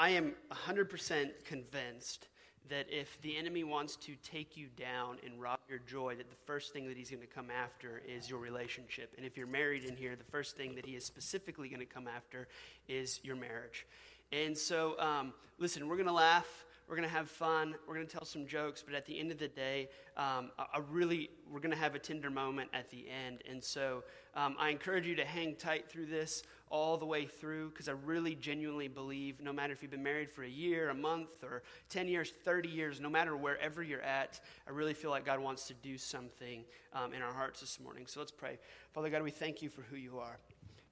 I 0.00 0.08
am 0.10 0.32
100% 0.50 1.44
convinced 1.44 2.28
that 2.70 2.86
if 2.88 3.20
the 3.20 3.36
enemy 3.36 3.64
wants 3.64 3.96
to 3.96 4.14
take 4.24 4.56
you 4.56 4.68
down 4.74 5.18
and 5.26 5.38
rob 5.38 5.58
your 5.68 5.80
joy, 5.80 6.14
that 6.14 6.30
the 6.30 6.36
first 6.46 6.72
thing 6.72 6.88
that 6.88 6.96
he's 6.96 7.10
going 7.10 7.20
to 7.20 7.26
come 7.26 7.50
after 7.50 8.00
is 8.08 8.30
your 8.30 8.38
relationship. 8.38 9.12
And 9.18 9.26
if 9.26 9.36
you're 9.36 9.46
married 9.46 9.84
in 9.84 9.96
here, 9.96 10.16
the 10.16 10.24
first 10.24 10.56
thing 10.56 10.74
that 10.76 10.86
he 10.86 10.96
is 10.96 11.04
specifically 11.04 11.68
going 11.68 11.80
to 11.80 11.84
come 11.84 12.08
after 12.08 12.48
is 12.88 13.20
your 13.22 13.36
marriage. 13.36 13.86
And 14.32 14.56
so, 14.56 14.98
um, 14.98 15.34
listen, 15.58 15.86
we're 15.86 15.96
going 15.96 16.06
to 16.06 16.14
laugh. 16.14 16.48
We're 16.88 16.96
going 16.96 17.08
to 17.08 17.14
have 17.14 17.28
fun. 17.28 17.74
We're 17.86 17.94
going 17.94 18.06
to 18.06 18.12
tell 18.12 18.24
some 18.24 18.46
jokes. 18.46 18.82
But 18.82 18.94
at 18.94 19.04
the 19.04 19.20
end 19.20 19.30
of 19.32 19.38
the 19.38 19.48
day, 19.48 19.90
um, 20.16 20.50
I, 20.58 20.64
I, 20.74 20.78
really, 20.90 21.28
we're 21.48 21.60
going 21.60 21.74
to 21.74 21.78
have 21.78 21.94
a 21.94 21.98
tender 21.98 22.30
moment 22.30 22.70
at 22.72 22.88
the 22.88 23.04
end. 23.26 23.42
And 23.48 23.62
so 23.62 24.02
um, 24.34 24.56
I 24.58 24.70
encourage 24.70 25.06
you 25.06 25.14
to 25.16 25.24
hang 25.26 25.56
tight 25.56 25.90
through 25.90 26.06
this 26.06 26.42
all 26.70 26.96
the 26.96 27.06
way 27.06 27.26
through 27.26 27.70
because 27.70 27.88
I 27.88 27.92
really 27.92 28.36
genuinely 28.36 28.88
believe 28.88 29.40
no 29.40 29.52
matter 29.52 29.72
if 29.72 29.82
you've 29.82 29.90
been 29.90 30.02
married 30.02 30.30
for 30.30 30.44
a 30.44 30.48
year, 30.48 30.88
a 30.88 30.94
month, 30.94 31.42
or 31.42 31.62
10 31.88 32.06
years, 32.06 32.32
30 32.44 32.68
years, 32.68 33.00
no 33.00 33.10
matter 33.10 33.36
wherever 33.36 33.82
you're 33.82 34.02
at, 34.02 34.40
I 34.66 34.70
really 34.70 34.94
feel 34.94 35.10
like 35.10 35.26
God 35.26 35.40
wants 35.40 35.66
to 35.66 35.74
do 35.74 35.98
something 35.98 36.64
um, 36.92 37.12
in 37.12 37.22
our 37.22 37.32
hearts 37.32 37.60
this 37.60 37.80
morning. 37.80 38.06
So 38.06 38.20
let's 38.20 38.32
pray. 38.32 38.58
Father 38.92 39.10
God, 39.10 39.22
we 39.22 39.32
thank 39.32 39.62
you 39.62 39.68
for 39.68 39.82
who 39.82 39.96
you 39.96 40.18
are. 40.20 40.38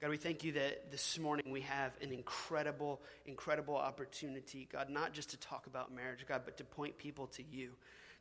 God, 0.00 0.10
we 0.10 0.16
thank 0.16 0.44
you 0.44 0.52
that 0.52 0.92
this 0.92 1.18
morning 1.18 1.50
we 1.50 1.62
have 1.62 1.92
an 2.00 2.12
incredible, 2.12 3.00
incredible 3.26 3.76
opportunity, 3.76 4.68
God, 4.70 4.90
not 4.90 5.12
just 5.12 5.30
to 5.30 5.36
talk 5.38 5.66
about 5.66 5.92
marriage, 5.92 6.24
God, 6.28 6.42
but 6.44 6.56
to 6.58 6.64
point 6.64 6.98
people 6.98 7.26
to 7.28 7.42
you. 7.42 7.70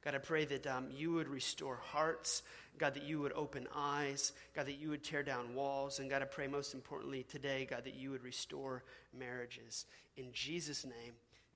God, 0.08 0.16
I 0.16 0.20
pray 0.20 0.46
that 0.46 0.66
um, 0.68 0.86
you 0.90 1.12
would 1.12 1.28
restore 1.28 1.82
hearts. 1.84 2.44
God, 2.78 2.94
that 2.94 3.04
you 3.04 3.20
would 3.20 3.34
open 3.34 3.68
eyes. 3.76 4.32
God, 4.56 4.68
that 4.68 4.80
you 4.80 4.90
would 4.90 5.04
tear 5.04 5.22
down 5.22 5.54
walls. 5.54 6.00
And 6.00 6.10
God, 6.10 6.22
I 6.22 6.26
pray 6.26 6.48
most 6.48 6.74
importantly 6.74 7.24
today, 7.24 7.68
God, 7.70 7.84
that 7.84 7.96
you 7.96 8.12
would 8.12 8.24
restore 8.24 8.86
marriages. 9.14 9.86
In 10.16 10.28
Jesus' 10.32 10.86
name, 10.86 11.12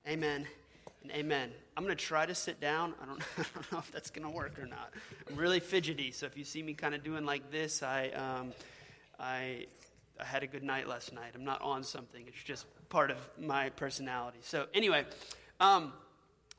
amen 0.06 0.46
and 1.02 1.14
amen. 1.14 1.52
I'm 1.78 1.86
going 1.86 1.96
to 1.96 2.06
try 2.06 2.26
to 2.26 2.36
sit 2.36 2.60
down. 2.60 2.94
I 3.02 3.06
don't, 3.06 3.22
I 3.38 3.44
don't 3.54 3.72
know 3.72 3.78
if 3.78 3.90
that's 3.90 4.10
going 4.10 4.28
to 4.28 4.36
work 4.36 4.60
or 4.60 4.66
not. 4.66 4.92
I'm 5.30 5.38
really 5.38 5.62
fidgety, 5.62 6.12
so 6.12 6.26
if 6.26 6.36
you 6.36 6.44
see 6.44 6.62
me 6.62 6.74
kind 6.74 6.94
of 6.94 7.06
doing 7.06 7.24
like 7.24 7.52
this, 7.52 7.82
I, 7.82 8.10
um, 8.10 8.52
I 9.18 9.68
I 10.20 10.26
had 10.26 10.44
a 10.44 10.48
good 10.48 10.64
night 10.64 10.90
last 10.90 11.14
night. 11.14 11.32
I'm 11.36 11.46
not 11.46 11.62
on 11.62 11.84
something. 11.84 12.26
It's 12.28 12.44
just 12.44 12.66
part 12.90 13.12
of 13.12 13.18
my 13.40 13.70
personality. 13.70 14.40
So 14.42 14.68
anyway, 14.74 15.06
um, 15.62 15.94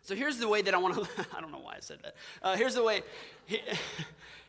so 0.02 0.14
here's 0.14 0.38
the 0.38 0.48
way 0.48 0.62
that 0.62 0.74
I 0.74 0.78
want 0.78 0.94
to. 0.94 1.08
I 1.36 1.40
don't 1.40 1.52
know 1.52 1.60
why 1.60 1.76
I 1.76 1.80
said 1.80 1.98
that. 2.02 2.14
Uh, 2.42 2.56
here's 2.56 2.74
the 2.74 2.82
way. 2.82 3.02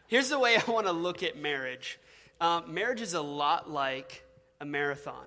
Here's 0.07 0.29
the 0.29 0.37
way 0.37 0.57
I 0.57 0.69
want 0.69 0.85
to 0.85 0.91
look 0.91 1.23
at 1.23 1.37
marriage. 1.37 1.97
Um, 2.39 2.73
marriage 2.73 3.01
is 3.01 3.13
a 3.13 3.21
lot 3.21 3.69
like 3.69 4.23
a 4.59 4.65
marathon. 4.65 5.25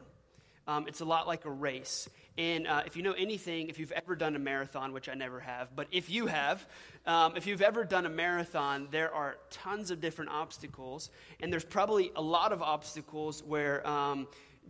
Um, 0.69 0.87
it's 0.87 1.01
a 1.01 1.05
lot 1.05 1.27
like 1.27 1.45
a 1.45 1.51
race. 1.51 2.09
And 2.39 2.67
uh, 2.67 2.83
if 2.87 2.97
you 2.97 3.03
know 3.03 3.13
anything, 3.13 3.69
if 3.69 3.79
you've 3.79 3.93
ever 3.93 4.15
done 4.15 4.37
a 4.37 4.39
marathon, 4.39 4.93
which 4.93 5.09
I 5.09 5.15
never 5.15 5.41
have, 5.41 5.75
but 5.75 5.89
if 5.91 6.11
you 6.11 6.27
have, 6.27 6.67
um, 7.07 7.37
if 7.37 7.47
you've 7.47 7.63
ever 7.63 7.85
done 7.85 8.05
a 8.05 8.11
marathon, 8.11 8.89
there 8.91 9.13
are 9.13 9.39
tons 9.51 9.91
of 9.91 10.01
different 10.01 10.31
obstacles. 10.31 11.11
And 11.41 11.53
there's 11.53 11.65
probably 11.65 12.13
a 12.15 12.23
lot 12.23 12.53
of 12.53 12.63
obstacles 12.63 13.43
where, 13.43 13.87
um, 13.87 14.29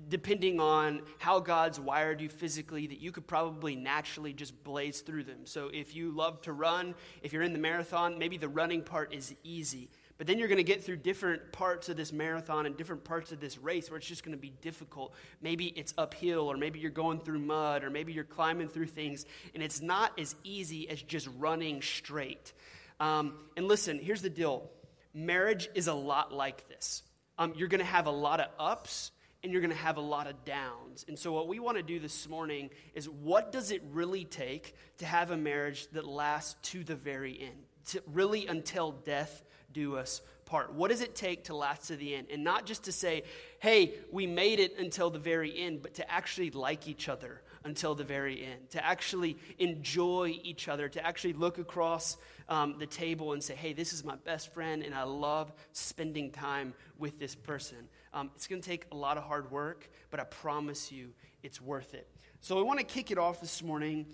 depending 0.09 0.61
on 0.61 1.03
how 1.19 1.41
God's 1.41 1.81
wired 1.81 2.21
you 2.21 2.29
physically, 2.29 2.87
that 2.87 3.01
you 3.01 3.13
could 3.13 3.27
probably 3.27 3.77
naturally 3.77 4.33
just 4.33 4.63
blaze 4.63 5.01
through 5.01 5.25
them. 5.25 5.45
So 5.45 5.71
if 5.73 5.95
you 5.97 6.11
love 6.11 6.43
to 6.43 6.53
run, 6.53 6.95
if 7.23 7.33
you're 7.33 7.43
in 7.43 7.53
the 7.53 7.59
marathon, 7.59 8.19
maybe 8.19 8.37
the 8.37 8.49
running 8.49 8.83
part 8.83 9.13
is 9.13 9.35
easy. 9.43 9.91
But 10.19 10.27
then 10.27 10.39
you're 10.39 10.49
going 10.49 10.57
to 10.57 10.65
get 10.65 10.83
through 10.83 10.99
different 10.99 11.53
parts 11.53 11.89
of 11.89 11.97
this 11.97 12.13
marathon 12.13 12.65
and 12.65 12.77
different 12.77 13.05
parts 13.05 13.33
of 13.33 13.41
this 13.41 13.59
race 13.59 13.91
where 13.91 13.99
it's 13.99 14.07
just 14.07 14.25
going 14.25 14.37
to 14.37 14.41
be 14.41 14.53
difficult. 14.63 15.15
Maybe 15.43 15.67
it's 15.67 15.93
uphill, 15.99 16.51
or 16.51 16.57
maybe 16.57 16.79
you're 16.79 16.91
going 16.91 17.21
through 17.21 17.41
mud, 17.41 17.85
or 17.85 17.91
maybe 17.91 18.13
you're 18.13 18.25
climbing 18.25 18.69
through 18.69 18.87
things, 18.87 19.27
and 19.55 19.63
it's 19.63 19.83
not 19.83 20.19
as 20.19 20.35
easy 20.43 20.89
as 20.89 21.03
just 21.03 21.29
running 21.39 21.83
straight. 21.83 22.55
Um, 22.99 23.35
and 23.59 23.69
listen, 23.69 23.99
here's 23.99 24.23
the 24.23 24.31
deal 24.31 24.71
marriage 25.13 25.69
is 25.75 25.87
a 25.87 25.95
lot 25.95 26.33
like 26.33 26.67
this. 26.69 27.03
Um, 27.39 27.53
you're 27.57 27.69
going 27.69 27.81
to 27.81 27.85
have 27.85 28.07
a 28.07 28.11
lot 28.11 28.41
of 28.41 28.47
ups 28.59 29.11
and 29.47 29.53
you're 29.53 29.63
going 29.63 29.71
to 29.71 29.77
have 29.77 29.97
a 29.97 30.01
lot 30.01 30.27
of 30.27 30.45
downs. 30.45 31.05
And 31.07 31.17
so, 31.17 31.33
what 31.33 31.47
we 31.47 31.61
want 31.61 31.77
to 31.77 31.83
do 31.85 32.01
this 32.01 32.29
morning 32.29 32.69
is 32.95 33.09
what 33.09 33.53
does 33.53 33.71
it 33.71 33.81
really 33.93 34.25
take 34.25 34.75
to 34.99 35.07
have 35.07 35.31
a 35.31 35.37
marriage 35.37 35.87
that 35.93 36.05
lasts 36.05 36.57
to 36.73 36.83
the 36.83 36.97
very 36.97 37.41
end? 37.41 37.63
To 37.91 38.03
really 38.13 38.49
until 38.49 38.91
death 38.91 39.45
do 39.73 39.97
us 39.99 40.21
part? 40.47 40.73
What 40.73 40.91
does 40.91 41.01
it 41.01 41.15
take 41.15 41.45
to 41.45 41.55
last 41.55 41.87
to 41.87 41.97
the 41.97 42.17
end? 42.17 42.27
And 42.33 42.43
not 42.43 42.67
just 42.67 42.83
to 42.87 42.93
say, 42.93 43.23
hey, 43.61 43.95
we 44.11 44.27
made 44.27 44.59
it 44.59 44.77
until 44.81 45.11
the 45.11 45.21
very 45.21 45.57
end, 45.57 45.81
but 45.81 45.95
to 45.95 46.11
actually 46.11 46.51
like 46.51 46.89
each 46.89 47.09
other 47.09 47.41
until 47.63 47.95
the 47.95 48.05
very 48.05 48.45
end, 48.45 48.71
to 48.71 48.85
actually 48.85 49.37
enjoy 49.59 50.37
each 50.43 50.69
other, 50.69 50.89
to 50.89 51.05
actually 51.07 51.35
look 51.35 51.59
across 51.59 52.17
um, 52.49 52.77
the 52.79 52.87
table 52.87 53.33
and 53.33 53.43
say, 53.43 53.55
hey, 53.55 53.73
this 53.73 53.93
is 53.93 54.05
my 54.05 54.15
best 54.25 54.53
friend, 54.55 54.83
and 54.83 54.95
I 54.95 55.03
love 55.03 55.53
spending 55.73 56.31
time 56.31 56.75
with 56.99 57.19
this 57.19 57.35
person. 57.35 57.89
Um, 58.17 58.31
it's 58.35 58.47
going 58.47 58.63
to 58.63 58.67
take 58.67 58.87
a 58.93 58.97
lot 58.97 59.19
of 59.19 59.25
hard 59.25 59.51
work, 59.51 59.91
but 60.11 60.21
I 60.21 60.25
promise 60.25 60.91
you 60.91 61.11
it's 61.43 61.61
worth 61.61 61.93
it. 61.93 62.09
So 62.41 62.59
I 62.59 62.63
want 62.63 62.79
to 62.79 62.85
kick 62.85 63.11
it 63.11 63.19
off 63.19 63.43
this 63.43 63.63
morning 63.63 64.07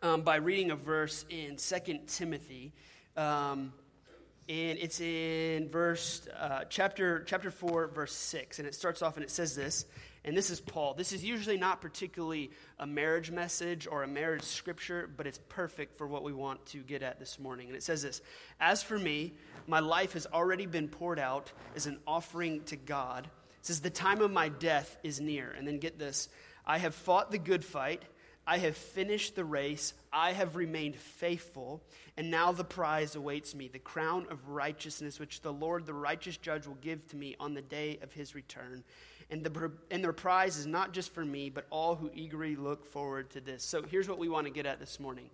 um, 0.00 0.22
by 0.22 0.36
reading 0.36 0.70
a 0.70 0.76
verse 0.76 1.26
in 1.28 1.56
2 1.56 1.98
Timothy. 2.06 2.72
Um, 3.18 3.74
and 4.48 4.78
it's 4.78 5.02
in 5.02 5.68
verse 5.68 6.26
uh, 6.40 6.64
chapter 6.70 7.22
chapter 7.24 7.50
4 7.50 7.88
verse 7.88 8.14
6 8.14 8.60
and 8.60 8.66
it 8.66 8.74
starts 8.74 9.02
off 9.02 9.16
and 9.16 9.24
it 9.24 9.30
says 9.30 9.54
this 9.54 9.84
and 10.24 10.36
this 10.36 10.50
is 10.50 10.60
paul 10.60 10.94
this 10.94 11.12
is 11.12 11.24
usually 11.24 11.56
not 11.56 11.80
particularly 11.80 12.50
a 12.78 12.86
marriage 12.86 13.30
message 13.30 13.86
or 13.90 14.02
a 14.02 14.08
marriage 14.08 14.42
scripture 14.42 15.08
but 15.16 15.26
it's 15.26 15.40
perfect 15.48 15.96
for 15.96 16.06
what 16.06 16.22
we 16.22 16.32
want 16.32 16.64
to 16.66 16.78
get 16.78 17.02
at 17.02 17.18
this 17.18 17.38
morning 17.38 17.68
and 17.68 17.76
it 17.76 17.82
says 17.82 18.02
this 18.02 18.20
as 18.60 18.82
for 18.82 18.98
me 18.98 19.32
my 19.66 19.80
life 19.80 20.12
has 20.12 20.26
already 20.26 20.66
been 20.66 20.88
poured 20.88 21.18
out 21.18 21.52
as 21.76 21.86
an 21.86 21.98
offering 22.06 22.62
to 22.64 22.76
god 22.76 23.24
it 23.26 23.66
says 23.66 23.80
the 23.80 23.90
time 23.90 24.20
of 24.20 24.30
my 24.30 24.48
death 24.48 24.96
is 25.02 25.20
near 25.20 25.50
and 25.56 25.66
then 25.66 25.78
get 25.78 25.98
this 25.98 26.28
i 26.66 26.78
have 26.78 26.94
fought 26.94 27.30
the 27.30 27.38
good 27.38 27.64
fight 27.64 28.02
I 28.48 28.56
have 28.56 28.78
finished 28.78 29.36
the 29.36 29.44
race. 29.44 29.92
I 30.10 30.32
have 30.32 30.56
remained 30.56 30.96
faithful. 30.96 31.82
And 32.16 32.30
now 32.30 32.50
the 32.50 32.64
prize 32.64 33.14
awaits 33.14 33.54
me 33.54 33.68
the 33.68 33.78
crown 33.78 34.26
of 34.30 34.48
righteousness, 34.48 35.20
which 35.20 35.42
the 35.42 35.52
Lord, 35.52 35.84
the 35.84 35.92
righteous 35.92 36.38
judge, 36.38 36.66
will 36.66 36.76
give 36.76 37.06
to 37.08 37.16
me 37.16 37.36
on 37.38 37.52
the 37.52 37.60
day 37.60 37.98
of 38.02 38.10
his 38.10 38.34
return. 38.34 38.84
And 39.30 39.44
the, 39.44 39.70
and 39.90 40.02
the 40.02 40.12
prize 40.12 40.56
is 40.56 40.66
not 40.66 40.92
just 40.92 41.12
for 41.12 41.24
me, 41.24 41.50
but 41.50 41.66
all 41.70 41.94
who 41.94 42.10
eagerly 42.14 42.56
look 42.56 42.86
forward 42.86 43.30
to 43.30 43.40
this. 43.40 43.62
So 43.62 43.82
here's 43.82 44.08
what 44.08 44.18
we 44.18 44.28
want 44.28 44.46
to 44.46 44.52
get 44.52 44.64
at 44.64 44.80
this 44.80 44.98
morning 44.98 45.28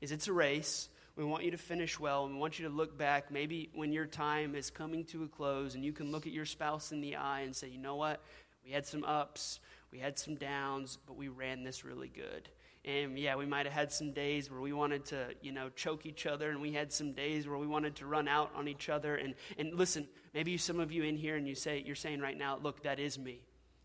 is 0.00 0.12
it's 0.12 0.28
a 0.28 0.32
race. 0.32 0.88
We 1.16 1.24
want 1.24 1.44
you 1.44 1.50
to 1.50 1.58
finish 1.58 2.00
well. 2.00 2.26
We 2.26 2.34
want 2.34 2.58
you 2.58 2.66
to 2.66 2.74
look 2.74 2.96
back, 2.98 3.30
maybe 3.30 3.70
when 3.74 3.92
your 3.92 4.06
time 4.06 4.54
is 4.54 4.70
coming 4.70 5.04
to 5.06 5.24
a 5.24 5.28
close, 5.28 5.74
and 5.74 5.84
you 5.84 5.92
can 5.92 6.10
look 6.10 6.26
at 6.26 6.32
your 6.32 6.46
spouse 6.46 6.90
in 6.90 7.00
the 7.00 7.16
eye 7.16 7.40
and 7.42 7.54
say, 7.54 7.68
you 7.68 7.78
know 7.78 7.96
what? 7.96 8.20
We 8.64 8.72
had 8.72 8.86
some 8.86 9.04
ups, 9.04 9.60
we 9.92 9.98
had 9.98 10.18
some 10.18 10.34
downs, 10.34 10.98
but 11.06 11.16
we 11.16 11.28
ran 11.28 11.62
this 11.62 11.84
really 11.84 12.08
good. 12.08 12.48
And 12.84 13.18
yeah, 13.18 13.36
we 13.36 13.46
might 13.46 13.64
have 13.64 13.72
had 13.72 13.92
some 13.92 14.12
days 14.12 14.50
where 14.50 14.60
we 14.60 14.72
wanted 14.72 15.06
to, 15.06 15.28
you 15.40 15.52
know, 15.52 15.70
choke 15.70 16.04
each 16.04 16.26
other, 16.26 16.50
and 16.50 16.60
we 16.60 16.72
had 16.72 16.92
some 16.92 17.12
days 17.12 17.48
where 17.48 17.56
we 17.56 17.66
wanted 17.66 17.96
to 17.96 18.06
run 18.06 18.28
out 18.28 18.50
on 18.54 18.68
each 18.68 18.88
other. 18.88 19.16
And, 19.16 19.34
and 19.58 19.74
listen, 19.74 20.06
maybe 20.34 20.56
some 20.58 20.80
of 20.80 20.92
you 20.92 21.02
in 21.02 21.16
here 21.16 21.36
and 21.36 21.48
you 21.48 21.54
say, 21.54 21.82
you're 21.84 21.94
saying 21.94 22.20
right 22.20 22.36
now, 22.36 22.58
look, 22.62 22.82
that 22.82 23.00
is 23.00 23.18
me. 23.18 23.40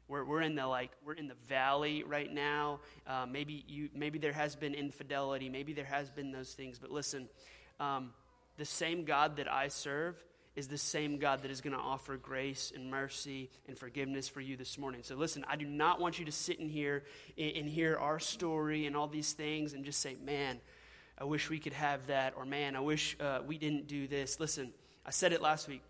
We're, 0.09 0.25
we're 0.25 0.41
in 0.41 0.55
the 0.55 0.65
like 0.65 0.91
we're 1.05 1.13
in 1.13 1.27
the 1.27 1.35
valley 1.47 2.03
right 2.03 2.33
now. 2.33 2.79
Uh, 3.05 3.27
maybe 3.29 3.63
you 3.67 3.89
maybe 3.93 4.17
there 4.17 4.33
has 4.33 4.55
been 4.55 4.73
infidelity. 4.73 5.49
Maybe 5.49 5.71
there 5.71 5.85
has 5.85 6.09
been 6.09 6.31
those 6.31 6.53
things. 6.53 6.79
But 6.79 6.89
listen, 6.89 7.29
um, 7.79 8.11
the 8.57 8.65
same 8.65 9.05
God 9.05 9.37
that 9.37 9.49
I 9.51 9.67
serve 9.67 10.15
is 10.59 10.67
the 10.67 10.77
same 10.77 11.17
God 11.17 11.41
that 11.43 11.51
is 11.51 11.61
going 11.61 11.75
to 11.75 11.81
offer 11.81 12.17
grace 12.17 12.73
and 12.75 12.91
mercy 12.91 13.49
and 13.67 13.77
forgiveness 13.77 14.27
for 14.27 14.41
you 14.41 14.57
this 14.57 14.77
morning. 14.77 15.01
So, 15.03 15.15
listen, 15.15 15.45
I 15.47 15.55
do 15.55 15.65
not 15.65 16.01
want 16.01 16.19
you 16.19 16.25
to 16.25 16.33
sit 16.33 16.59
in 16.59 16.67
here 16.67 17.05
and, 17.37 17.65
hear 17.65 17.95
our 17.95 18.19
story 18.19 18.85
and 18.85 18.95
all 18.95 19.07
these 19.07 19.31
things 19.31 19.71
and 19.71 19.85
just 19.85 20.01
say, 20.01 20.17
man, 20.21 20.59
I 21.17 21.23
wish 21.23 21.49
we 21.49 21.59
could 21.59 21.73
have 21.73 22.07
that, 22.07 22.33
or 22.35 22.43
man, 22.43 22.75
I 22.75 22.81
wish 22.81 23.15
uh, 23.21 23.39
we 23.47 23.57
didn't 23.57 23.87
do 23.87 24.05
this. 24.05 24.39
Listen, 24.39 24.73
I 25.05 25.11
said 25.11 25.31
it 25.31 25.41
last 25.41 25.69
week. 25.69 25.81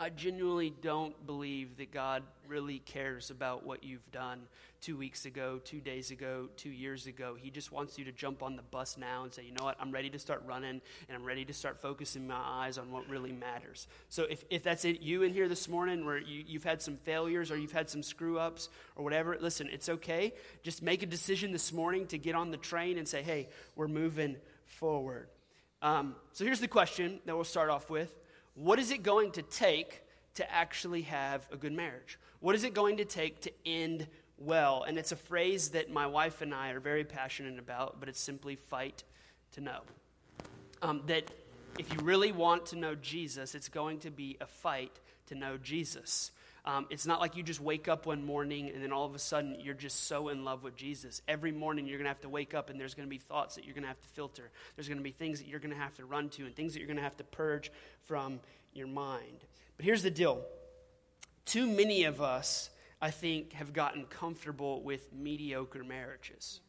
I 0.00 0.10
genuinely 0.10 0.72
don't 0.80 1.26
believe 1.26 1.78
that 1.78 1.90
God 1.90 2.22
really 2.46 2.78
cares 2.78 3.30
about 3.30 3.66
what 3.66 3.82
you've 3.82 4.08
done 4.12 4.42
two 4.80 4.96
weeks 4.96 5.24
ago, 5.24 5.60
two 5.64 5.80
days 5.80 6.12
ago, 6.12 6.48
two 6.56 6.70
years 6.70 7.08
ago. 7.08 7.34
He 7.36 7.50
just 7.50 7.72
wants 7.72 7.98
you 7.98 8.04
to 8.04 8.12
jump 8.12 8.44
on 8.44 8.54
the 8.54 8.62
bus 8.62 8.96
now 8.96 9.24
and 9.24 9.34
say, 9.34 9.42
you 9.42 9.50
know 9.50 9.64
what, 9.64 9.76
I'm 9.80 9.90
ready 9.90 10.08
to 10.10 10.18
start 10.20 10.44
running 10.46 10.80
and 11.08 11.16
I'm 11.16 11.24
ready 11.24 11.44
to 11.46 11.52
start 11.52 11.80
focusing 11.82 12.28
my 12.28 12.38
eyes 12.40 12.78
on 12.78 12.92
what 12.92 13.08
really 13.08 13.32
matters. 13.32 13.88
So 14.08 14.22
if, 14.22 14.44
if 14.50 14.62
that's 14.62 14.84
it, 14.84 15.00
you 15.00 15.24
in 15.24 15.32
here 15.32 15.48
this 15.48 15.66
morning 15.68 16.06
where 16.06 16.18
you, 16.18 16.44
you've 16.46 16.62
had 16.62 16.80
some 16.80 16.96
failures 16.98 17.50
or 17.50 17.58
you've 17.58 17.72
had 17.72 17.90
some 17.90 18.04
screw 18.04 18.38
ups 18.38 18.68
or 18.94 19.02
whatever, 19.02 19.36
listen, 19.40 19.68
it's 19.72 19.88
okay. 19.88 20.32
Just 20.62 20.80
make 20.80 21.02
a 21.02 21.06
decision 21.06 21.50
this 21.50 21.72
morning 21.72 22.06
to 22.06 22.18
get 22.18 22.36
on 22.36 22.52
the 22.52 22.56
train 22.56 22.98
and 22.98 23.08
say, 23.08 23.22
hey, 23.24 23.48
we're 23.74 23.88
moving 23.88 24.36
forward. 24.64 25.26
Um, 25.82 26.14
so 26.34 26.44
here's 26.44 26.60
the 26.60 26.68
question 26.68 27.18
that 27.26 27.34
we'll 27.34 27.42
start 27.42 27.68
off 27.68 27.90
with 27.90 28.14
what 28.58 28.78
is 28.78 28.90
it 28.90 29.02
going 29.02 29.30
to 29.32 29.42
take 29.42 30.02
to 30.34 30.52
actually 30.52 31.02
have 31.02 31.48
a 31.52 31.56
good 31.56 31.72
marriage? 31.72 32.18
What 32.40 32.54
is 32.54 32.64
it 32.64 32.74
going 32.74 32.98
to 32.98 33.04
take 33.04 33.40
to 33.42 33.52
end 33.64 34.06
well. 34.38 34.84
And 34.86 34.98
it's 34.98 35.12
a 35.12 35.16
phrase 35.16 35.70
that 35.70 35.90
my 35.90 36.06
wife 36.06 36.40
and 36.40 36.54
I 36.54 36.70
are 36.70 36.80
very 36.80 37.04
passionate 37.04 37.58
about, 37.58 38.00
but 38.00 38.08
it's 38.08 38.20
simply 38.20 38.56
fight 38.56 39.04
to 39.52 39.60
know. 39.60 39.80
Um, 40.80 41.02
that 41.06 41.30
if 41.78 41.92
you 41.92 42.00
really 42.00 42.32
want 42.32 42.66
to 42.66 42.76
know 42.76 42.94
Jesus, 42.94 43.54
it's 43.54 43.68
going 43.68 43.98
to 44.00 44.10
be 44.10 44.36
a 44.40 44.46
fight 44.46 45.00
to 45.26 45.34
know 45.34 45.56
Jesus. 45.56 46.30
Um, 46.64 46.86
it's 46.90 47.06
not 47.06 47.20
like 47.20 47.36
you 47.36 47.42
just 47.42 47.60
wake 47.60 47.88
up 47.88 48.06
one 48.06 48.24
morning 48.24 48.70
and 48.74 48.82
then 48.82 48.92
all 48.92 49.06
of 49.06 49.14
a 49.14 49.18
sudden 49.18 49.56
you're 49.60 49.74
just 49.74 50.06
so 50.06 50.28
in 50.28 50.44
love 50.44 50.62
with 50.62 50.76
Jesus. 50.76 51.22
Every 51.26 51.52
morning 51.52 51.86
you're 51.86 51.98
going 51.98 52.04
to 52.04 52.10
have 52.10 52.20
to 52.20 52.28
wake 52.28 52.54
up 52.54 52.68
and 52.68 52.80
there's 52.80 52.94
going 52.94 53.06
to 53.06 53.10
be 53.10 53.18
thoughts 53.18 53.54
that 53.54 53.64
you're 53.64 53.74
going 53.74 53.82
to 53.82 53.88
have 53.88 54.00
to 54.00 54.08
filter. 54.08 54.50
There's 54.76 54.88
going 54.88 54.98
to 54.98 55.04
be 55.04 55.12
things 55.12 55.38
that 55.38 55.48
you're 55.48 55.60
going 55.60 55.74
to 55.74 55.80
have 55.80 55.94
to 55.94 56.04
run 56.04 56.28
to 56.30 56.44
and 56.44 56.54
things 56.54 56.74
that 56.74 56.80
you're 56.80 56.88
going 56.88 56.98
to 56.98 57.02
have 57.02 57.16
to 57.18 57.24
purge 57.24 57.72
from 58.04 58.40
your 58.74 58.88
mind. 58.88 59.44
But 59.76 59.86
here's 59.86 60.02
the 60.02 60.10
deal 60.10 60.44
too 61.48 61.66
many 61.66 62.04
of 62.04 62.20
us, 62.20 62.68
I 63.00 63.10
think, 63.10 63.54
have 63.54 63.72
gotten 63.72 64.04
comfortable 64.04 64.82
with 64.82 65.12
mediocre 65.14 65.82
marriages. 65.82 66.60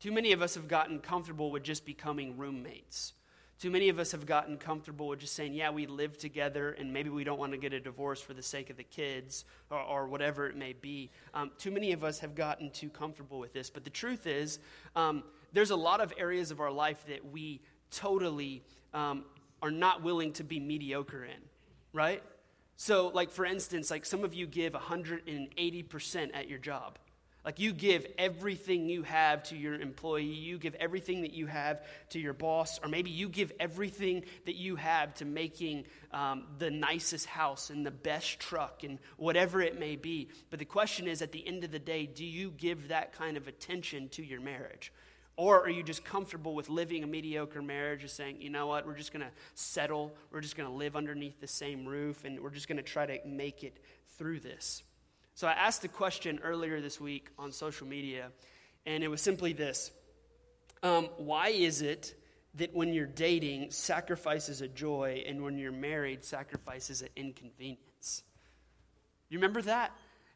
Too 0.00 0.12
many 0.12 0.32
of 0.32 0.40
us 0.40 0.54
have 0.54 0.68
gotten 0.68 1.00
comfortable 1.00 1.50
with 1.50 1.64
just 1.64 1.84
becoming 1.84 2.38
roommates. 2.38 3.12
Too 3.58 3.70
many 3.70 3.88
of 3.88 3.98
us 3.98 4.12
have 4.12 4.24
gotten 4.24 4.56
comfortable 4.56 5.08
with 5.08 5.18
just 5.18 5.34
saying, 5.34 5.52
yeah, 5.52 5.70
we 5.70 5.86
live 5.86 6.16
together 6.16 6.76
and 6.78 6.92
maybe 6.92 7.10
we 7.10 7.24
don't 7.24 7.40
want 7.40 7.50
to 7.50 7.58
get 7.58 7.72
a 7.72 7.80
divorce 7.80 8.20
for 8.20 8.32
the 8.32 8.42
sake 8.42 8.70
of 8.70 8.76
the 8.76 8.84
kids 8.84 9.44
or, 9.68 9.80
or 9.80 10.06
whatever 10.06 10.46
it 10.46 10.56
may 10.56 10.74
be. 10.74 11.10
Um, 11.34 11.50
too 11.58 11.72
many 11.72 11.90
of 11.90 12.04
us 12.04 12.20
have 12.20 12.36
gotten 12.36 12.70
too 12.70 12.88
comfortable 12.88 13.40
with 13.40 13.52
this. 13.52 13.68
But 13.68 13.82
the 13.82 13.90
truth 13.90 14.28
is, 14.28 14.60
um, 14.94 15.24
there's 15.52 15.70
a 15.70 15.76
lot 15.76 16.00
of 16.00 16.12
areas 16.16 16.52
of 16.52 16.60
our 16.60 16.70
life 16.70 17.04
that 17.08 17.32
we 17.32 17.60
totally 17.90 18.62
um, 18.94 19.24
are 19.60 19.72
not 19.72 20.04
willing 20.04 20.32
to 20.34 20.44
be 20.44 20.60
mediocre 20.60 21.24
in, 21.24 21.40
right? 21.92 22.22
So, 22.76 23.08
like, 23.08 23.30
for 23.30 23.44
instance, 23.44 23.90
like 23.90 24.06
some 24.06 24.22
of 24.22 24.34
you 24.34 24.46
give 24.46 24.74
180% 24.74 26.30
at 26.32 26.48
your 26.48 26.60
job. 26.60 26.96
Like 27.48 27.60
you 27.60 27.72
give 27.72 28.06
everything 28.18 28.90
you 28.90 29.04
have 29.04 29.42
to 29.44 29.56
your 29.56 29.72
employee, 29.72 30.24
you 30.24 30.58
give 30.58 30.74
everything 30.74 31.22
that 31.22 31.32
you 31.32 31.46
have 31.46 31.82
to 32.10 32.18
your 32.18 32.34
boss, 32.34 32.78
or 32.82 32.90
maybe 32.90 33.08
you 33.08 33.30
give 33.30 33.52
everything 33.58 34.26
that 34.44 34.56
you 34.56 34.76
have 34.76 35.14
to 35.14 35.24
making 35.24 35.86
um, 36.12 36.44
the 36.58 36.70
nicest 36.70 37.24
house 37.24 37.70
and 37.70 37.86
the 37.86 37.90
best 37.90 38.38
truck 38.38 38.84
and 38.84 38.98
whatever 39.16 39.62
it 39.62 39.80
may 39.80 39.96
be. 39.96 40.28
But 40.50 40.58
the 40.58 40.66
question 40.66 41.08
is 41.08 41.22
at 41.22 41.32
the 41.32 41.48
end 41.48 41.64
of 41.64 41.70
the 41.70 41.78
day, 41.78 42.04
do 42.04 42.22
you 42.22 42.50
give 42.50 42.88
that 42.88 43.14
kind 43.14 43.38
of 43.38 43.48
attention 43.48 44.10
to 44.10 44.22
your 44.22 44.42
marriage? 44.42 44.92
Or 45.38 45.62
are 45.62 45.70
you 45.70 45.82
just 45.82 46.04
comfortable 46.04 46.54
with 46.54 46.68
living 46.68 47.02
a 47.02 47.06
mediocre 47.06 47.62
marriage 47.62 48.02
and 48.02 48.10
saying, 48.10 48.42
you 48.42 48.50
know 48.50 48.66
what, 48.66 48.86
we're 48.86 48.94
just 48.94 49.10
going 49.10 49.24
to 49.24 49.32
settle, 49.54 50.12
we're 50.30 50.42
just 50.42 50.54
going 50.54 50.68
to 50.68 50.74
live 50.74 50.96
underneath 50.96 51.40
the 51.40 51.48
same 51.48 51.86
roof, 51.86 52.26
and 52.26 52.40
we're 52.40 52.50
just 52.50 52.68
going 52.68 52.76
to 52.76 52.82
try 52.82 53.06
to 53.06 53.26
make 53.26 53.64
it 53.64 53.78
through 54.18 54.40
this? 54.40 54.82
So 55.38 55.46
I 55.46 55.52
asked 55.52 55.82
the 55.82 55.88
question 55.88 56.40
earlier 56.42 56.80
this 56.80 57.00
week 57.00 57.28
on 57.38 57.52
social 57.52 57.86
media, 57.86 58.32
and 58.86 59.04
it 59.04 59.08
was 59.08 59.22
simply 59.22 59.52
this 59.52 59.92
um, 60.82 61.10
Why 61.16 61.50
is 61.50 61.80
it 61.80 62.20
that 62.56 62.74
when 62.74 62.92
you're 62.92 63.06
dating, 63.06 63.70
sacrifices 63.70 64.62
a 64.62 64.66
joy, 64.66 65.22
and 65.28 65.44
when 65.44 65.56
you're 65.56 65.70
married, 65.70 66.24
sacrifices 66.24 67.02
an 67.02 67.10
inconvenience? 67.14 68.24
You 69.28 69.38
remember 69.38 69.62
that? 69.62 69.92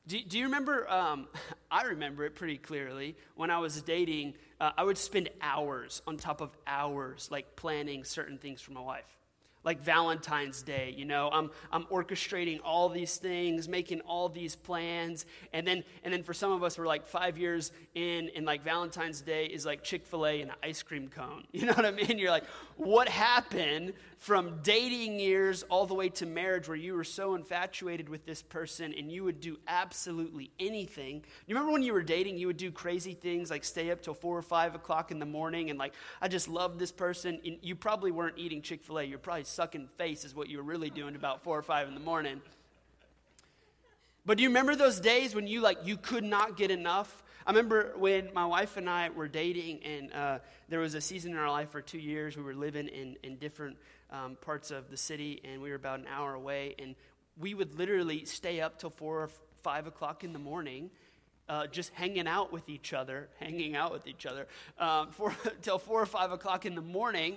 Do, 0.06 0.22
do 0.22 0.38
you 0.38 0.44
remember? 0.44 0.88
Um, 0.88 1.26
I 1.72 1.82
remember 1.82 2.25
it 2.25 2.37
pretty 2.37 2.58
clearly. 2.58 3.16
When 3.34 3.50
I 3.50 3.58
was 3.58 3.82
dating, 3.82 4.34
uh, 4.60 4.70
I 4.78 4.84
would 4.84 4.98
spend 4.98 5.31
hours 5.40 6.00
on 6.06 6.16
top 6.16 6.40
of 6.40 6.56
hours, 6.64 7.28
like 7.28 7.56
planning 7.56 8.05
certain 8.05 8.38
things 8.38 8.60
for 8.60 8.70
my 8.70 8.81
wife 8.81 9.21
like 9.64 9.81
Valentine's 9.81 10.62
Day, 10.62 10.94
you 10.97 11.05
know, 11.05 11.29
I'm, 11.32 11.50
I'm 11.70 11.85
orchestrating 11.85 12.61
all 12.64 12.88
these 12.88 13.17
things, 13.17 13.69
making 13.69 14.00
all 14.00 14.29
these 14.29 14.56
plans. 14.56 15.25
And 15.53 15.67
then, 15.67 15.85
and 16.03 16.12
then 16.12 16.23
for 16.23 16.35
some 16.35 16.53
of 16.53 16.62
us, 16.62 16.79
we're 16.79 16.87
like 16.87 17.06
five 17.06 17.38
years 17.38 17.73
in, 17.94 18.31
and 18.35 18.44
like 18.44 18.64
Valentine's 18.64 19.20
Day 19.20 19.47
is 19.47 19.64
like 19.64 19.82
Chick 19.82 20.06
fil 20.06 20.26
A 20.26 20.41
and 20.41 20.50
an 20.50 20.56
ice 20.62 20.82
cream 20.82 21.09
cone. 21.09 21.44
You 21.62 21.67
know 21.69 21.75
what 21.75 21.87
I 21.87 21.93
mean? 21.93 22.19
You're 22.19 22.31
like, 22.31 22.47
what 22.76 23.09
happened 23.09 23.93
from 24.22 24.60
dating 24.62 25.19
years 25.19 25.64
all 25.64 25.84
the 25.84 25.94
way 25.94 26.08
to 26.08 26.24
marriage 26.24 26.69
where 26.69 26.76
you 26.76 26.94
were 26.94 27.02
so 27.02 27.34
infatuated 27.34 28.08
with 28.08 28.24
this 28.24 28.40
person 28.40 28.94
and 28.96 29.10
you 29.10 29.24
would 29.24 29.40
do 29.40 29.58
absolutely 29.66 30.48
anything? 30.60 31.16
You 31.48 31.56
remember 31.56 31.72
when 31.72 31.82
you 31.82 31.92
were 31.92 32.04
dating, 32.04 32.38
you 32.38 32.46
would 32.46 32.56
do 32.56 32.70
crazy 32.70 33.14
things 33.14 33.50
like 33.50 33.64
stay 33.64 33.90
up 33.90 34.00
till 34.00 34.14
four 34.14 34.38
or 34.38 34.42
five 34.42 34.76
o'clock 34.76 35.10
in 35.10 35.19
the 35.19 35.26
morning 35.26 35.70
and 35.70 35.78
like, 35.78 35.92
I 36.20 36.28
just 36.28 36.46
love 36.46 36.78
this 36.78 36.92
person. 36.92 37.40
And 37.44 37.58
you 37.62 37.74
probably 37.74 38.12
weren't 38.12 38.38
eating 38.38 38.62
Chick 38.62 38.84
fil 38.84 39.00
A. 39.00 39.02
You're 39.02 39.19
probably 39.19 39.42
sucking 39.42 39.88
face 39.98 40.24
is 40.24 40.36
what 40.36 40.48
you 40.48 40.58
were 40.58 40.62
really 40.62 40.90
doing 40.90 41.16
about 41.16 41.42
four 41.42 41.58
or 41.58 41.62
five 41.62 41.88
in 41.88 41.94
the 41.94 42.00
morning. 42.00 42.40
But 44.24 44.36
do 44.36 44.44
you 44.44 44.50
remember 44.50 44.76
those 44.76 45.00
days 45.00 45.34
when 45.34 45.48
you 45.48 45.60
like 45.60 45.78
you 45.82 45.96
could 45.96 46.22
not 46.22 46.56
get 46.56 46.70
enough? 46.70 47.24
I 47.44 47.50
remember 47.50 47.94
when 47.96 48.32
my 48.32 48.46
wife 48.46 48.76
and 48.76 48.88
I 48.88 49.08
were 49.08 49.26
dating, 49.26 49.82
and 49.82 50.12
uh, 50.12 50.38
there 50.69 50.78
was 50.78 50.94
a 50.94 51.00
season 51.00 51.32
in 51.32 51.38
our 51.38 51.50
life 51.50 51.70
for 51.70 51.80
two 51.80 51.98
years. 51.98 52.36
We 52.36 52.44
were 52.44 52.54
living 52.54 52.86
in, 52.86 53.16
in 53.24 53.36
different 53.36 53.76
um, 54.12 54.37
parts 54.41 54.70
of 54.70 54.91
the 54.91 54.97
city, 54.97 55.41
and 55.44 55.61
we 55.61 55.70
were 55.70 55.76
about 55.76 55.99
an 55.99 56.06
hour 56.06 56.35
away. 56.35 56.75
And 56.79 56.94
we 57.38 57.55
would 57.55 57.76
literally 57.79 58.25
stay 58.25 58.61
up 58.61 58.79
till 58.79 58.91
four 58.91 59.23
or 59.23 59.31
five 59.62 59.87
o'clock 59.87 60.23
in 60.23 60.32
the 60.32 60.38
morning, 60.38 60.91
uh, 61.49 61.67
just 61.67 61.93
hanging 61.94 62.29
out 62.29 62.53
with 62.53 62.69
each 62.69 62.93
other, 62.93 63.29
hanging 63.41 63.75
out 63.75 63.93
with 63.93 64.06
each 64.06 64.26
other, 64.26 64.47
um, 64.79 65.09
till 65.62 65.79
four 65.79 66.00
or 66.00 66.06
five 66.06 66.31
o'clock 66.31 66.67
in 66.67 66.75
the 66.75 66.82
morning. 66.82 67.37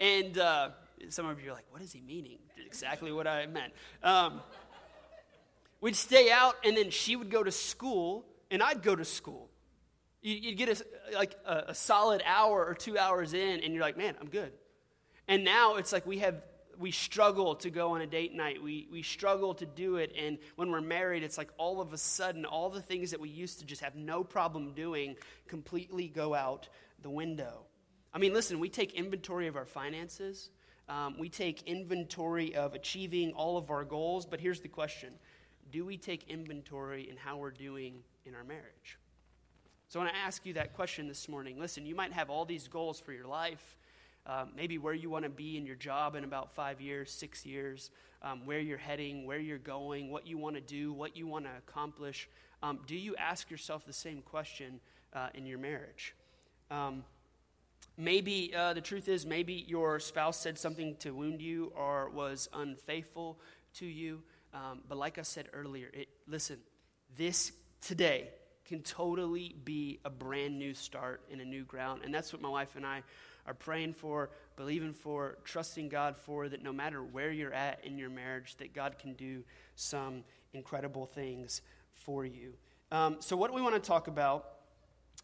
And 0.00 0.36
uh, 0.36 0.70
some 1.08 1.26
of 1.26 1.42
you 1.42 1.50
are 1.50 1.54
like, 1.54 1.64
what 1.70 1.80
is 1.80 1.92
he 1.92 2.00
meaning? 2.00 2.38
Exactly 2.64 3.12
what 3.12 3.26
I 3.26 3.46
meant. 3.46 3.72
Um, 4.02 4.40
we'd 5.80 5.96
stay 5.96 6.30
out, 6.30 6.56
and 6.64 6.76
then 6.76 6.90
she 6.90 7.16
would 7.16 7.30
go 7.30 7.42
to 7.42 7.52
school, 7.52 8.26
and 8.50 8.62
I'd 8.62 8.82
go 8.82 8.96
to 8.96 9.04
school. 9.04 9.48
You'd 10.22 10.58
get 10.58 10.68
a, 10.80 11.14
like 11.14 11.36
a, 11.46 11.64
a 11.68 11.74
solid 11.74 12.20
hour 12.26 12.66
or 12.66 12.74
two 12.74 12.98
hours 12.98 13.32
in, 13.32 13.60
and 13.60 13.72
you're 13.72 13.82
like, 13.82 13.96
man, 13.96 14.16
I'm 14.20 14.28
good. 14.28 14.52
And 15.28 15.44
now 15.44 15.76
it's 15.76 15.92
like 15.92 16.06
we 16.06 16.18
have 16.18 16.42
we 16.78 16.90
struggle 16.90 17.54
to 17.56 17.70
go 17.70 17.92
on 17.94 18.02
a 18.02 18.06
date 18.06 18.34
night. 18.34 18.62
We, 18.62 18.88
we 18.90 19.02
struggle 19.02 19.54
to 19.54 19.66
do 19.66 19.96
it. 19.96 20.12
And 20.18 20.38
when 20.56 20.70
we're 20.70 20.80
married, 20.80 21.22
it's 21.22 21.38
like 21.38 21.48
all 21.56 21.80
of 21.80 21.92
a 21.92 21.98
sudden, 21.98 22.44
all 22.44 22.70
the 22.70 22.82
things 22.82 23.10
that 23.10 23.20
we 23.20 23.28
used 23.28 23.60
to 23.60 23.64
just 23.64 23.82
have 23.82 23.94
no 23.94 24.22
problem 24.22 24.72
doing 24.74 25.16
completely 25.48 26.08
go 26.08 26.34
out 26.34 26.68
the 27.02 27.10
window. 27.10 27.62
I 28.12 28.18
mean, 28.18 28.32
listen, 28.32 28.58
we 28.58 28.68
take 28.68 28.94
inventory 28.94 29.46
of 29.46 29.56
our 29.56 29.66
finances, 29.66 30.50
um, 30.88 31.16
we 31.18 31.28
take 31.28 31.62
inventory 31.64 32.54
of 32.54 32.74
achieving 32.74 33.32
all 33.32 33.56
of 33.56 33.70
our 33.70 33.84
goals, 33.84 34.24
but 34.24 34.40
here's 34.40 34.60
the 34.60 34.68
question 34.68 35.14
Do 35.70 35.84
we 35.84 35.96
take 35.96 36.28
inventory 36.28 37.10
in 37.10 37.16
how 37.16 37.36
we're 37.36 37.50
doing 37.50 38.02
in 38.24 38.34
our 38.34 38.44
marriage? 38.44 38.98
So 39.88 40.00
when 40.00 40.08
I 40.08 40.12
want 40.12 40.16
to 40.16 40.26
ask 40.26 40.46
you 40.46 40.54
that 40.54 40.74
question 40.74 41.06
this 41.06 41.28
morning. 41.28 41.60
Listen, 41.60 41.86
you 41.86 41.94
might 41.94 42.12
have 42.12 42.28
all 42.28 42.44
these 42.44 42.66
goals 42.66 42.98
for 42.98 43.12
your 43.12 43.26
life, 43.26 43.76
um, 44.26 44.50
maybe 44.56 44.78
where 44.78 44.94
you 44.94 45.08
want 45.10 45.24
to 45.24 45.30
be 45.30 45.56
in 45.56 45.66
your 45.66 45.76
job 45.76 46.14
in 46.14 46.24
about 46.24 46.54
five 46.54 46.80
years, 46.80 47.10
six 47.10 47.46
years, 47.46 47.90
um, 48.22 48.44
where 48.44 48.60
you're 48.60 48.78
heading, 48.78 49.26
where 49.26 49.38
you're 49.38 49.58
going, 49.58 50.10
what 50.10 50.26
you 50.26 50.38
want 50.38 50.56
to 50.56 50.62
do, 50.62 50.92
what 50.92 51.16
you 51.16 51.26
want 51.26 51.44
to 51.44 51.50
accomplish. 51.56 52.28
Um, 52.62 52.80
do 52.86 52.96
you 52.96 53.14
ask 53.16 53.50
yourself 53.50 53.86
the 53.86 53.92
same 53.92 54.22
question 54.22 54.80
uh, 55.12 55.28
in 55.34 55.46
your 55.46 55.58
marriage? 55.58 56.14
Um, 56.70 57.04
Maybe 57.98 58.54
uh, 58.54 58.74
the 58.74 58.82
truth 58.82 59.08
is, 59.08 59.24
maybe 59.24 59.64
your 59.66 59.98
spouse 60.00 60.38
said 60.38 60.58
something 60.58 60.96
to 60.96 61.12
wound 61.12 61.40
you 61.40 61.72
or 61.74 62.10
was 62.10 62.48
unfaithful 62.52 63.38
to 63.74 63.86
you. 63.86 64.22
Um, 64.52 64.82
but 64.86 64.98
like 64.98 65.18
I 65.18 65.22
said 65.22 65.46
earlier, 65.54 65.88
it, 65.94 66.08
listen, 66.28 66.58
this 67.16 67.52
today 67.80 68.28
can 68.66 68.82
totally 68.82 69.54
be 69.64 70.00
a 70.04 70.10
brand 70.10 70.58
new 70.58 70.74
start 70.74 71.22
in 71.30 71.40
a 71.40 71.44
new 71.44 71.64
ground. 71.64 72.02
And 72.04 72.12
that's 72.12 72.34
what 72.34 72.42
my 72.42 72.50
wife 72.50 72.76
and 72.76 72.84
I 72.84 73.02
are 73.46 73.54
praying 73.54 73.94
for, 73.94 74.30
believing 74.56 74.92
for, 74.92 75.38
trusting 75.44 75.88
God 75.88 76.16
for, 76.16 76.48
that 76.48 76.62
no 76.62 76.72
matter 76.72 77.02
where 77.02 77.30
you're 77.30 77.52
at 77.52 77.84
in 77.84 77.98
your 77.98 78.10
marriage, 78.10 78.56
that 78.56 78.74
God 78.74 78.98
can 78.98 79.14
do 79.14 79.44
some 79.74 80.24
incredible 80.52 81.06
things 81.06 81.62
for 81.92 82.24
you. 82.24 82.54
Um, 82.90 83.16
so, 83.20 83.36
what 83.36 83.52
we 83.52 83.62
want 83.62 83.74
to 83.74 83.80
talk 83.80 84.08
about 84.08 84.46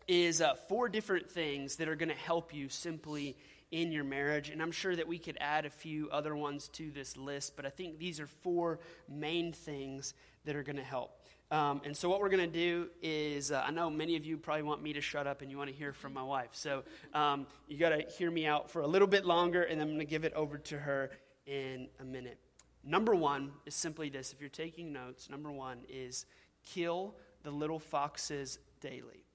is 0.08 0.40
uh, 0.40 0.54
four 0.68 0.88
different 0.88 1.30
things 1.30 1.76
that 1.76 1.88
are 1.88 1.96
going 1.96 2.08
to 2.08 2.14
help 2.14 2.54
you 2.54 2.68
simply 2.68 3.36
in 3.70 3.92
your 3.92 4.04
marriage. 4.04 4.50
And 4.50 4.60
I'm 4.60 4.72
sure 4.72 4.94
that 4.94 5.08
we 5.08 5.18
could 5.18 5.38
add 5.40 5.64
a 5.64 5.70
few 5.70 6.08
other 6.10 6.36
ones 6.36 6.68
to 6.74 6.90
this 6.90 7.16
list, 7.16 7.56
but 7.56 7.64
I 7.64 7.70
think 7.70 7.98
these 7.98 8.20
are 8.20 8.26
four 8.26 8.80
main 9.08 9.52
things 9.52 10.14
that 10.44 10.56
are 10.56 10.62
going 10.62 10.76
to 10.76 10.82
help. 10.82 11.21
Um, 11.52 11.82
and 11.84 11.94
so, 11.94 12.08
what 12.08 12.20
we're 12.20 12.30
going 12.30 12.50
to 12.50 12.58
do 12.58 12.88
is, 13.02 13.52
uh, 13.52 13.62
I 13.64 13.70
know 13.70 13.90
many 13.90 14.16
of 14.16 14.24
you 14.24 14.38
probably 14.38 14.62
want 14.62 14.82
me 14.82 14.94
to 14.94 15.02
shut 15.02 15.26
up 15.26 15.42
and 15.42 15.50
you 15.50 15.58
want 15.58 15.68
to 15.68 15.76
hear 15.76 15.92
from 15.92 16.14
my 16.14 16.22
wife. 16.22 16.48
So, 16.52 16.82
um, 17.12 17.46
you 17.68 17.76
got 17.76 17.90
to 17.90 18.00
hear 18.16 18.30
me 18.30 18.46
out 18.46 18.70
for 18.70 18.80
a 18.80 18.86
little 18.86 19.06
bit 19.06 19.26
longer, 19.26 19.62
and 19.62 19.78
I'm 19.78 19.88
going 19.88 19.98
to 19.98 20.06
give 20.06 20.24
it 20.24 20.32
over 20.32 20.56
to 20.56 20.78
her 20.78 21.10
in 21.44 21.88
a 22.00 22.04
minute. 22.04 22.38
Number 22.82 23.14
one 23.14 23.52
is 23.66 23.74
simply 23.74 24.08
this 24.08 24.32
if 24.32 24.40
you're 24.40 24.48
taking 24.48 24.94
notes, 24.94 25.28
number 25.28 25.52
one 25.52 25.80
is 25.90 26.24
kill 26.64 27.16
the 27.42 27.50
little 27.50 27.78
foxes 27.78 28.58
daily. 28.80 29.26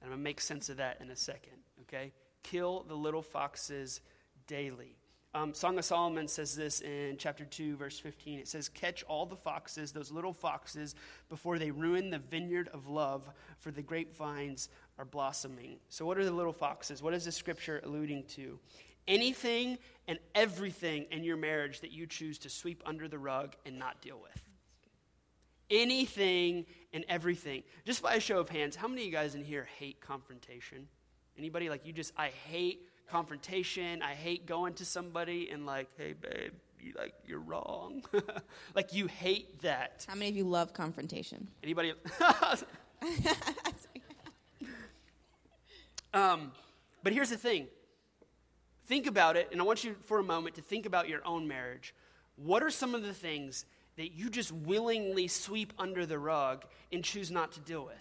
And 0.00 0.06
I'm 0.06 0.08
going 0.08 0.18
to 0.18 0.24
make 0.24 0.40
sense 0.40 0.68
of 0.68 0.78
that 0.78 1.00
in 1.00 1.08
a 1.08 1.16
second, 1.16 1.58
okay? 1.82 2.12
Kill 2.42 2.84
the 2.88 2.96
little 2.96 3.22
foxes 3.22 4.00
daily. 4.48 4.96
Um, 5.34 5.52
Song 5.52 5.78
of 5.78 5.84
Solomon 5.84 6.26
says 6.26 6.56
this 6.56 6.80
in 6.80 7.16
chapter 7.18 7.44
2, 7.44 7.76
verse 7.76 7.98
15. 7.98 8.38
It 8.38 8.48
says, 8.48 8.68
Catch 8.68 9.02
all 9.04 9.26
the 9.26 9.36
foxes, 9.36 9.92
those 9.92 10.10
little 10.10 10.32
foxes, 10.32 10.94
before 11.28 11.58
they 11.58 11.70
ruin 11.70 12.08
the 12.08 12.18
vineyard 12.18 12.68
of 12.72 12.88
love, 12.88 13.28
for 13.58 13.70
the 13.70 13.82
grapevines 13.82 14.70
are 14.98 15.04
blossoming. 15.04 15.80
So, 15.90 16.06
what 16.06 16.16
are 16.16 16.24
the 16.24 16.30
little 16.30 16.52
foxes? 16.52 17.02
What 17.02 17.12
is 17.12 17.26
the 17.26 17.32
scripture 17.32 17.82
alluding 17.84 18.24
to? 18.36 18.58
Anything 19.06 19.78
and 20.06 20.18
everything 20.34 21.06
in 21.10 21.24
your 21.24 21.36
marriage 21.36 21.80
that 21.80 21.92
you 21.92 22.06
choose 22.06 22.38
to 22.38 22.48
sweep 22.48 22.82
under 22.86 23.06
the 23.06 23.18
rug 23.18 23.54
and 23.66 23.78
not 23.78 24.00
deal 24.00 24.18
with. 24.22 24.42
Anything 25.70 26.64
and 26.94 27.04
everything. 27.06 27.64
Just 27.84 28.02
by 28.02 28.14
a 28.14 28.20
show 28.20 28.38
of 28.38 28.48
hands, 28.48 28.76
how 28.76 28.88
many 28.88 29.02
of 29.02 29.06
you 29.06 29.12
guys 29.12 29.34
in 29.34 29.44
here 29.44 29.68
hate 29.78 30.00
confrontation? 30.00 30.88
Anybody 31.36 31.68
like 31.68 31.86
you 31.86 31.92
just, 31.92 32.12
I 32.16 32.28
hate 32.28 32.88
confrontation. 33.08 34.02
I 34.02 34.14
hate 34.14 34.46
going 34.46 34.74
to 34.74 34.84
somebody 34.84 35.48
and 35.50 35.66
like, 35.66 35.88
hey, 35.96 36.14
babe, 36.14 36.52
you 36.80 36.92
like 36.96 37.14
you're 37.26 37.40
wrong. 37.40 38.02
like 38.74 38.92
you 38.92 39.06
hate 39.06 39.62
that. 39.62 40.04
How 40.08 40.14
many 40.14 40.28
of 40.30 40.36
you 40.36 40.44
love 40.44 40.72
confrontation? 40.72 41.48
Anybody? 41.62 41.92
um, 46.14 46.52
but 47.02 47.12
here's 47.12 47.30
the 47.30 47.36
thing. 47.36 47.66
Think 48.86 49.06
about 49.06 49.36
it, 49.36 49.48
and 49.52 49.60
I 49.60 49.64
want 49.64 49.84
you 49.84 49.96
for 50.06 50.18
a 50.18 50.22
moment 50.22 50.54
to 50.56 50.62
think 50.62 50.86
about 50.86 51.08
your 51.08 51.20
own 51.26 51.46
marriage. 51.46 51.94
What 52.36 52.62
are 52.62 52.70
some 52.70 52.94
of 52.94 53.02
the 53.02 53.12
things 53.12 53.66
that 53.96 54.12
you 54.12 54.30
just 54.30 54.50
willingly 54.52 55.28
sweep 55.28 55.72
under 55.78 56.06
the 56.06 56.18
rug 56.18 56.64
and 56.90 57.04
choose 57.04 57.30
not 57.30 57.52
to 57.52 57.60
deal 57.60 57.84
with? 57.84 57.96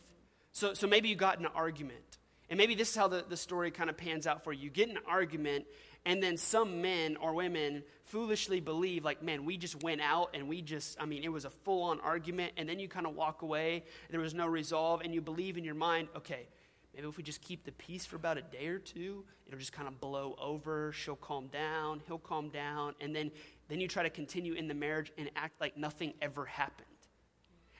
So, 0.54 0.74
so 0.74 0.88
maybe 0.88 1.10
you 1.10 1.16
got 1.16 1.40
in 1.40 1.46
an 1.46 1.52
argument 1.54 2.17
and 2.50 2.58
maybe 2.58 2.76
this 2.76 2.90
is 2.90 2.96
how 2.96 3.08
the, 3.08 3.26
the 3.28 3.38
story 3.38 3.72
kind 3.72 3.90
of 3.90 3.98
pans 3.98 4.28
out 4.28 4.44
for 4.44 4.54
you. 4.54 4.66
You 4.66 4.70
get 4.70 4.90
an 4.90 5.00
argument, 5.08 5.66
and 6.06 6.24
then 6.24 6.38
some 6.38 6.82
men 6.82 7.18
or 7.18 7.34
women 7.34 7.84
foolishly 8.06 8.62
believe, 8.62 9.04
like, 9.04 9.22
man, 9.22 9.44
we 9.44 9.58
just 9.58 9.84
went 9.84 10.00
out 10.00 10.30
and 10.34 10.48
we 10.48 10.62
just, 10.62 10.96
I 11.02 11.06
mean, 11.06 11.24
it 11.24 11.32
was 11.32 11.44
a 11.44 11.50
full 11.50 11.84
on 11.84 12.00
argument, 12.00 12.54
and 12.56 12.68
then 12.68 12.80
you 12.80 12.88
kind 12.88 13.06
of 13.06 13.16
walk 13.16 13.42
away, 13.42 13.84
there 14.10 14.22
was 14.22 14.34
no 14.34 14.48
resolve, 14.48 15.02
and 15.02 15.14
you 15.14 15.22
believe 15.22 15.58
in 15.58 15.66
your 15.66 15.76
mind, 15.76 16.08
okay, 16.16 16.48
maybe 16.96 17.08
if 17.08 17.18
we 17.18 17.24
just 17.24 17.42
keep 17.42 17.66
the 17.66 17.74
peace 17.74 18.06
for 18.06 18.16
about 18.16 18.38
a 18.38 18.42
day 18.42 18.68
or 18.68 18.80
two, 18.80 19.26
it'll 19.46 19.60
just 19.60 19.74
kind 19.74 19.88
of 19.88 20.00
blow 20.00 20.36
over. 20.42 20.94
She'll 20.94 21.16
calm 21.16 21.48
down, 21.48 22.02
he'll 22.08 22.18
calm 22.18 22.50
down, 22.50 22.96
and 23.02 23.16
then, 23.16 23.32
then 23.68 23.82
you 23.82 23.88
try 23.88 24.04
to 24.04 24.10
continue 24.10 24.54
in 24.54 24.68
the 24.68 24.74
marriage 24.74 25.12
and 25.18 25.30
act 25.36 25.60
like 25.60 25.78
nothing 25.78 26.14
ever 26.22 26.46
happened. 26.46 26.88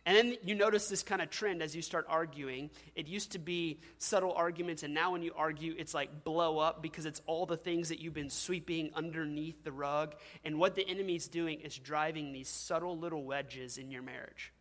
And 0.08 0.16
then 0.16 0.38
you 0.42 0.56
notice 0.56 0.88
this 0.88 1.04
kind 1.04 1.22
of 1.22 1.30
trend 1.30 1.62
as 1.62 1.76
you 1.76 1.82
start 1.82 2.06
arguing. 2.08 2.70
It 2.96 3.10
used 3.10 3.34
to 3.34 3.40
be 3.40 3.82
subtle 3.98 4.32
arguments, 4.32 4.84
and 4.84 4.94
now 4.94 5.12
when 5.12 5.22
you 5.22 5.34
argue, 5.36 5.76
it's 5.78 5.94
like 5.94 6.24
blow 6.24 6.60
up 6.60 6.82
because 6.82 7.06
it's 7.06 7.22
all 7.26 7.46
the 7.46 7.58
things 7.58 7.90
that 7.90 8.00
you've 8.00 8.14
been 8.14 8.30
sweeping 8.30 8.92
underneath 8.96 9.66
the 9.66 9.72
rug. 9.74 10.16
And 10.46 10.60
what 10.60 10.76
the 10.76 10.88
enemy's 10.88 11.28
doing 11.28 11.60
is 11.60 11.78
driving 11.78 12.32
these 12.32 12.48
subtle 12.48 12.98
little 12.98 13.26
wedges 13.26 13.78
in 13.78 13.92
your 13.92 14.02
marriage. 14.02 14.54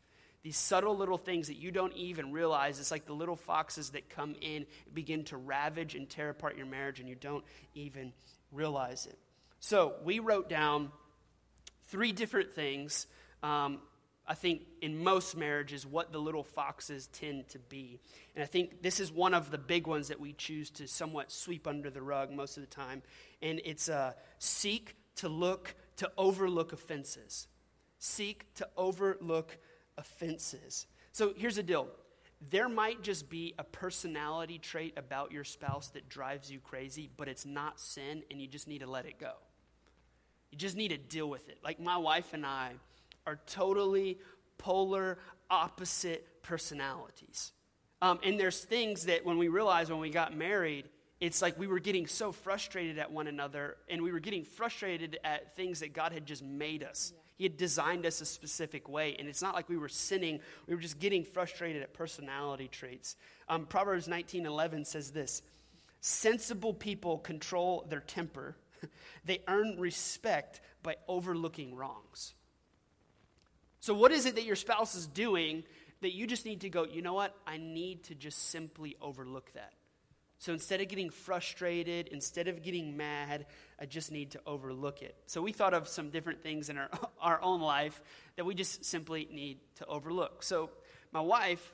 These 0.42 0.56
subtle 0.56 0.96
little 0.96 1.16
things 1.16 1.46
that 1.46 1.58
you 1.58 1.70
don't 1.70 1.94
even 1.94 2.32
realize. 2.32 2.80
It's 2.80 2.90
like 2.90 3.06
the 3.06 3.12
little 3.12 3.36
foxes 3.36 3.90
that 3.90 4.10
come 4.10 4.34
in, 4.40 4.66
begin 4.92 5.22
to 5.26 5.36
ravage 5.36 5.94
and 5.94 6.10
tear 6.10 6.30
apart 6.30 6.56
your 6.56 6.66
marriage, 6.66 6.98
and 6.98 7.08
you 7.08 7.14
don't 7.14 7.44
even 7.72 8.12
realize 8.50 9.06
it. 9.06 9.16
So 9.60 9.94
we 10.04 10.18
wrote 10.18 10.48
down 10.48 10.90
three 11.86 12.10
different 12.10 12.52
things. 12.52 13.06
Um, 13.44 13.78
I 14.28 14.34
think, 14.34 14.62
in 14.82 15.02
most 15.02 15.36
marriages, 15.36 15.86
what 15.86 16.12
the 16.12 16.18
little 16.18 16.42
foxes 16.42 17.06
tend 17.08 17.48
to 17.50 17.58
be. 17.58 18.00
And 18.34 18.42
I 18.42 18.46
think 18.46 18.82
this 18.82 18.98
is 18.98 19.12
one 19.12 19.34
of 19.34 19.50
the 19.50 19.58
big 19.58 19.86
ones 19.86 20.08
that 20.08 20.18
we 20.18 20.32
choose 20.32 20.68
to 20.70 20.88
somewhat 20.88 21.30
sweep 21.30 21.66
under 21.66 21.90
the 21.90 22.02
rug 22.02 22.32
most 22.32 22.56
of 22.56 22.62
the 22.62 22.68
time. 22.68 23.02
And 23.40 23.60
it's 23.64 23.88
uh, 23.88 24.12
seek 24.38 24.96
to 25.16 25.28
look, 25.28 25.76
to 25.96 26.10
overlook 26.18 26.72
offenses. 26.72 27.46
Seek 27.98 28.52
to 28.54 28.68
overlook 28.76 29.58
offenses. 29.96 30.86
So 31.12 31.32
here's 31.36 31.56
the 31.56 31.62
deal 31.62 31.88
there 32.50 32.68
might 32.68 33.02
just 33.02 33.30
be 33.30 33.54
a 33.58 33.64
personality 33.64 34.58
trait 34.58 34.94
about 34.96 35.32
your 35.32 35.44
spouse 35.44 35.88
that 35.88 36.08
drives 36.08 36.50
you 36.50 36.60
crazy, 36.60 37.08
but 37.16 37.28
it's 37.28 37.46
not 37.46 37.80
sin, 37.80 38.22
and 38.30 38.40
you 38.40 38.46
just 38.46 38.68
need 38.68 38.80
to 38.80 38.86
let 38.86 39.06
it 39.06 39.18
go. 39.18 39.32
You 40.50 40.58
just 40.58 40.76
need 40.76 40.88
to 40.88 40.98
deal 40.98 41.28
with 41.30 41.48
it. 41.48 41.58
Like 41.64 41.80
my 41.80 41.96
wife 41.96 42.32
and 42.32 42.44
I 42.44 42.72
are 43.26 43.38
totally 43.46 44.18
polar 44.58 45.18
opposite 45.50 46.42
personalities. 46.42 47.52
Um, 48.02 48.18
and 48.22 48.38
there's 48.38 48.60
things 48.60 49.06
that 49.06 49.24
when 49.24 49.38
we 49.38 49.48
realized 49.48 49.90
when 49.90 50.00
we 50.00 50.10
got 50.10 50.36
married, 50.36 50.88
it's 51.20 51.40
like 51.40 51.58
we 51.58 51.66
were 51.66 51.78
getting 51.78 52.06
so 52.06 52.30
frustrated 52.30 52.98
at 52.98 53.10
one 53.10 53.26
another, 53.26 53.76
and 53.88 54.02
we 54.02 54.12
were 54.12 54.20
getting 54.20 54.44
frustrated 54.44 55.18
at 55.24 55.56
things 55.56 55.80
that 55.80 55.94
God 55.94 56.12
had 56.12 56.26
just 56.26 56.42
made 56.42 56.82
us. 56.82 57.12
Yeah. 57.14 57.20
He 57.36 57.44
had 57.44 57.56
designed 57.56 58.04
us 58.06 58.20
a 58.20 58.26
specific 58.26 58.88
way, 58.88 59.16
and 59.18 59.28
it's 59.28 59.42
not 59.42 59.54
like 59.54 59.68
we 59.68 59.78
were 59.78 59.88
sinning. 59.88 60.40
We 60.66 60.74
were 60.74 60.80
just 60.80 60.98
getting 60.98 61.24
frustrated 61.24 61.82
at 61.82 61.94
personality 61.94 62.68
traits. 62.68 63.16
Um, 63.48 63.66
Proverbs 63.66 64.08
19:11 64.08 64.86
says 64.86 65.10
this: 65.10 65.42
"Sensible 66.00 66.74
people 66.74 67.18
control 67.18 67.86
their 67.88 68.00
temper; 68.00 68.56
they 69.24 69.42
earn 69.48 69.78
respect 69.78 70.60
by 70.82 70.96
overlooking 71.08 71.74
wrongs." 71.74 72.34
So, 73.86 73.94
what 73.94 74.10
is 74.10 74.26
it 74.26 74.34
that 74.34 74.42
your 74.42 74.56
spouse 74.56 74.96
is 74.96 75.06
doing 75.06 75.62
that 76.00 76.12
you 76.12 76.26
just 76.26 76.44
need 76.44 76.62
to 76.62 76.68
go, 76.68 76.86
you 76.86 77.02
know 77.02 77.14
what? 77.14 77.36
I 77.46 77.56
need 77.56 78.02
to 78.06 78.16
just 78.16 78.50
simply 78.50 78.96
overlook 79.00 79.52
that. 79.52 79.74
So 80.40 80.52
instead 80.52 80.80
of 80.80 80.88
getting 80.88 81.08
frustrated, 81.08 82.08
instead 82.08 82.48
of 82.48 82.64
getting 82.64 82.96
mad, 82.96 83.46
I 83.80 83.86
just 83.86 84.10
need 84.10 84.32
to 84.32 84.40
overlook 84.44 85.02
it. 85.02 85.14
So 85.26 85.40
we 85.40 85.52
thought 85.52 85.72
of 85.72 85.86
some 85.86 86.10
different 86.10 86.42
things 86.42 86.68
in 86.68 86.78
our, 86.78 86.88
our 87.20 87.40
own 87.40 87.60
life 87.60 88.02
that 88.34 88.44
we 88.44 88.56
just 88.56 88.84
simply 88.84 89.28
need 89.30 89.58
to 89.76 89.86
overlook. 89.86 90.42
So 90.42 90.70
my 91.12 91.20
wife 91.20 91.72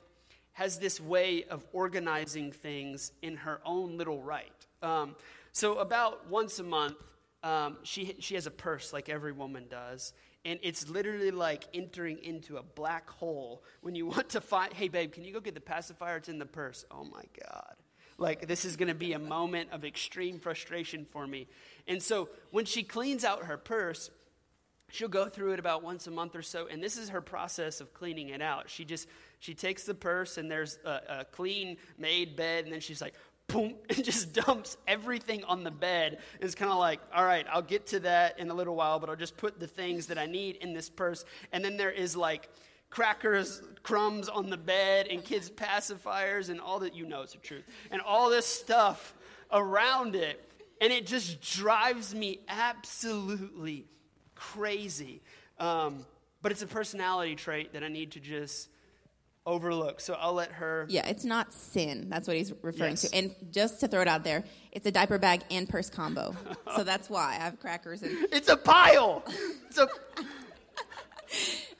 has 0.51 0.77
this 0.77 1.01
way 1.01 1.45
of 1.45 1.65
organizing 1.73 2.51
things 2.51 3.11
in 3.23 3.37
her 3.37 3.59
own 3.65 3.97
little 3.97 4.21
right. 4.21 4.67
Um, 4.83 5.15
so 5.51 5.79
about 5.79 6.29
once 6.29 6.59
a 6.59 6.63
month, 6.63 6.97
um, 7.41 7.77
she, 7.81 8.15
she 8.19 8.35
has 8.35 8.45
a 8.45 8.51
purse 8.51 8.93
like 8.93 9.09
every 9.09 9.31
woman 9.31 9.65
does. 9.67 10.13
And 10.45 10.59
it's 10.61 10.89
literally 10.89 11.31
like 11.31 11.65
entering 11.73 12.19
into 12.19 12.57
a 12.57 12.63
black 12.63 13.09
hole 13.09 13.63
when 13.81 13.95
you 13.95 14.05
want 14.07 14.29
to 14.29 14.41
find, 14.41 14.73
hey, 14.73 14.87
babe, 14.87 15.11
can 15.11 15.23
you 15.23 15.33
go 15.33 15.39
get 15.39 15.55
the 15.55 15.61
pacifier? 15.61 16.17
It's 16.17 16.29
in 16.29 16.39
the 16.39 16.45
purse. 16.45 16.85
Oh 16.91 17.03
my 17.03 17.23
God. 17.45 17.75
Like, 18.19 18.47
this 18.47 18.63
is 18.63 18.75
going 18.75 18.89
to 18.89 18.95
be 18.95 19.13
a 19.13 19.19
moment 19.19 19.69
of 19.71 19.83
extreme 19.83 20.39
frustration 20.39 21.05
for 21.11 21.25
me. 21.25 21.47
And 21.87 22.01
so, 22.01 22.29
when 22.51 22.65
she 22.65 22.83
cleans 22.83 23.23
out 23.23 23.45
her 23.45 23.57
purse, 23.57 24.11
she'll 24.93 25.07
go 25.07 25.27
through 25.27 25.53
it 25.53 25.59
about 25.59 25.81
once 25.81 26.05
a 26.05 26.11
month 26.11 26.35
or 26.35 26.43
so 26.43 26.67
and 26.67 26.81
this 26.81 26.97
is 26.97 27.09
her 27.09 27.21
process 27.21 27.81
of 27.81 27.93
cleaning 27.93 28.29
it 28.29 28.41
out 28.41 28.69
she 28.69 28.85
just 28.85 29.07
she 29.39 29.55
takes 29.55 29.85
the 29.85 29.93
purse 29.93 30.37
and 30.37 30.51
there's 30.51 30.77
a, 30.85 31.01
a 31.09 31.25
clean 31.25 31.77
made 31.97 32.35
bed 32.35 32.65
and 32.65 32.71
then 32.71 32.79
she's 32.79 33.01
like 33.01 33.15
boom, 33.47 33.75
and 33.89 34.03
just 34.03 34.33
dumps 34.33 34.77
everything 34.87 35.43
on 35.45 35.63
the 35.63 35.71
bed. 35.71 36.19
It's 36.39 36.55
kind 36.55 36.71
of 36.71 36.77
like, 36.77 36.99
all 37.13 37.25
right, 37.25 37.45
I'll 37.51 37.61
get 37.61 37.87
to 37.87 37.99
that 38.01 38.39
in 38.39 38.49
a 38.49 38.53
little 38.53 38.75
while, 38.75 38.99
but 38.99 39.09
I'll 39.09 39.15
just 39.15 39.37
put 39.37 39.59
the 39.59 39.67
things 39.67 40.07
that 40.07 40.17
I 40.17 40.25
need 40.25 40.57
in 40.57 40.73
this 40.73 40.89
purse. 40.89 41.25
And 41.51 41.63
then 41.63 41.77
there 41.77 41.91
is 41.91 42.15
like 42.15 42.49
crackers, 42.89 43.61
crumbs 43.81 44.29
on 44.29 44.49
the 44.49 44.57
bed, 44.57 45.07
and 45.07 45.23
kids' 45.23 45.49
pacifiers, 45.49 46.49
and 46.49 46.61
all 46.61 46.79
that 46.79 46.95
you 46.95 47.05
know 47.05 47.21
is 47.23 47.31
the 47.31 47.39
truth, 47.39 47.63
and 47.91 48.01
all 48.01 48.29
this 48.29 48.45
stuff 48.45 49.15
around 49.51 50.15
it. 50.15 50.49
And 50.81 50.91
it 50.91 51.07
just 51.07 51.41
drives 51.41 52.13
me 52.13 52.39
absolutely 52.47 53.85
crazy. 54.35 55.21
Um, 55.59 56.05
but 56.41 56.51
it's 56.51 56.61
a 56.61 56.67
personality 56.67 57.35
trait 57.35 57.73
that 57.73 57.83
I 57.83 57.87
need 57.87 58.11
to 58.11 58.19
just 58.19 58.69
overlook. 59.45 59.99
So 59.99 60.15
I'll 60.19 60.33
let 60.33 60.51
her. 60.53 60.85
Yeah, 60.89 61.07
it's 61.07 61.25
not 61.25 61.53
sin. 61.53 62.07
That's 62.09 62.27
what 62.27 62.37
he's 62.37 62.53
referring 62.61 62.91
yes. 62.91 63.09
to. 63.09 63.15
And 63.15 63.35
just 63.51 63.79
to 63.81 63.87
throw 63.87 64.01
it 64.01 64.07
out 64.07 64.23
there, 64.23 64.43
it's 64.71 64.85
a 64.85 64.91
diaper 64.91 65.17
bag 65.17 65.41
and 65.51 65.67
purse 65.67 65.89
combo. 65.89 66.35
so 66.75 66.83
that's 66.85 67.09
why 67.09 67.31
I 67.31 67.43
have 67.43 67.59
crackers 67.59 68.03
and. 68.03 68.27
It's 68.31 68.49
a 68.49 68.57
pile. 68.57 69.23
It's 69.67 69.77
a. 69.77 69.87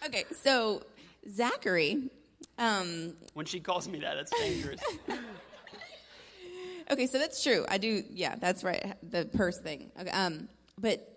okay, 0.05 0.25
so 0.41 0.83
Zachary. 1.29 2.09
Um, 2.57 3.13
when 3.33 3.45
she 3.45 3.59
calls 3.59 3.87
me 3.87 3.99
that, 3.99 4.17
it's 4.17 4.31
dangerous. 4.39 4.79
okay, 6.91 7.07
so 7.07 7.17
that's 7.17 7.41
true. 7.41 7.65
I 7.67 7.77
do. 7.77 8.03
Yeah, 8.11 8.35
that's 8.35 8.63
right. 8.63 8.95
The 9.09 9.25
purse 9.25 9.57
thing. 9.57 9.91
Okay, 9.99 10.11
um, 10.11 10.49
but 10.77 11.09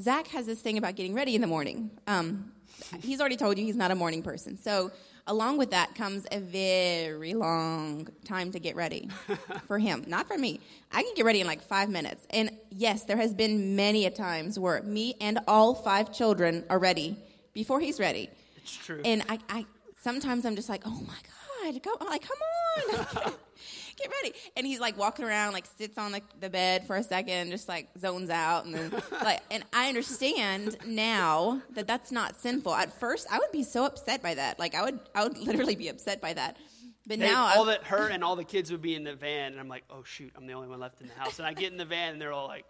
Zach 0.00 0.26
has 0.28 0.46
this 0.46 0.60
thing 0.60 0.78
about 0.78 0.96
getting 0.96 1.14
ready 1.14 1.34
in 1.34 1.40
the 1.40 1.46
morning. 1.46 1.90
Um, 2.06 2.52
he's 3.00 3.20
already 3.20 3.36
told 3.36 3.58
you 3.58 3.64
he's 3.64 3.76
not 3.76 3.90
a 3.90 3.94
morning 3.94 4.22
person. 4.22 4.56
So 4.56 4.90
along 5.30 5.58
with 5.58 5.70
that 5.70 5.94
comes 5.94 6.26
a 6.32 6.40
very 6.40 7.34
long 7.34 8.08
time 8.24 8.50
to 8.50 8.58
get 8.58 8.74
ready 8.74 9.08
for 9.68 9.78
him, 9.78 10.04
not 10.08 10.26
for 10.26 10.36
me. 10.36 10.60
I 10.90 11.02
can 11.04 11.14
get 11.14 11.24
ready 11.24 11.40
in 11.40 11.46
like 11.46 11.62
five 11.62 11.88
minutes. 11.88 12.26
And 12.30 12.50
yes, 12.70 13.04
there 13.04 13.16
has 13.16 13.32
been 13.32 13.76
many 13.76 14.06
a 14.06 14.10
times 14.10 14.58
where 14.58 14.82
me 14.82 15.14
and 15.20 15.38
all 15.46 15.74
five 15.74 16.12
children 16.12 16.64
are 16.68 16.80
ready 16.80 17.16
before 17.54 17.78
he's 17.78 18.00
ready. 18.00 18.28
It's 18.56 18.76
true. 18.76 19.00
And 19.04 19.22
I, 19.28 19.38
I 19.48 19.66
sometimes 20.02 20.44
I'm 20.44 20.56
just 20.56 20.68
like, 20.68 20.82
oh 20.84 21.00
my 21.06 21.72
God, 21.72 21.82
go, 21.82 22.04
like, 22.04 22.22
come 22.22 23.06
on. 23.24 23.32
get 24.00 24.10
ready. 24.22 24.34
And 24.56 24.66
he's 24.66 24.80
like 24.80 24.96
walking 24.98 25.24
around, 25.24 25.52
like 25.52 25.66
sits 25.78 25.98
on 25.98 26.12
the, 26.12 26.22
the 26.40 26.50
bed 26.50 26.86
for 26.86 26.96
a 26.96 27.02
second, 27.02 27.50
just 27.50 27.68
like 27.68 27.88
zones 27.98 28.30
out. 28.30 28.64
And 28.64 28.74
then, 28.74 28.90
like, 29.24 29.40
and 29.50 29.64
I 29.72 29.88
understand 29.88 30.76
now 30.86 31.60
that 31.74 31.86
that's 31.86 32.10
not 32.10 32.36
sinful. 32.36 32.74
At 32.74 32.92
first, 32.98 33.26
I 33.30 33.38
would 33.38 33.52
be 33.52 33.62
so 33.62 33.84
upset 33.84 34.22
by 34.22 34.34
that. 34.34 34.58
Like, 34.58 34.74
I 34.74 34.82
would, 34.82 35.00
I 35.14 35.24
would 35.24 35.38
literally 35.38 35.76
be 35.76 35.88
upset 35.88 36.20
by 36.20 36.32
that. 36.34 36.56
But 37.06 37.18
They- 37.18 37.26
now, 37.26 37.46
all 37.56 37.68
I, 37.68 37.72
that 37.74 37.84
her 37.84 38.08
and 38.08 38.22
all 38.22 38.36
the 38.36 38.44
kids 38.44 38.70
would 38.70 38.82
be 38.82 38.94
in 38.94 39.04
the 39.04 39.14
van, 39.14 39.52
and 39.52 39.60
I'm 39.60 39.68
like, 39.68 39.84
oh 39.90 40.02
shoot, 40.04 40.32
I'm 40.36 40.46
the 40.46 40.52
only 40.52 40.68
one 40.68 40.78
left 40.80 41.00
in 41.00 41.08
the 41.08 41.14
house. 41.14 41.38
And 41.38 41.46
I 41.48 41.54
get 41.54 41.72
in 41.72 41.78
the 41.78 41.84
van, 41.84 42.12
and 42.12 42.20
they're 42.20 42.32
all 42.32 42.46
like, 42.46 42.64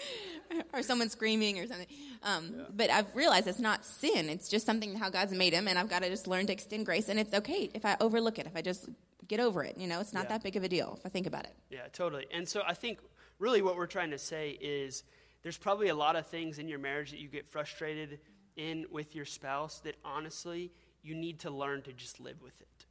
or 0.72 0.82
someone 0.82 1.08
screaming 1.08 1.58
or 1.58 1.66
something. 1.66 1.86
Um, 2.22 2.66
But 2.74 2.90
I've 2.90 3.14
realized 3.14 3.46
it's 3.46 3.58
not 3.58 3.84
sin. 3.84 4.28
It's 4.28 4.48
just 4.48 4.66
something 4.66 4.94
how 4.96 5.10
God's 5.10 5.32
made 5.32 5.52
him, 5.52 5.68
and 5.68 5.78
I've 5.78 5.88
got 5.90 6.02
to 6.02 6.08
just 6.08 6.26
learn 6.26 6.46
to 6.46 6.52
extend 6.52 6.86
grace. 6.86 7.08
And 7.08 7.18
it's 7.18 7.34
okay 7.34 7.70
if 7.74 7.84
I 7.84 7.96
overlook 8.00 8.38
it, 8.38 8.46
if 8.46 8.56
I 8.56 8.62
just 8.62 8.88
get 9.26 9.40
over 9.40 9.62
it. 9.62 9.76
You 9.76 9.86
know, 9.86 10.00
it's 10.00 10.12
not 10.12 10.24
Yeah. 10.24 10.28
that 10.30 10.42
big 10.42 10.56
of 10.56 10.64
a 10.64 10.68
deal 10.68 10.94
if 10.98 11.06
I 11.06 11.08
think 11.10 11.26
about 11.26 11.44
it. 11.44 11.54
Yeah, 11.70 11.86
totally. 11.92 12.26
And 12.32 12.48
so 12.48 12.62
I 12.66 12.74
think 12.74 12.98
really 13.38 13.62
what 13.62 13.76
we're 13.76 13.86
trying 13.86 14.10
to 14.10 14.18
say 14.18 14.50
is 14.60 15.04
there's 15.42 15.58
probably 15.58 15.88
a 15.88 15.94
lot 15.94 16.16
of 16.16 16.26
things 16.26 16.58
in 16.58 16.68
your 16.68 16.78
marriage 16.78 17.10
that 17.10 17.20
you 17.20 17.28
get 17.28 17.46
frustrated 17.46 18.20
in 18.56 18.86
with 18.90 19.14
your 19.14 19.24
spouse 19.24 19.78
that 19.80 19.96
honestly 20.04 20.72
you 21.02 21.14
need 21.14 21.38
to 21.40 21.50
learn 21.50 21.82
to 21.82 21.92
just 21.92 22.18
live 22.20 22.42
with 22.42 22.60
it. 22.60 22.86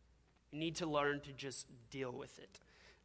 You 0.51 0.59
need 0.59 0.75
to 0.77 0.85
learn 0.85 1.19
to 1.21 1.33
just 1.33 1.67
deal 1.89 2.11
with 2.11 2.39
it. 2.39 2.59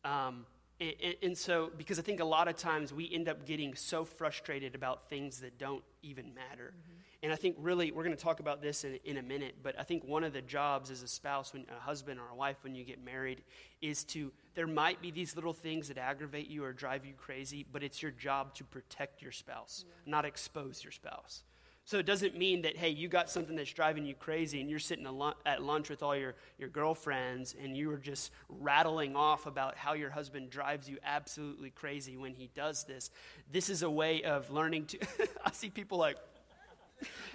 Um, 0.04 0.46
and, 0.82 1.14
and- 1.22 1.38
so, 1.38 1.70
because 1.76 1.98
I 1.98 2.02
think 2.02 2.20
a 2.20 2.24
lot 2.24 2.48
of 2.48 2.56
times 2.56 2.92
we 2.92 3.10
end 3.12 3.28
up 3.28 3.46
getting 3.46 3.74
so 3.74 4.04
frustrated 4.04 4.74
about 4.74 5.08
things 5.08 5.40
that 5.40 5.58
don't 5.58 5.82
even 6.02 6.34
matter. 6.34 6.74
Mm-hmm. 6.74 6.98
And 7.24 7.32
I 7.32 7.36
think 7.36 7.56
really, 7.60 7.92
we're 7.92 8.02
going 8.02 8.16
to 8.16 8.22
talk 8.22 8.40
about 8.40 8.60
this 8.60 8.82
in, 8.82 8.98
in 9.04 9.16
a 9.16 9.22
minute, 9.22 9.54
but 9.62 9.78
I 9.78 9.84
think 9.84 10.04
one 10.04 10.24
of 10.24 10.32
the 10.32 10.42
jobs 10.42 10.90
as 10.90 11.02
a 11.02 11.08
spouse, 11.08 11.52
when 11.52 11.64
a 11.74 11.80
husband 11.80 12.18
or 12.18 12.28
a 12.28 12.34
wife, 12.34 12.56
when 12.62 12.74
you 12.74 12.84
get 12.84 13.04
married, 13.04 13.42
is 13.80 14.02
to, 14.04 14.32
there 14.54 14.66
might 14.66 15.00
be 15.00 15.12
these 15.12 15.36
little 15.36 15.52
things 15.52 15.86
that 15.88 15.98
aggravate 15.98 16.48
you 16.48 16.64
or 16.64 16.72
drive 16.72 17.06
you 17.06 17.12
crazy, 17.14 17.64
but 17.70 17.82
it's 17.82 18.02
your 18.02 18.10
job 18.10 18.54
to 18.54 18.64
protect 18.64 19.22
your 19.22 19.30
spouse, 19.30 19.84
not 20.04 20.24
expose 20.24 20.82
your 20.82 20.90
spouse. 20.90 21.44
So 21.92 21.98
it 21.98 22.06
doesn't 22.06 22.38
mean 22.38 22.62
that, 22.62 22.74
hey, 22.74 22.88
you 22.88 23.06
got 23.06 23.28
something 23.28 23.54
that's 23.54 23.70
driving 23.70 24.06
you 24.06 24.14
crazy 24.14 24.62
and 24.62 24.70
you're 24.70 24.78
sitting 24.78 25.06
at 25.44 25.62
lunch 25.62 25.90
with 25.90 26.02
all 26.02 26.16
your, 26.16 26.36
your 26.56 26.70
girlfriends 26.70 27.54
and 27.62 27.76
you 27.76 27.90
are 27.90 27.98
just 27.98 28.30
rattling 28.48 29.14
off 29.14 29.44
about 29.44 29.76
how 29.76 29.92
your 29.92 30.08
husband 30.08 30.48
drives 30.48 30.88
you 30.88 30.96
absolutely 31.04 31.68
crazy 31.68 32.16
when 32.16 32.32
he 32.32 32.48
does 32.54 32.84
this. 32.84 33.10
This 33.52 33.68
is 33.68 33.82
a 33.82 33.90
way 33.90 34.22
of 34.22 34.50
learning 34.50 34.86
to. 34.86 35.00
I 35.44 35.50
see 35.52 35.68
people 35.68 35.98
like, 35.98 36.16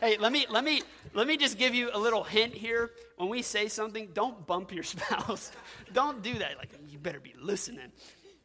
hey, 0.02 0.18
let 0.18 0.32
me, 0.32 0.48
let, 0.50 0.64
me, 0.64 0.82
let 1.14 1.28
me 1.28 1.38
just 1.38 1.60
give 1.60 1.76
you 1.76 1.92
a 1.94 2.00
little 2.00 2.24
hint 2.24 2.56
here. 2.56 2.90
When 3.18 3.30
we 3.30 3.44
say 3.44 3.68
something, 3.68 4.10
don't 4.16 4.48
bump 4.48 4.74
your 4.74 4.84
spouse. 4.96 5.52
don't 5.94 6.24
do 6.24 6.34
that. 6.34 6.58
Like, 6.58 6.70
you 6.90 6.98
better 6.98 7.20
be 7.20 7.36
listening. 7.40 7.92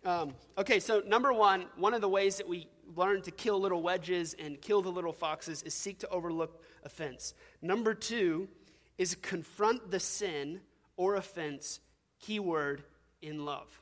Um, 0.05 0.35
okay, 0.59 0.79
so 0.79 1.01
number 1.07 1.33
one, 1.33 1.65
one 1.77 1.95
of 1.95 2.03
the 2.03 2.09
ways 2.09 2.37
that 2.37 2.47
we 2.47 2.69
learn 2.97 3.23
to 3.23 3.31
kill 3.31 3.61
little 3.61 3.83
wedges 3.83 4.35
and 4.39 4.61
kill 4.61 4.83
the 4.83 4.91
little 4.91 5.13
foxes 5.13 5.63
is 5.63 5.75
seek 5.75 5.99
to 6.01 6.09
overlook 6.09 6.63
offense. 6.85 7.35
Number 7.61 7.95
two 7.95 8.49
is 8.99 9.15
confront 9.15 9.91
the 9.91 10.01
sin 10.01 10.61
or 10.97 11.17
offense, 11.17 11.81
keyword, 12.21 12.85
in 13.21 13.45
love. 13.45 13.81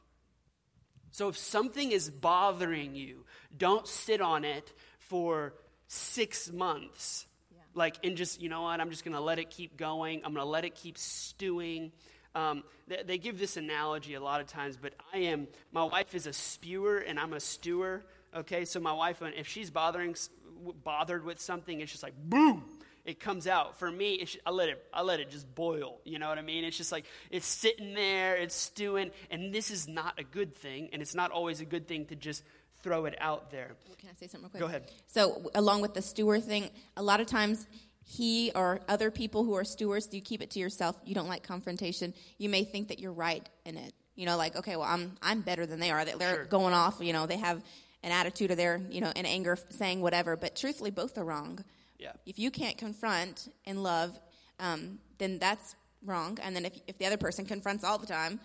So 1.13 1.29
if 1.29 1.37
something 1.37 1.91
is 1.91 2.09
bothering 2.11 2.95
you, 2.95 3.25
don't 3.57 3.87
sit 3.87 4.21
on 4.21 4.45
it 4.45 4.73
for 4.99 5.55
six 5.89 6.53
months. 6.53 7.27
Like, 7.75 7.97
and 8.05 8.17
just, 8.17 8.41
you 8.41 8.49
know 8.49 8.63
what, 8.63 8.81
I'm 8.81 8.91
just 8.91 9.05
going 9.05 9.15
to 9.15 9.21
let 9.21 9.39
it 9.39 9.51
keep 9.51 9.77
going. 9.77 10.19
I'm 10.25 10.35
going 10.35 10.45
to 10.45 10.51
let 10.51 10.65
it 10.65 10.75
keep 10.75 10.99
stewing. 10.99 11.93
Um, 12.35 12.63
they, 12.87 13.03
they 13.05 13.19
give 13.19 13.39
this 13.39 13.57
analogy 13.57 14.15
a 14.15 14.21
lot 14.21 14.41
of 14.41 14.47
times, 14.47 14.77
but 14.81 14.95
I 15.13 15.19
am, 15.19 15.49
my 15.73 15.85
wife 15.85 16.15
is 16.15 16.27
a 16.27 16.33
spewer 16.33 16.99
and 16.99 17.19
I'm 17.19 17.33
a 17.33 17.41
stewer. 17.41 18.05
Okay, 18.35 18.65
so 18.65 18.79
my 18.81 18.93
wife, 18.93 19.23
if 19.23 19.49
she's 19.49 19.71
bothering, 19.71 20.15
bothered 20.85 21.25
with 21.25 21.41
something, 21.41 21.81
it's 21.81 21.91
just 21.91 22.03
like 22.03 22.15
boom, 22.17 22.65
it 23.05 23.19
comes 23.19 23.47
out. 23.47 23.79
For 23.79 23.91
me, 23.91 24.15
it's, 24.15 24.37
I 24.47 24.51
let 24.51 24.69
it, 24.69 24.85
I 24.93 25.03
let 25.03 25.19
it 25.21 25.31
just 25.31 25.53
boil. 25.55 25.99
You 26.05 26.19
know 26.19 26.29
what 26.29 26.39
I 26.39 26.43
mean? 26.43 26.65
It's 26.65 26.77
just 26.77 26.93
like 26.93 27.07
it's 27.31 27.47
sitting 27.47 27.95
there, 27.95 28.37
it's 28.37 28.55
stewing, 28.55 29.11
and 29.31 29.53
this 29.53 29.71
is 29.71 29.89
not 29.89 30.19
a 30.19 30.25
good 30.25 30.55
thing, 30.55 30.91
and 30.93 31.03
it's 31.03 31.15
not 31.15 31.31
always 31.33 31.61
a 31.61 31.65
good 31.65 31.89
thing 31.89 32.07
to 32.07 32.15
just 32.17 32.45
throw 32.83 33.05
it 33.07 33.17
out 33.21 33.51
there. 33.51 33.73
Oh, 33.91 33.95
can 33.99 34.09
I 34.11 34.15
say 34.15 34.27
something 34.29 34.45
real 34.45 34.51
quick? 34.51 34.61
Go 34.61 34.67
ahead. 34.67 34.91
So, 35.09 35.51
along 35.55 35.83
with 35.83 35.95
the 35.95 36.03
steward 36.03 36.45
thing, 36.45 36.71
a 36.97 37.03
lot 37.03 37.21
of 37.21 37.27
times 37.27 37.67
he 38.05 38.53
or 38.55 38.81
other 38.89 39.11
people 39.11 39.45
who 39.45 39.55
are 39.55 39.65
stewards, 39.65 40.09
you 40.13 40.21
keep 40.21 40.41
it 40.41 40.51
to 40.53 40.59
yourself. 40.61 40.97
You 41.05 41.15
don't 41.15 41.29
like 41.29 41.43
confrontation. 41.43 42.15
You 42.39 42.49
may 42.49 42.65
think 42.65 42.89
that 42.89 42.99
you're 43.01 43.13
right 43.13 43.47
in 43.67 43.77
it. 43.77 43.93
You 44.15 44.27
know, 44.27 44.37
like 44.37 44.55
okay, 44.57 44.77
well, 44.77 44.87
I'm 44.89 45.17
I'm 45.21 45.41
better 45.41 45.67
than 45.67 45.81
they 45.81 45.91
are. 45.91 46.05
That 46.05 46.19
They're 46.19 46.35
Sure. 46.37 46.45
going 46.45 46.75
off. 46.75 46.99
You 47.01 47.13
know, 47.13 47.27
they 47.27 47.37
have 47.39 47.63
an 48.03 48.13
attitude 48.13 48.51
of 48.51 48.57
their 48.57 48.81
you 48.91 49.01
know 49.01 49.13
in 49.15 49.27
anger, 49.27 49.59
saying 49.71 50.01
whatever. 50.01 50.37
But 50.37 50.57
truthfully, 50.57 50.91
both 50.91 51.19
are 51.19 51.25
wrong. 51.25 51.65
Yeah. 51.99 52.13
If 52.27 52.39
you 52.39 52.51
can't 52.51 52.79
confront 52.79 53.53
in 53.65 53.83
love, 53.83 54.19
um, 54.59 54.99
then 55.19 55.39
that's 55.39 55.77
wrong. 56.05 56.39
And 56.43 56.55
then 56.57 56.65
if 56.65 56.81
if 56.87 56.99
the 56.99 57.07
other 57.07 57.19
person 57.19 57.45
confronts 57.45 57.85
all 57.85 57.99
the 57.99 58.07
time. 58.07 58.41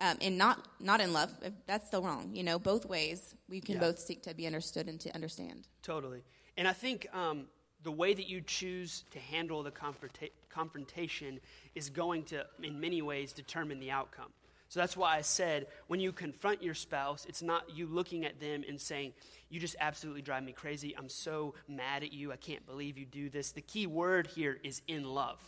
Um, 0.00 0.16
and 0.20 0.38
not 0.38 0.68
not 0.78 1.00
in 1.00 1.12
love, 1.12 1.32
if 1.42 1.52
that's 1.66 1.88
still 1.88 2.02
wrong. 2.02 2.30
You 2.32 2.44
know, 2.44 2.56
both 2.56 2.86
ways 2.86 3.34
we 3.48 3.60
can 3.60 3.74
Yeah. 3.74 3.80
both 3.80 3.98
seek 3.98 4.22
to 4.22 4.34
be 4.34 4.46
understood 4.46 4.86
and 4.86 5.00
to 5.00 5.12
understand. 5.12 5.66
Totally. 5.82 6.22
And 6.56 6.68
I 6.68 6.72
think 6.72 7.08
um, 7.12 7.48
the 7.82 7.90
way 7.90 8.14
that 8.14 8.28
you 8.28 8.40
choose 8.40 9.02
to 9.10 9.18
handle 9.18 9.64
the 9.64 9.72
confronta- 9.72 10.30
confrontation 10.50 11.40
is 11.74 11.90
going 11.90 12.22
to, 12.26 12.46
in 12.62 12.78
many 12.78 13.02
ways, 13.02 13.32
determine 13.32 13.80
the 13.80 13.90
outcome. 13.90 14.32
So 14.68 14.80
that's 14.80 14.96
why 14.96 15.16
I 15.16 15.22
said 15.22 15.66
when 15.86 15.98
you 15.98 16.12
confront 16.12 16.62
your 16.62 16.74
spouse, 16.74 17.26
it's 17.28 17.42
not 17.42 17.70
you 17.74 17.86
looking 17.86 18.24
at 18.24 18.38
them 18.38 18.64
and 18.68 18.80
saying, 18.80 19.14
You 19.48 19.60
just 19.60 19.76
absolutely 19.80 20.22
drive 20.22 20.44
me 20.44 20.52
crazy. 20.52 20.94
I'm 20.96 21.08
so 21.08 21.54
mad 21.66 22.02
at 22.02 22.12
you. 22.12 22.32
I 22.32 22.36
can't 22.36 22.66
believe 22.66 22.98
you 22.98 23.06
do 23.06 23.30
this. 23.30 23.52
The 23.52 23.62
key 23.62 23.86
word 23.86 24.26
here 24.26 24.58
is 24.62 24.82
in 24.86 25.04
love. 25.04 25.40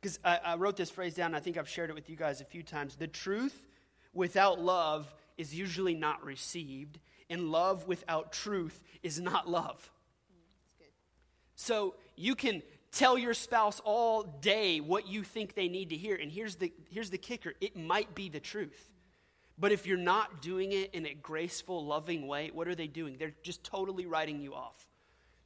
Because 0.00 0.18
I, 0.24 0.40
I 0.44 0.56
wrote 0.56 0.76
this 0.76 0.90
phrase 0.90 1.14
down, 1.14 1.34
I 1.34 1.40
think 1.40 1.58
I've 1.58 1.68
shared 1.68 1.90
it 1.90 1.94
with 1.94 2.10
you 2.10 2.16
guys 2.16 2.40
a 2.40 2.44
few 2.44 2.62
times. 2.62 2.96
The 2.96 3.06
truth 3.06 3.68
without 4.12 4.60
love 4.60 5.12
is 5.36 5.54
usually 5.54 5.94
not 5.94 6.24
received, 6.24 6.98
and 7.28 7.52
love 7.52 7.86
without 7.86 8.32
truth 8.32 8.82
is 9.02 9.20
not 9.20 9.48
love. 9.48 9.90
Mm, 10.32 10.86
so 11.54 11.94
you 12.16 12.34
can 12.34 12.62
tell 12.92 13.16
your 13.16 13.34
spouse 13.34 13.80
all 13.84 14.22
day 14.22 14.80
what 14.80 15.08
you 15.08 15.22
think 15.22 15.54
they 15.54 15.68
need 15.68 15.90
to 15.90 15.96
hear, 15.96 16.16
and 16.16 16.30
here's 16.30 16.56
the, 16.56 16.72
here's 16.90 17.10
the 17.10 17.18
kicker 17.18 17.54
it 17.60 17.76
might 17.76 18.14
be 18.14 18.28
the 18.28 18.40
truth. 18.40 18.90
But 19.58 19.72
if 19.72 19.86
you're 19.86 19.98
not 19.98 20.40
doing 20.40 20.72
it 20.72 20.94
in 20.94 21.04
a 21.04 21.12
graceful, 21.12 21.84
loving 21.84 22.26
way, 22.26 22.50
what 22.52 22.66
are 22.66 22.74
they 22.74 22.86
doing? 22.86 23.16
They're 23.18 23.34
just 23.42 23.62
totally 23.62 24.06
writing 24.06 24.40
you 24.40 24.54
off 24.54 24.88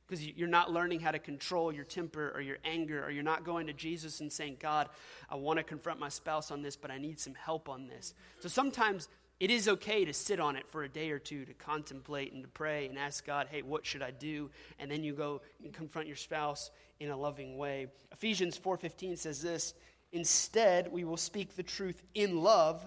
because 0.07 0.25
you're 0.25 0.47
not 0.47 0.71
learning 0.71 1.01
how 1.01 1.11
to 1.11 1.19
control 1.19 1.73
your 1.73 1.85
temper 1.85 2.31
or 2.35 2.41
your 2.41 2.59
anger, 2.65 3.03
or 3.05 3.11
you're 3.11 3.23
not 3.23 3.43
going 3.43 3.67
to 3.67 3.73
Jesus 3.73 4.21
and 4.21 4.33
saying, 4.33 4.59
God, 4.61 4.89
I 5.31 5.35
want 5.35 5.59
to 5.59 5.65
confront 5.65 5.99
my 5.99 6.11
spouse 6.11 6.51
on 6.51 6.63
this, 6.63 6.77
but 6.77 6.91
I 6.91 6.99
need 6.99 7.19
some 7.19 7.35
help 7.35 7.69
on 7.69 7.89
this. 7.89 8.15
So 8.41 8.49
sometimes 8.49 9.09
it 9.41 9.51
is 9.51 9.69
okay 9.69 10.05
to 10.05 10.13
sit 10.13 10.41
on 10.41 10.57
it 10.57 10.67
for 10.71 10.85
a 10.85 10.89
day 10.89 11.11
or 11.11 11.19
two 11.19 11.45
to 11.45 11.55
contemplate 11.55 12.33
and 12.33 12.43
to 12.43 12.49
pray 12.49 12.87
and 12.87 12.99
ask 12.99 13.27
God, 13.27 13.49
hey, 13.51 13.63
what 13.63 13.85
should 13.85 14.03
I 14.03 14.11
do? 14.11 14.51
And 14.79 14.91
then 14.91 15.03
you 15.03 15.13
go 15.13 15.43
and 15.63 15.73
confront 15.73 16.07
your 16.07 16.17
spouse 16.17 16.71
in 17.01 17.11
a 17.11 17.17
loving 17.17 17.57
way. 17.57 17.89
Ephesians 18.13 18.59
4:15 18.59 19.19
says 19.19 19.43
this, 19.43 19.75
instead 20.13 20.91
we 20.93 21.05
will 21.05 21.17
speak 21.17 21.57
the 21.57 21.63
truth 21.63 22.03
in 22.15 22.43
love 22.43 22.83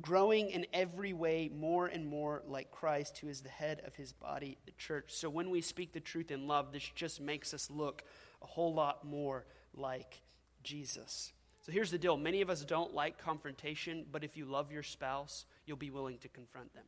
growing 0.00 0.50
in 0.50 0.66
every 0.72 1.12
way 1.12 1.50
more 1.54 1.86
and 1.86 2.06
more 2.06 2.42
like 2.46 2.70
Christ, 2.70 3.18
who 3.18 3.28
is 3.28 3.42
the 3.42 3.50
head 3.50 3.82
of 3.84 3.94
his 3.94 4.12
body, 4.12 4.56
the 4.64 4.72
church. 4.72 5.12
So 5.12 5.28
when 5.28 5.50
we 5.50 5.60
speak 5.60 5.92
the 5.92 6.00
truth 6.00 6.30
in 6.30 6.48
love, 6.48 6.72
this 6.72 6.88
just 6.94 7.20
makes 7.20 7.52
us 7.52 7.70
look 7.70 8.02
a 8.42 8.46
whole 8.46 8.72
lot 8.72 9.04
more 9.04 9.44
like 9.74 10.22
Jesus. 10.62 11.32
So 11.60 11.72
here's 11.72 11.90
the 11.90 11.98
deal 11.98 12.16
many 12.16 12.40
of 12.40 12.50
us 12.50 12.64
don't 12.64 12.94
like 12.94 13.18
confrontation, 13.18 14.06
but 14.10 14.24
if 14.24 14.36
you 14.36 14.46
love 14.46 14.72
your 14.72 14.82
spouse, 14.82 15.44
you'll 15.72 15.78
be 15.78 15.90
willing 15.90 16.18
to 16.18 16.28
confront 16.28 16.74
them. 16.74 16.84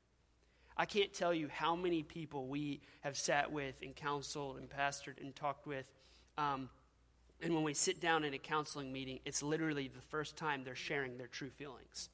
I 0.76 0.84
can't 0.84 1.10
tell 1.10 1.32
you 1.32 1.48
how 1.48 1.74
many 1.74 2.02
people 2.02 2.48
we 2.48 2.82
have 3.00 3.16
sat 3.16 3.50
with 3.50 3.76
and 3.82 3.96
counseled 3.96 4.58
and 4.58 4.68
pastored 4.68 5.18
and 5.22 5.34
talked 5.34 5.66
with. 5.66 5.86
Um, 6.36 6.68
and 7.40 7.54
when 7.54 7.64
we 7.64 7.72
sit 7.72 7.98
down 7.98 8.24
in 8.24 8.34
a 8.34 8.38
counseling 8.38 8.92
meeting, 8.92 9.20
it's 9.24 9.42
literally 9.42 9.88
the 9.88 10.02
first 10.02 10.36
time 10.36 10.64
they're 10.64 10.74
sharing 10.74 11.16
their 11.16 11.28
true 11.28 11.48
feelings 11.48 12.10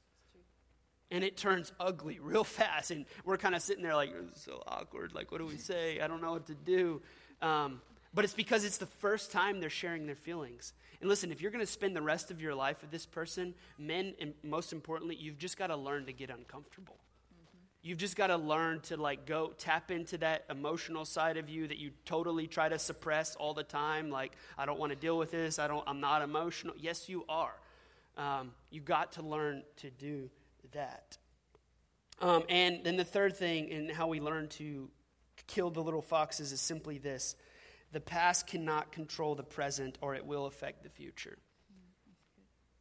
and 1.11 1.25
it 1.25 1.35
turns 1.35 1.73
ugly 1.77 2.19
real 2.23 2.45
fast 2.45 2.89
and 2.89 3.05
we're 3.25 3.35
kind 3.35 3.53
of 3.53 3.61
sitting 3.61 3.83
there 3.83 3.95
like 3.95 4.13
"This 4.13 4.37
is 4.37 4.43
so 4.43 4.63
awkward 4.65 5.13
like 5.13 5.29
what 5.29 5.39
do 5.39 5.45
we 5.45 5.57
say 5.57 5.99
i 5.99 6.07
don't 6.07 6.21
know 6.21 6.31
what 6.31 6.47
to 6.47 6.55
do 6.55 7.01
um, 7.41 7.81
but 8.13 8.25
it's 8.25 8.33
because 8.33 8.63
it's 8.63 8.77
the 8.77 8.85
first 8.85 9.31
time 9.31 9.59
they're 9.59 9.69
sharing 9.69 10.05
their 10.05 10.15
feelings. 10.15 10.73
And 10.99 11.09
listen 11.09 11.31
if 11.31 11.41
you're 11.41 11.51
going 11.51 11.65
to 11.65 11.71
spend 11.71 11.95
the 11.95 12.01
rest 12.01 12.31
of 12.31 12.41
your 12.41 12.53
life 12.53 12.81
with 12.81 12.91
this 12.91 13.05
person 13.05 13.53
men 13.77 14.13
and 14.19 14.33
most 14.43 14.73
importantly 14.73 15.15
you've 15.15 15.37
just 15.37 15.57
got 15.57 15.67
to 15.67 15.75
learn 15.75 16.05
to 16.05 16.13
get 16.13 16.29
uncomfortable. 16.29 16.97
You've 17.83 17.97
just 17.97 18.15
got 18.15 18.27
to 18.27 18.37
learn 18.37 18.81
to 18.81 18.97
like 18.97 19.25
go 19.25 19.53
tap 19.57 19.89
into 19.89 20.19
that 20.19 20.45
emotional 20.51 21.03
side 21.03 21.37
of 21.37 21.49
you 21.49 21.67
that 21.67 21.79
you 21.79 21.91
totally 22.05 22.45
try 22.45 22.69
to 22.69 22.77
suppress 22.77 23.35
all 23.35 23.55
the 23.55 23.63
time 23.63 24.11
like 24.11 24.33
i 24.57 24.65
don't 24.65 24.79
want 24.79 24.91
to 24.91 24.95
deal 24.95 25.17
with 25.17 25.31
this. 25.31 25.57
I 25.57 25.67
don't 25.67 25.83
i'm 25.87 25.99
not 25.99 26.21
emotional. 26.21 26.75
Yes 26.77 27.09
you 27.09 27.25
are. 27.27 27.55
Um, 28.17 28.51
you 28.69 28.81
got 28.81 29.13
to 29.13 29.23
learn 29.23 29.63
to 29.77 29.89
do 29.89 30.29
that. 30.73 31.17
Um, 32.19 32.43
and 32.49 32.83
then 32.83 32.97
the 32.97 33.03
third 33.03 33.35
thing 33.35 33.69
in 33.69 33.89
how 33.89 34.07
we 34.07 34.19
learn 34.19 34.47
to 34.49 34.89
kill 35.47 35.71
the 35.71 35.81
little 35.81 36.03
foxes 36.03 36.51
is 36.51 36.61
simply 36.61 36.99
this 36.99 37.35
the 37.91 37.99
past 37.99 38.47
cannot 38.47 38.91
control 38.91 39.35
the 39.35 39.43
present, 39.43 39.97
or 40.01 40.15
it 40.15 40.25
will 40.25 40.45
affect 40.45 40.83
the 40.83 40.89
future. 40.89 41.37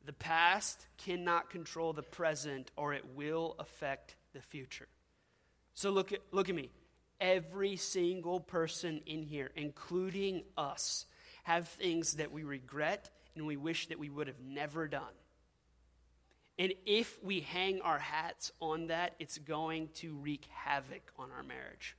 The 0.06 0.12
past 0.12 0.86
cannot 0.96 1.50
control 1.50 1.92
the 1.92 2.02
present, 2.02 2.70
or 2.76 2.94
it 2.94 3.04
will 3.14 3.56
affect 3.58 4.16
the 4.32 4.40
future. 4.40 4.88
So 5.74 5.90
look 5.90 6.12
at, 6.12 6.20
look 6.32 6.48
at 6.48 6.54
me. 6.54 6.70
Every 7.20 7.76
single 7.76 8.40
person 8.40 9.00
in 9.04 9.22
here, 9.22 9.50
including 9.56 10.44
us, 10.56 11.06
have 11.42 11.68
things 11.68 12.14
that 12.14 12.32
we 12.32 12.44
regret 12.44 13.10
and 13.34 13.46
we 13.46 13.56
wish 13.56 13.88
that 13.88 13.98
we 13.98 14.08
would 14.08 14.26
have 14.26 14.40
never 14.40 14.88
done. 14.88 15.02
And 16.58 16.74
if 16.84 17.18
we 17.22 17.40
hang 17.40 17.80
our 17.80 17.98
hats 17.98 18.52
on 18.60 18.88
that, 18.88 19.14
it's 19.18 19.38
going 19.38 19.88
to 19.94 20.14
wreak 20.14 20.46
havoc 20.50 21.10
on 21.18 21.30
our 21.30 21.42
marriage. 21.42 21.96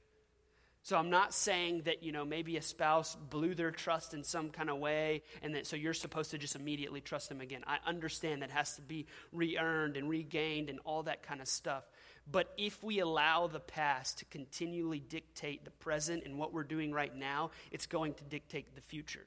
So 0.83 0.97
I'm 0.97 1.11
not 1.11 1.31
saying 1.33 1.83
that, 1.85 2.01
you 2.01 2.11
know, 2.11 2.25
maybe 2.25 2.57
a 2.57 2.61
spouse 2.61 3.15
blew 3.15 3.53
their 3.53 3.69
trust 3.69 4.15
in 4.15 4.23
some 4.23 4.49
kind 4.49 4.69
of 4.69 4.79
way 4.79 5.21
and 5.43 5.53
that 5.53 5.67
so 5.67 5.75
you're 5.75 5.93
supposed 5.93 6.31
to 6.31 6.39
just 6.39 6.55
immediately 6.55 7.01
trust 7.01 7.29
them 7.29 7.39
again. 7.39 7.61
I 7.67 7.77
understand 7.85 8.41
that 8.41 8.49
has 8.49 8.75
to 8.77 8.81
be 8.81 9.05
re-earned 9.31 9.95
and 9.95 10.09
regained 10.09 10.69
and 10.69 10.79
all 10.83 11.03
that 11.03 11.21
kind 11.21 11.39
of 11.39 11.47
stuff. 11.47 11.83
But 12.29 12.51
if 12.57 12.83
we 12.83 12.99
allow 12.99 13.45
the 13.45 13.59
past 13.59 14.19
to 14.19 14.25
continually 14.25 14.99
dictate 14.99 15.65
the 15.65 15.71
present 15.71 16.23
and 16.25 16.39
what 16.39 16.51
we're 16.51 16.63
doing 16.63 16.91
right 16.91 17.15
now, 17.15 17.51
it's 17.71 17.85
going 17.85 18.15
to 18.15 18.23
dictate 18.23 18.73
the 18.73 18.81
future. 18.81 19.25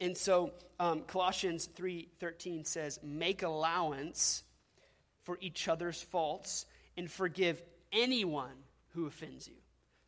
And 0.00 0.16
so 0.16 0.52
um, 0.78 1.02
Colossians 1.02 1.66
3:13 1.74 2.66
says, 2.66 2.98
"Make 3.02 3.42
allowance 3.42 4.44
for 5.22 5.38
each 5.40 5.68
other's 5.68 6.02
faults 6.02 6.66
and 6.98 7.10
forgive 7.10 7.62
anyone 7.92 8.64
who 8.90 9.06
offends 9.06 9.48
you." 9.48 9.59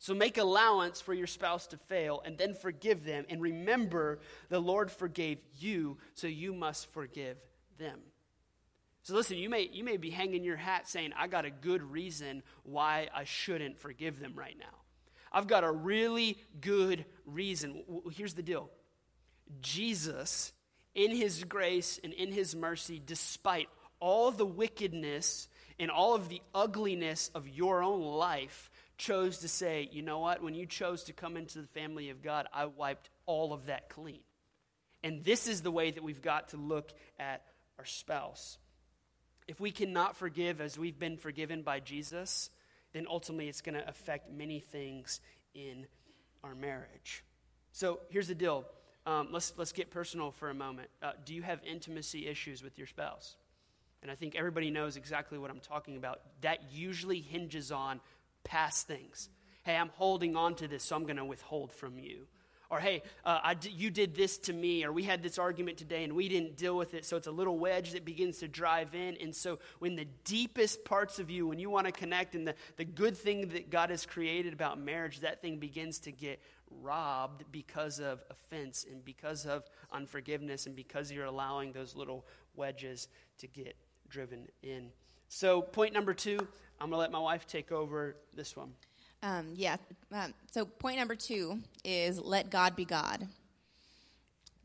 So 0.03 0.13
make 0.13 0.37
allowance 0.37 0.99
for 0.99 1.13
your 1.13 1.27
spouse 1.27 1.65
to 1.67 1.77
fail 1.77 2.21
and 2.25 2.37
then 2.37 2.55
forgive 2.55 3.05
them 3.05 3.23
and 3.29 3.41
remember 3.41 4.19
the 4.49 4.59
Lord 4.59 4.91
forgave 4.91 5.37
you, 5.57 5.97
so 6.13 6.27
you 6.27 6.53
must 6.53 6.91
forgive 6.91 7.37
them. 7.77 8.01
So 9.03 9.13
listen, 9.13 9.37
you 9.37 9.49
may 9.49 9.69
you 9.71 9.85
may 9.85 9.95
be 9.95 10.09
hanging 10.09 10.43
your 10.43 10.57
hat 10.57 10.89
saying, 10.89 11.13
"I 11.15 11.27
got 11.27 11.45
a 11.45 11.49
good 11.49 11.81
reason 11.81 12.43
why 12.63 13.07
I 13.15 13.23
shouldn't 13.23 13.77
forgive 13.77 14.19
them 14.19 14.33
right 14.35 14.59
now." 14.59 14.77
I've 15.31 15.47
got 15.47 15.63
a 15.63 15.71
really 15.71 16.37
good 16.59 17.05
reason. 17.25 17.85
Here's 18.11 18.33
the 18.33 18.43
deal. 18.43 18.69
Jesus, 19.61 20.51
in 20.93 21.15
his 21.15 21.45
grace 21.45 21.97
and 22.03 22.11
in 22.11 22.33
his 22.33 22.57
mercy, 22.57 23.01
despite 23.05 23.69
all 24.01 24.31
the 24.31 24.45
wickedness 24.45 25.47
and 25.79 25.89
all 25.89 26.13
of 26.13 26.27
the 26.27 26.41
ugliness 26.53 27.29
of 27.33 27.47
your 27.47 27.81
own 27.81 28.01
life, 28.01 28.69
chose 29.03 29.39
to 29.39 29.47
say, 29.47 29.89
you 29.91 30.01
know 30.01 30.19
what? 30.19 30.41
When 30.41 30.53
you 30.53 30.65
chose 30.65 31.03
to 31.05 31.13
come 31.13 31.35
into 31.35 31.59
the 31.59 31.67
family 31.67 32.09
of 32.09 32.21
God, 32.21 32.47
I 32.53 32.65
wiped 32.65 33.09
all 33.25 33.51
of 33.51 33.65
that 33.65 33.89
clean. 33.89 34.21
And 35.03 35.23
this 35.23 35.47
is 35.47 35.61
the 35.61 35.71
way 35.71 35.91
that 35.91 36.01
we've 36.01 36.21
got 36.21 36.49
to 36.49 36.57
look 36.57 36.93
at 37.19 37.41
our 37.77 37.85
spouse. 37.85 38.57
If 39.47 39.59
we 39.59 39.71
cannot 39.71 40.15
forgive 40.15 40.61
as 40.61 40.77
we've 40.77 40.97
been 40.97 41.17
forgiven 41.17 41.63
by 41.63 41.81
Jesus, 41.81 42.49
then 42.93 43.05
ultimately 43.09 43.49
it's 43.49 43.59
going 43.59 43.75
to 43.75 43.87
affect 43.89 44.31
many 44.31 44.61
things 44.61 45.19
in 45.53 45.85
our 46.41 46.55
marriage. 46.55 47.25
So 47.73 47.99
here's 48.09 48.29
the 48.29 48.35
deal 48.35 48.65
um, 49.05 49.27
let's, 49.31 49.51
let's 49.57 49.73
get 49.73 49.91
personal 49.91 50.31
for 50.31 50.49
a 50.49 50.53
moment. 50.53 50.87
Uh, 51.01 51.11
do 51.25 51.33
you 51.33 51.41
have 51.41 51.59
intimacy 51.69 52.25
issues 52.25 52.63
with 52.63 52.77
your 52.77 52.87
spouse? 52.87 53.35
And 54.01 54.09
I 54.09 54.15
think 54.15 54.35
everybody 54.35 54.69
knows 54.69 54.95
exactly 54.95 55.37
what 55.37 55.49
I'm 55.49 55.59
talking 55.59 55.97
about. 55.97 56.21
That 56.41 56.71
usually 56.71 57.19
hinges 57.19 57.71
on 57.71 57.99
past 58.43 58.87
things. 58.87 59.29
Hey, 59.63 59.75
I'm 59.75 59.89
holding 59.89 60.35
on 60.35 60.55
to 60.55 60.67
this, 60.67 60.83
so 60.83 60.95
I'm 60.95 61.03
going 61.03 61.17
to 61.17 61.25
withhold 61.25 61.71
from 61.71 61.97
you. 61.97 62.27
Or, 62.69 62.79
hey, 62.79 63.03
uh, 63.23 63.53
you 63.61 63.91
did 63.91 64.15
this 64.15 64.39
to 64.39 64.53
me, 64.53 64.83
or 64.83 64.91
we 64.91 65.03
had 65.03 65.21
this 65.21 65.37
argument 65.37 65.77
today 65.77 66.03
and 66.03 66.13
we 66.13 66.27
didn't 66.27 66.57
deal 66.57 66.75
with 66.75 66.95
it, 66.95 67.05
so 67.05 67.17
it's 67.17 67.27
a 67.27 67.31
little 67.31 67.59
wedge 67.59 67.91
that 67.91 68.03
begins 68.03 68.39
to 68.39 68.47
drive 68.47 68.95
in. 68.95 69.15
And 69.21 69.35
so, 69.35 69.59
when 69.77 69.95
the 69.95 70.07
deepest 70.23 70.83
parts 70.83 71.19
of 71.19 71.29
you, 71.29 71.45
when 71.45 71.59
you 71.59 71.69
want 71.69 71.85
to 71.85 71.91
connect, 71.91 72.33
and 72.33 72.47
the, 72.47 72.55
the 72.77 72.83
good 72.83 73.15
thing 73.15 73.49
that 73.49 73.69
God 73.69 73.91
has 73.91 74.07
created 74.07 74.53
about 74.53 74.79
marriage, 74.79 75.19
that 75.19 75.39
thing 75.39 75.59
begins 75.59 75.99
to 75.99 76.11
get 76.11 76.41
robbed 76.81 77.43
because 77.51 77.99
of 77.99 78.23
offense 78.31 78.87
and 78.89 79.05
because 79.05 79.45
of 79.45 79.63
unforgiveness 79.91 80.65
and 80.65 80.75
because 80.75 81.11
you're 81.11 81.25
allowing 81.25 81.73
those 81.73 81.95
little 81.95 82.25
wedges 82.55 83.07
to 83.37 83.47
get 83.47 83.75
driven 84.09 84.47
in. 84.63 84.89
So, 85.27 85.61
point 85.61 85.93
number 85.93 86.13
two, 86.15 86.39
I'm 86.79 86.89
going 86.89 86.97
to 86.97 87.01
let 87.01 87.11
my 87.11 87.19
wife 87.19 87.47
take 87.47 87.71
over 87.71 88.15
this 88.35 88.55
one. 88.55 88.73
Um, 89.21 89.53
yeah. 89.55 89.77
Um, 90.11 90.33
so, 90.51 90.65
point 90.65 90.97
number 90.97 91.15
two 91.15 91.59
is 91.85 92.19
let 92.19 92.49
God 92.49 92.75
be 92.75 92.83
God. 92.83 93.27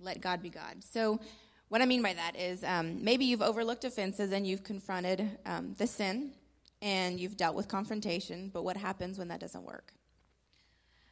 Let 0.00 0.20
God 0.20 0.42
be 0.42 0.50
God. 0.50 0.82
So, 0.82 1.20
what 1.68 1.80
I 1.80 1.86
mean 1.86 2.02
by 2.02 2.14
that 2.14 2.34
is 2.36 2.64
um, 2.64 3.04
maybe 3.04 3.24
you've 3.24 3.42
overlooked 3.42 3.84
offenses 3.84 4.32
and 4.32 4.46
you've 4.46 4.64
confronted 4.64 5.38
um, 5.46 5.74
the 5.78 5.86
sin 5.86 6.32
and 6.80 7.20
you've 7.20 7.36
dealt 7.36 7.54
with 7.54 7.68
confrontation, 7.68 8.50
but 8.52 8.64
what 8.64 8.76
happens 8.76 9.18
when 9.18 9.28
that 9.28 9.40
doesn't 9.40 9.64
work? 9.64 9.92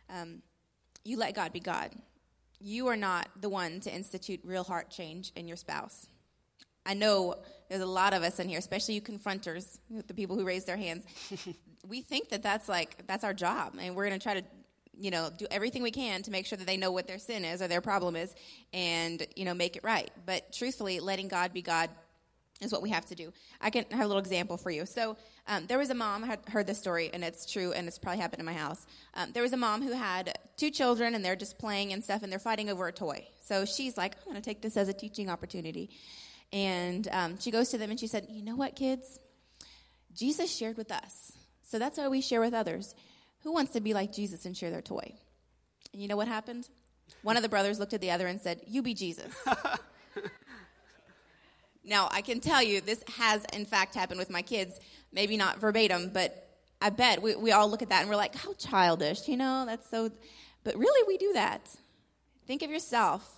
Um, 0.08 0.42
you 1.04 1.18
let 1.18 1.34
God 1.34 1.52
be 1.52 1.60
God. 1.60 1.92
You 2.60 2.86
are 2.88 2.96
not 2.96 3.28
the 3.40 3.48
one 3.48 3.80
to 3.80 3.94
institute 3.94 4.40
real 4.44 4.64
heart 4.64 4.90
change 4.90 5.32
in 5.36 5.46
your 5.46 5.56
spouse. 5.56 6.06
I 6.86 6.94
know 6.94 7.34
there's 7.68 7.82
a 7.82 7.86
lot 7.86 8.14
of 8.14 8.22
us 8.22 8.38
in 8.38 8.48
here, 8.48 8.58
especially 8.58 8.94
you 8.94 9.00
confronters, 9.00 9.78
the 9.90 10.14
people 10.14 10.36
who 10.36 10.44
raise 10.44 10.64
their 10.64 10.76
hands. 10.76 11.04
we 11.88 12.00
think 12.00 12.28
that 12.30 12.42
that's 12.42 12.68
like 12.68 13.06
that's 13.06 13.24
our 13.24 13.34
job, 13.34 13.74
and 13.78 13.94
we're 13.96 14.06
going 14.06 14.18
to 14.18 14.22
try 14.22 14.34
to, 14.34 14.46
you 14.98 15.10
know, 15.10 15.30
do 15.36 15.46
everything 15.50 15.82
we 15.82 15.90
can 15.90 16.22
to 16.22 16.30
make 16.30 16.46
sure 16.46 16.56
that 16.56 16.66
they 16.66 16.76
know 16.76 16.92
what 16.92 17.06
their 17.06 17.18
sin 17.18 17.44
is 17.44 17.60
or 17.60 17.68
their 17.68 17.80
problem 17.80 18.16
is, 18.16 18.34
and 18.72 19.26
you 19.34 19.44
know, 19.44 19.54
make 19.54 19.76
it 19.76 19.84
right. 19.84 20.10
But 20.24 20.52
truthfully, 20.52 21.00
letting 21.00 21.28
God 21.28 21.52
be 21.52 21.62
God 21.62 21.90
is 22.60 22.72
what 22.72 22.82
we 22.82 22.90
have 22.90 23.04
to 23.06 23.14
do. 23.14 23.32
I 23.60 23.70
can 23.70 23.84
have 23.90 24.04
a 24.04 24.06
little 24.06 24.20
example 24.20 24.56
for 24.56 24.70
you. 24.70 24.86
So 24.86 25.16
um, 25.46 25.66
there 25.66 25.78
was 25.78 25.90
a 25.90 25.94
mom, 25.94 26.24
I 26.24 26.28
had 26.28 26.40
heard 26.48 26.66
this 26.66 26.78
story, 26.78 27.10
and 27.12 27.22
it's 27.22 27.50
true, 27.50 27.72
and 27.72 27.86
it's 27.86 27.98
probably 27.98 28.20
happened 28.20 28.40
in 28.40 28.46
my 28.46 28.54
house. 28.54 28.86
Um, 29.14 29.32
there 29.32 29.42
was 29.42 29.52
a 29.52 29.58
mom 29.58 29.82
who 29.82 29.92
had 29.92 30.38
two 30.56 30.70
children, 30.70 31.14
and 31.14 31.24
they're 31.24 31.36
just 31.36 31.58
playing 31.58 31.92
and 31.92 32.02
stuff, 32.02 32.22
and 32.22 32.32
they're 32.32 32.38
fighting 32.38 32.70
over 32.70 32.88
a 32.88 32.92
toy. 32.92 33.26
So 33.42 33.64
she's 33.64 33.96
like, 33.96 34.14
I'm 34.24 34.32
going 34.32 34.36
to 34.36 34.42
take 34.42 34.62
this 34.62 34.76
as 34.76 34.88
a 34.88 34.94
teaching 34.94 35.28
opportunity. 35.28 35.90
And 36.52 37.08
um, 37.10 37.38
she 37.38 37.50
goes 37.50 37.70
to 37.70 37.78
them 37.78 37.90
and 37.90 37.98
she 37.98 38.06
said, 38.06 38.26
You 38.30 38.42
know 38.42 38.56
what, 38.56 38.76
kids? 38.76 39.18
Jesus 40.14 40.54
shared 40.54 40.76
with 40.76 40.90
us. 40.90 41.32
So 41.62 41.78
that's 41.78 41.98
why 41.98 42.08
we 42.08 42.20
share 42.20 42.40
with 42.40 42.54
others. 42.54 42.94
Who 43.42 43.52
wants 43.52 43.72
to 43.72 43.80
be 43.80 43.92
like 43.92 44.12
Jesus 44.12 44.46
and 44.46 44.56
share 44.56 44.70
their 44.70 44.82
toy? 44.82 45.14
And 45.92 46.00
you 46.00 46.08
know 46.08 46.16
what 46.16 46.28
happened? 46.28 46.68
One 47.22 47.36
of 47.36 47.42
the 47.42 47.48
brothers 47.48 47.78
looked 47.78 47.94
at 47.94 48.00
the 48.00 48.10
other 48.10 48.26
and 48.26 48.40
said, 48.40 48.60
You 48.66 48.82
be 48.82 48.94
Jesus. 48.94 49.32
Now, 51.86 52.08
I 52.10 52.20
can 52.20 52.40
tell 52.40 52.62
you 52.62 52.80
this 52.80 53.02
has, 53.16 53.44
in 53.52 53.64
fact, 53.64 53.94
happened 53.94 54.18
with 54.18 54.28
my 54.28 54.42
kids. 54.42 54.78
Maybe 55.12 55.36
not 55.36 55.60
verbatim, 55.60 56.10
but 56.12 56.48
I 56.82 56.90
bet 56.90 57.22
we, 57.22 57.36
we 57.36 57.52
all 57.52 57.70
look 57.70 57.80
at 57.80 57.90
that 57.90 58.00
and 58.00 58.10
we're 58.10 58.16
like, 58.16 58.34
how 58.34 58.54
childish, 58.54 59.28
you 59.28 59.36
know? 59.36 59.64
That's 59.66 59.88
so. 59.88 60.10
But 60.64 60.76
really, 60.76 61.06
we 61.06 61.16
do 61.16 61.32
that. 61.34 61.70
Think 62.46 62.62
of 62.62 62.70
yourself. 62.70 63.35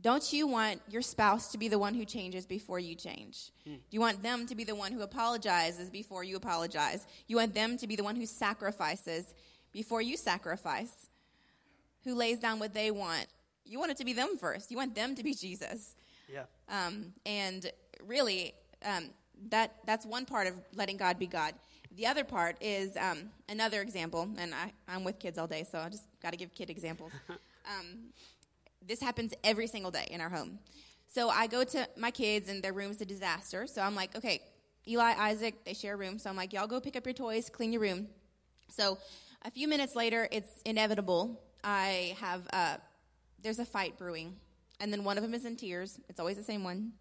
Don't 0.00 0.32
you 0.32 0.46
want 0.46 0.80
your 0.88 1.02
spouse 1.02 1.52
to 1.52 1.58
be 1.58 1.68
the 1.68 1.78
one 1.78 1.94
who 1.94 2.04
changes 2.04 2.46
before 2.46 2.78
you 2.78 2.94
change? 2.94 3.50
Hmm. 3.66 3.74
You 3.90 4.00
want 4.00 4.22
them 4.22 4.46
to 4.46 4.54
be 4.54 4.64
the 4.64 4.74
one 4.74 4.92
who 4.92 5.02
apologizes 5.02 5.90
before 5.90 6.24
you 6.24 6.36
apologize. 6.36 7.06
You 7.26 7.36
want 7.36 7.54
them 7.54 7.76
to 7.76 7.86
be 7.86 7.96
the 7.96 8.04
one 8.04 8.16
who 8.16 8.24
sacrifices 8.24 9.34
before 9.72 10.00
you 10.00 10.16
sacrifice, 10.16 11.08
who 12.04 12.14
lays 12.14 12.38
down 12.38 12.58
what 12.58 12.72
they 12.72 12.90
want. 12.90 13.26
You 13.64 13.78
want 13.78 13.90
it 13.90 13.98
to 13.98 14.04
be 14.04 14.12
them 14.12 14.36
first. 14.38 14.70
You 14.70 14.76
want 14.76 14.94
them 14.94 15.14
to 15.14 15.22
be 15.22 15.34
Jesus. 15.34 15.94
Yeah. 16.32 16.44
Um, 16.68 17.12
and 17.26 17.70
really, 18.06 18.54
um, 18.84 19.10
that 19.50 19.74
that's 19.86 20.06
one 20.06 20.24
part 20.24 20.46
of 20.46 20.54
letting 20.74 20.96
God 20.96 21.18
be 21.18 21.26
God. 21.26 21.54
The 21.96 22.06
other 22.06 22.24
part 22.24 22.56
is 22.60 22.96
um, 22.96 23.30
another 23.48 23.80
example, 23.82 24.28
and 24.38 24.54
I, 24.54 24.72
I'm 24.88 25.02
with 25.02 25.18
kids 25.18 25.38
all 25.38 25.46
day, 25.46 25.66
so 25.70 25.78
I 25.78 25.88
just 25.88 26.04
got 26.22 26.30
to 26.30 26.36
give 26.36 26.54
kid 26.54 26.70
examples. 26.70 27.12
Um, 28.80 28.86
this 28.88 29.00
happens 29.00 29.34
every 29.44 29.66
single 29.66 29.90
day 29.90 30.06
in 30.10 30.20
our 30.20 30.28
home. 30.28 30.58
So 31.08 31.28
I 31.28 31.46
go 31.46 31.64
to 31.64 31.88
my 31.96 32.10
kids, 32.10 32.48
and 32.48 32.62
their 32.62 32.72
room's 32.72 33.00
a 33.00 33.04
disaster. 33.04 33.66
So 33.66 33.82
I'm 33.82 33.94
like, 33.94 34.16
okay, 34.16 34.40
Eli, 34.86 35.14
Isaac, 35.18 35.64
they 35.64 35.74
share 35.74 35.94
a 35.94 35.96
room. 35.96 36.18
So 36.18 36.30
I'm 36.30 36.36
like, 36.36 36.52
y'all 36.52 36.66
go 36.66 36.80
pick 36.80 36.96
up 36.96 37.06
your 37.06 37.14
toys, 37.14 37.50
clean 37.50 37.72
your 37.72 37.82
room. 37.82 38.08
So 38.68 38.98
a 39.44 39.50
few 39.50 39.66
minutes 39.68 39.96
later, 39.96 40.28
it's 40.30 40.62
inevitable. 40.64 41.40
I 41.62 42.16
have 42.20 42.46
uh, 42.52 42.76
there's 43.42 43.58
a 43.58 43.64
fight 43.64 43.98
brewing 43.98 44.36
and 44.80 44.92
then 44.92 45.04
one 45.04 45.16
of 45.18 45.22
them 45.22 45.34
is 45.34 45.44
in 45.44 45.56
tears. 45.56 46.00
It's 46.08 46.18
always 46.18 46.36
the 46.36 46.42
same 46.42 46.64
one. 46.64 46.92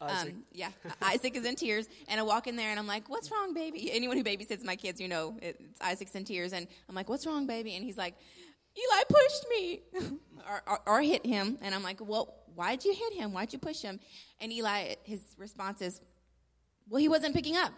Isaac. 0.00 0.32
Um, 0.32 0.42
yeah, 0.52 0.70
Isaac 1.02 1.36
is 1.36 1.44
in 1.44 1.56
tears, 1.56 1.88
and 2.08 2.18
I 2.20 2.22
walk 2.22 2.46
in 2.46 2.56
there 2.56 2.70
and 2.70 2.78
I'm 2.78 2.86
like, 2.86 3.08
"What's 3.08 3.30
wrong, 3.30 3.52
baby?" 3.52 3.90
Anyone 3.92 4.16
who 4.16 4.24
babysits 4.24 4.64
my 4.64 4.76
kids, 4.76 5.00
you 5.00 5.08
know, 5.08 5.36
it's 5.42 5.60
Isaac's 5.80 6.14
in 6.14 6.24
tears, 6.24 6.52
and 6.52 6.66
I'm 6.88 6.94
like, 6.94 7.08
"What's 7.08 7.26
wrong, 7.26 7.46
baby?" 7.46 7.74
And 7.74 7.84
he's 7.84 7.98
like, 7.98 8.14
"Eli 8.76 9.02
pushed 9.08 9.46
me, 9.50 9.80
or, 10.48 10.62
or, 10.66 10.80
or, 10.86 11.02
hit 11.02 11.24
him," 11.24 11.58
and 11.60 11.74
I'm 11.74 11.82
like, 11.82 11.98
"Well, 12.00 12.34
why'd 12.54 12.84
you 12.84 12.94
hit 12.94 13.14
him? 13.14 13.32
Why'd 13.32 13.52
you 13.52 13.58
push 13.58 13.82
him?" 13.82 14.00
And 14.40 14.52
Eli, 14.52 14.94
his 15.04 15.20
response 15.36 15.82
is, 15.82 16.00
"Well, 16.88 17.00
he 17.00 17.08
wasn't 17.08 17.34
picking 17.34 17.56
up." 17.56 17.72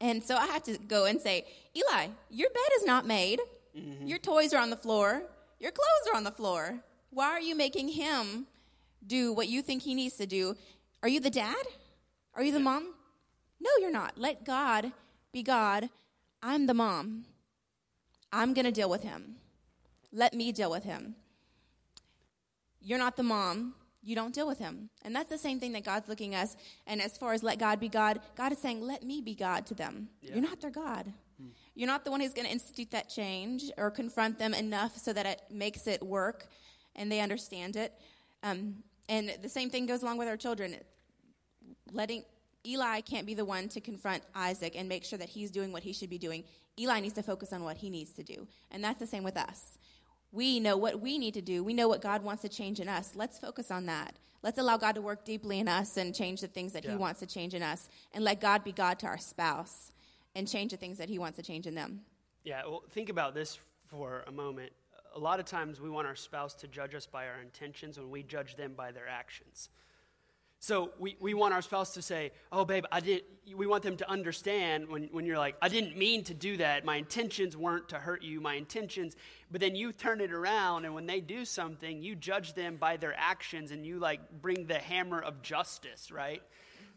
And 0.00 0.22
so 0.22 0.36
I 0.36 0.46
have 0.46 0.62
to 0.64 0.76
go 0.76 1.06
and 1.06 1.20
say, 1.20 1.46
Eli, 1.76 2.08
your 2.30 2.50
bed 2.50 2.70
is 2.76 2.84
not 2.84 3.06
made. 3.06 3.40
Mm-hmm. 3.76 4.06
Your 4.06 4.18
toys 4.18 4.52
are 4.52 4.60
on 4.60 4.70
the 4.70 4.76
floor. 4.76 5.22
Your 5.58 5.70
clothes 5.70 6.12
are 6.12 6.16
on 6.16 6.24
the 6.24 6.30
floor. 6.30 6.80
Why 7.10 7.26
are 7.26 7.40
you 7.40 7.56
making 7.56 7.88
him 7.88 8.46
do 9.06 9.32
what 9.32 9.48
you 9.48 9.62
think 9.62 9.82
he 9.82 9.94
needs 9.94 10.16
to 10.16 10.26
do? 10.26 10.56
Are 11.02 11.08
you 11.08 11.20
the 11.20 11.30
dad? 11.30 11.64
Are 12.34 12.42
you 12.42 12.52
the 12.52 12.60
mom? 12.60 12.92
No, 13.60 13.70
you're 13.80 13.90
not. 13.90 14.18
Let 14.18 14.44
God 14.44 14.92
be 15.32 15.42
God. 15.42 15.88
I'm 16.42 16.66
the 16.66 16.74
mom. 16.74 17.24
I'm 18.32 18.52
going 18.52 18.66
to 18.66 18.72
deal 18.72 18.90
with 18.90 19.04
him. 19.04 19.36
Let 20.14 20.32
me 20.32 20.52
deal 20.52 20.70
with 20.70 20.84
him. 20.84 21.16
You're 22.80 23.00
not 23.00 23.16
the 23.16 23.24
mom. 23.24 23.74
You 24.02 24.14
don't 24.14 24.32
deal 24.32 24.46
with 24.46 24.58
him. 24.58 24.90
And 25.02 25.14
that's 25.14 25.28
the 25.28 25.38
same 25.38 25.58
thing 25.58 25.72
that 25.72 25.84
God's 25.84 26.08
looking 26.08 26.34
at 26.34 26.44
us. 26.44 26.56
And 26.86 27.02
as 27.02 27.18
far 27.18 27.32
as 27.32 27.42
let 27.42 27.58
God 27.58 27.80
be 27.80 27.88
God, 27.88 28.20
God 28.36 28.52
is 28.52 28.58
saying, 28.58 28.80
let 28.80 29.02
me 29.02 29.20
be 29.20 29.34
God 29.34 29.66
to 29.66 29.74
them. 29.74 30.08
Yeah. 30.20 30.34
You're 30.34 30.42
not 30.42 30.60
their 30.60 30.70
God. 30.70 31.12
Hmm. 31.40 31.48
You're 31.74 31.88
not 31.88 32.04
the 32.04 32.10
one 32.12 32.20
who's 32.20 32.32
going 32.32 32.46
to 32.46 32.52
institute 32.52 32.90
that 32.92 33.08
change 33.08 33.70
or 33.76 33.90
confront 33.90 34.38
them 34.38 34.54
enough 34.54 34.96
so 34.96 35.12
that 35.12 35.26
it 35.26 35.42
makes 35.50 35.86
it 35.86 36.02
work 36.02 36.46
and 36.94 37.10
they 37.10 37.20
understand 37.20 37.74
it. 37.74 37.92
Um, 38.42 38.76
and 39.08 39.32
the 39.42 39.48
same 39.48 39.68
thing 39.68 39.86
goes 39.86 40.02
along 40.02 40.18
with 40.18 40.28
our 40.28 40.36
children. 40.36 40.76
Letting 41.92 42.24
Eli 42.66 43.00
can't 43.00 43.26
be 43.26 43.34
the 43.34 43.44
one 43.44 43.68
to 43.70 43.80
confront 43.80 44.22
Isaac 44.34 44.74
and 44.76 44.88
make 44.88 45.04
sure 45.04 45.18
that 45.18 45.28
he's 45.30 45.50
doing 45.50 45.72
what 45.72 45.82
he 45.82 45.92
should 45.92 46.10
be 46.10 46.18
doing. 46.18 46.44
Eli 46.78 47.00
needs 47.00 47.14
to 47.14 47.22
focus 47.22 47.52
on 47.52 47.64
what 47.64 47.78
he 47.78 47.90
needs 47.90 48.12
to 48.12 48.22
do. 48.22 48.46
And 48.70 48.84
that's 48.84 49.00
the 49.00 49.06
same 49.06 49.24
with 49.24 49.36
us. 49.36 49.78
We 50.34 50.58
know 50.58 50.76
what 50.76 51.00
we 51.00 51.16
need 51.16 51.34
to 51.34 51.40
do. 51.40 51.62
We 51.62 51.74
know 51.74 51.86
what 51.86 52.02
God 52.02 52.24
wants 52.24 52.42
to 52.42 52.48
change 52.48 52.80
in 52.80 52.88
us. 52.88 53.12
Let's 53.14 53.38
focus 53.38 53.70
on 53.70 53.86
that. 53.86 54.16
Let's 54.42 54.58
allow 54.58 54.76
God 54.76 54.96
to 54.96 55.00
work 55.00 55.24
deeply 55.24 55.60
in 55.60 55.68
us 55.68 55.96
and 55.96 56.12
change 56.12 56.40
the 56.40 56.48
things 56.48 56.72
that 56.72 56.84
yeah. 56.84 56.90
He 56.90 56.96
wants 56.96 57.20
to 57.20 57.26
change 57.26 57.54
in 57.54 57.62
us. 57.62 57.88
And 58.12 58.24
let 58.24 58.40
God 58.40 58.64
be 58.64 58.72
God 58.72 58.98
to 58.98 59.06
our 59.06 59.16
spouse 59.16 59.92
and 60.34 60.48
change 60.48 60.72
the 60.72 60.76
things 60.76 60.98
that 60.98 61.08
He 61.08 61.20
wants 61.20 61.36
to 61.36 61.44
change 61.44 61.68
in 61.68 61.76
them. 61.76 62.00
Yeah, 62.42 62.62
well, 62.66 62.82
think 62.90 63.10
about 63.10 63.32
this 63.32 63.60
for 63.86 64.24
a 64.26 64.32
moment. 64.32 64.72
A 65.14 65.20
lot 65.20 65.38
of 65.38 65.46
times 65.46 65.80
we 65.80 65.88
want 65.88 66.08
our 66.08 66.16
spouse 66.16 66.52
to 66.54 66.66
judge 66.66 66.96
us 66.96 67.06
by 67.06 67.28
our 67.28 67.40
intentions 67.40 67.96
when 67.96 68.10
we 68.10 68.24
judge 68.24 68.56
them 68.56 68.72
by 68.76 68.90
their 68.90 69.06
actions. 69.08 69.68
So 70.64 70.92
we, 70.98 71.14
we 71.20 71.34
want 71.34 71.52
our 71.52 71.60
spouse 71.60 71.92
to 71.92 72.00
say, 72.00 72.32
Oh, 72.50 72.64
babe, 72.64 72.86
I 72.90 73.00
didn't, 73.00 73.24
we 73.54 73.66
want 73.66 73.82
them 73.82 73.98
to 73.98 74.10
understand 74.10 74.88
when, 74.88 75.10
when 75.12 75.26
you're 75.26 75.36
like, 75.36 75.56
I 75.60 75.68
didn't 75.68 75.94
mean 75.94 76.24
to 76.24 76.32
do 76.32 76.56
that. 76.56 76.86
My 76.86 76.96
intentions 76.96 77.54
weren't 77.54 77.90
to 77.90 77.96
hurt 77.96 78.22
you, 78.22 78.40
my 78.40 78.54
intentions. 78.54 79.14
But 79.50 79.60
then 79.60 79.76
you 79.76 79.92
turn 79.92 80.22
it 80.22 80.32
around, 80.32 80.86
and 80.86 80.94
when 80.94 81.04
they 81.04 81.20
do 81.20 81.44
something, 81.44 82.02
you 82.02 82.16
judge 82.16 82.54
them 82.54 82.76
by 82.76 82.96
their 82.96 83.14
actions 83.14 83.72
and 83.72 83.84
you 83.84 83.98
like 83.98 84.20
bring 84.40 84.66
the 84.66 84.78
hammer 84.78 85.20
of 85.20 85.42
justice, 85.42 86.10
right? 86.10 86.40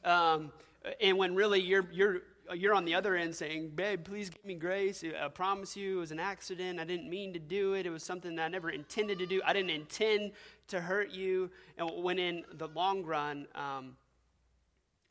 Um, 0.05 0.53
and 1.01 1.17
when 1.17 1.35
really 1.35 1.59
you're, 1.59 1.89
you're, 1.91 2.21
you're 2.53 2.73
on 2.73 2.85
the 2.85 2.95
other 2.95 3.15
end 3.15 3.35
saying, 3.35 3.71
Babe, 3.75 4.03
please 4.03 4.29
give 4.29 4.43
me 4.45 4.55
grace. 4.55 5.03
I 5.03 5.27
promise 5.27 5.75
you 5.75 5.97
it 5.97 5.99
was 5.99 6.11
an 6.11 6.19
accident. 6.19 6.79
I 6.79 6.83
didn't 6.83 7.09
mean 7.09 7.33
to 7.33 7.39
do 7.39 7.73
it. 7.73 7.85
It 7.85 7.89
was 7.89 8.03
something 8.03 8.35
that 8.35 8.43
I 8.43 8.47
never 8.47 8.69
intended 8.69 9.19
to 9.19 9.25
do. 9.25 9.41
I 9.45 9.53
didn't 9.53 9.71
intend 9.71 10.31
to 10.69 10.81
hurt 10.81 11.11
you. 11.11 11.49
And 11.77 12.03
when 12.03 12.19
in 12.19 12.43
the 12.53 12.67
long 12.67 13.03
run, 13.03 13.47
um, 13.55 13.97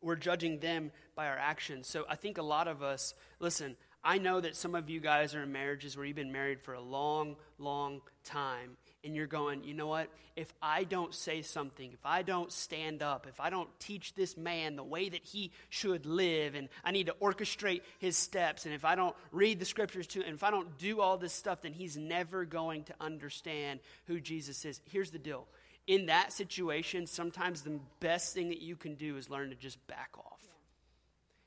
we're 0.00 0.16
judging 0.16 0.60
them 0.60 0.92
by 1.14 1.26
our 1.26 1.38
actions. 1.38 1.88
So 1.88 2.04
I 2.08 2.16
think 2.16 2.38
a 2.38 2.42
lot 2.42 2.68
of 2.68 2.82
us, 2.82 3.14
listen, 3.40 3.76
I 4.04 4.18
know 4.18 4.40
that 4.40 4.54
some 4.56 4.74
of 4.74 4.88
you 4.88 5.00
guys 5.00 5.34
are 5.34 5.42
in 5.42 5.52
marriages 5.52 5.96
where 5.96 6.06
you've 6.06 6.16
been 6.16 6.32
married 6.32 6.60
for 6.60 6.74
a 6.74 6.80
long, 6.80 7.36
long 7.58 8.02
time 8.22 8.76
and 9.06 9.16
you're 9.16 9.26
going, 9.26 9.64
you 9.64 9.72
know 9.72 9.86
what? 9.86 10.08
If 10.34 10.52
I 10.60 10.84
don't 10.84 11.14
say 11.14 11.40
something, 11.40 11.92
if 11.92 12.04
I 12.04 12.22
don't 12.22 12.52
stand 12.52 13.02
up, 13.02 13.26
if 13.26 13.40
I 13.40 13.48
don't 13.48 13.70
teach 13.80 14.14
this 14.14 14.36
man 14.36 14.76
the 14.76 14.84
way 14.84 15.08
that 15.08 15.24
he 15.24 15.52
should 15.70 16.04
live, 16.04 16.54
and 16.54 16.68
I 16.84 16.90
need 16.90 17.06
to 17.06 17.14
orchestrate 17.22 17.80
his 17.98 18.16
steps, 18.16 18.66
and 18.66 18.74
if 18.74 18.84
I 18.84 18.96
don't 18.96 19.16
read 19.32 19.60
the 19.60 19.64
scriptures 19.64 20.06
to 20.08 20.20
him, 20.20 20.26
and 20.26 20.34
if 20.34 20.42
I 20.42 20.50
don't 20.50 20.76
do 20.76 21.00
all 21.00 21.16
this 21.16 21.32
stuff, 21.32 21.62
then 21.62 21.72
he's 21.72 21.96
never 21.96 22.44
going 22.44 22.84
to 22.84 22.94
understand 23.00 23.80
who 24.06 24.20
Jesus 24.20 24.64
is. 24.64 24.80
Here's 24.90 25.10
the 25.10 25.18
deal. 25.18 25.46
In 25.86 26.06
that 26.06 26.32
situation, 26.32 27.06
sometimes 27.06 27.62
the 27.62 27.78
best 28.00 28.34
thing 28.34 28.48
that 28.48 28.60
you 28.60 28.76
can 28.76 28.96
do 28.96 29.16
is 29.16 29.30
learn 29.30 29.50
to 29.50 29.56
just 29.56 29.84
back 29.86 30.10
off 30.18 30.35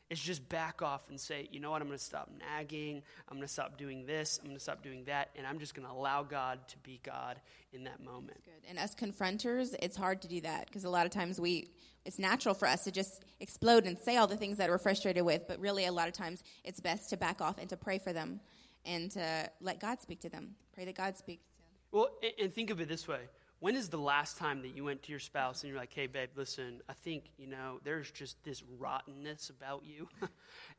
is 0.09 0.19
just 0.19 0.47
back 0.49 0.81
off 0.81 1.01
and 1.09 1.19
say, 1.19 1.47
you 1.51 1.59
know 1.59 1.69
what, 1.71 1.81
I'm 1.81 1.87
going 1.87 1.99
to 1.99 2.03
stop 2.03 2.31
nagging. 2.39 3.03
I'm 3.27 3.37
going 3.37 3.47
to 3.47 3.53
stop 3.53 3.77
doing 3.77 4.05
this. 4.05 4.39
I'm 4.41 4.47
going 4.47 4.57
to 4.57 4.63
stop 4.63 4.81
doing 4.81 5.03
that. 5.05 5.29
And 5.35 5.45
I'm 5.45 5.59
just 5.59 5.75
going 5.75 5.87
to 5.87 5.93
allow 5.93 6.23
God 6.23 6.59
to 6.69 6.77
be 6.79 6.99
God 7.03 7.39
in 7.71 7.83
that 7.83 8.03
moment. 8.03 8.41
That's 8.45 8.45
good. 8.45 8.69
And 8.69 8.79
as 8.79 8.95
confronters, 8.95 9.75
it's 9.81 9.95
hard 9.95 10.23
to 10.23 10.27
do 10.27 10.41
that 10.41 10.65
because 10.65 10.83
a 10.83 10.89
lot 10.89 11.05
of 11.05 11.11
times 11.11 11.39
we, 11.39 11.69
it's 12.05 12.17
natural 12.17 12.55
for 12.55 12.67
us 12.67 12.85
to 12.85 12.91
just 12.91 13.23
explode 13.39 13.85
and 13.85 13.99
say 13.99 14.17
all 14.17 14.27
the 14.27 14.37
things 14.37 14.57
that 14.57 14.69
we're 14.69 14.79
frustrated 14.79 15.23
with. 15.23 15.47
But 15.47 15.59
really, 15.59 15.85
a 15.85 15.91
lot 15.91 16.07
of 16.07 16.13
times, 16.13 16.43
it's 16.63 16.79
best 16.79 17.11
to 17.11 17.17
back 17.17 17.39
off 17.39 17.59
and 17.59 17.69
to 17.69 17.77
pray 17.77 17.99
for 17.99 18.11
them 18.11 18.39
and 18.85 19.11
to 19.11 19.49
let 19.61 19.79
God 19.79 20.01
speak 20.01 20.21
to 20.21 20.29
them. 20.29 20.55
Pray 20.73 20.85
that 20.85 20.95
God 20.95 21.17
speaks 21.17 21.43
to 21.43 21.57
them. 21.57 21.69
Well, 21.91 22.09
and 22.41 22.53
think 22.53 22.71
of 22.71 22.81
it 22.81 22.87
this 22.87 23.07
way 23.07 23.19
when 23.59 23.75
is 23.75 23.89
the 23.89 23.97
last 23.97 24.37
time 24.37 24.61
that 24.61 24.75
you 24.75 24.85
went 24.85 25.03
to 25.03 25.11
your 25.11 25.19
spouse 25.19 25.63
and 25.63 25.69
you're 25.69 25.79
like, 25.79 25.93
hey, 25.93 26.07
babe, 26.07 26.29
listen, 26.35 26.81
I 26.87 26.93
think, 26.93 27.25
you 27.37 27.47
know, 27.47 27.79
there's 27.83 28.09
just 28.09 28.41
this 28.45 28.63
rottenness 28.77 29.49
about 29.49 29.83
you 29.85 30.07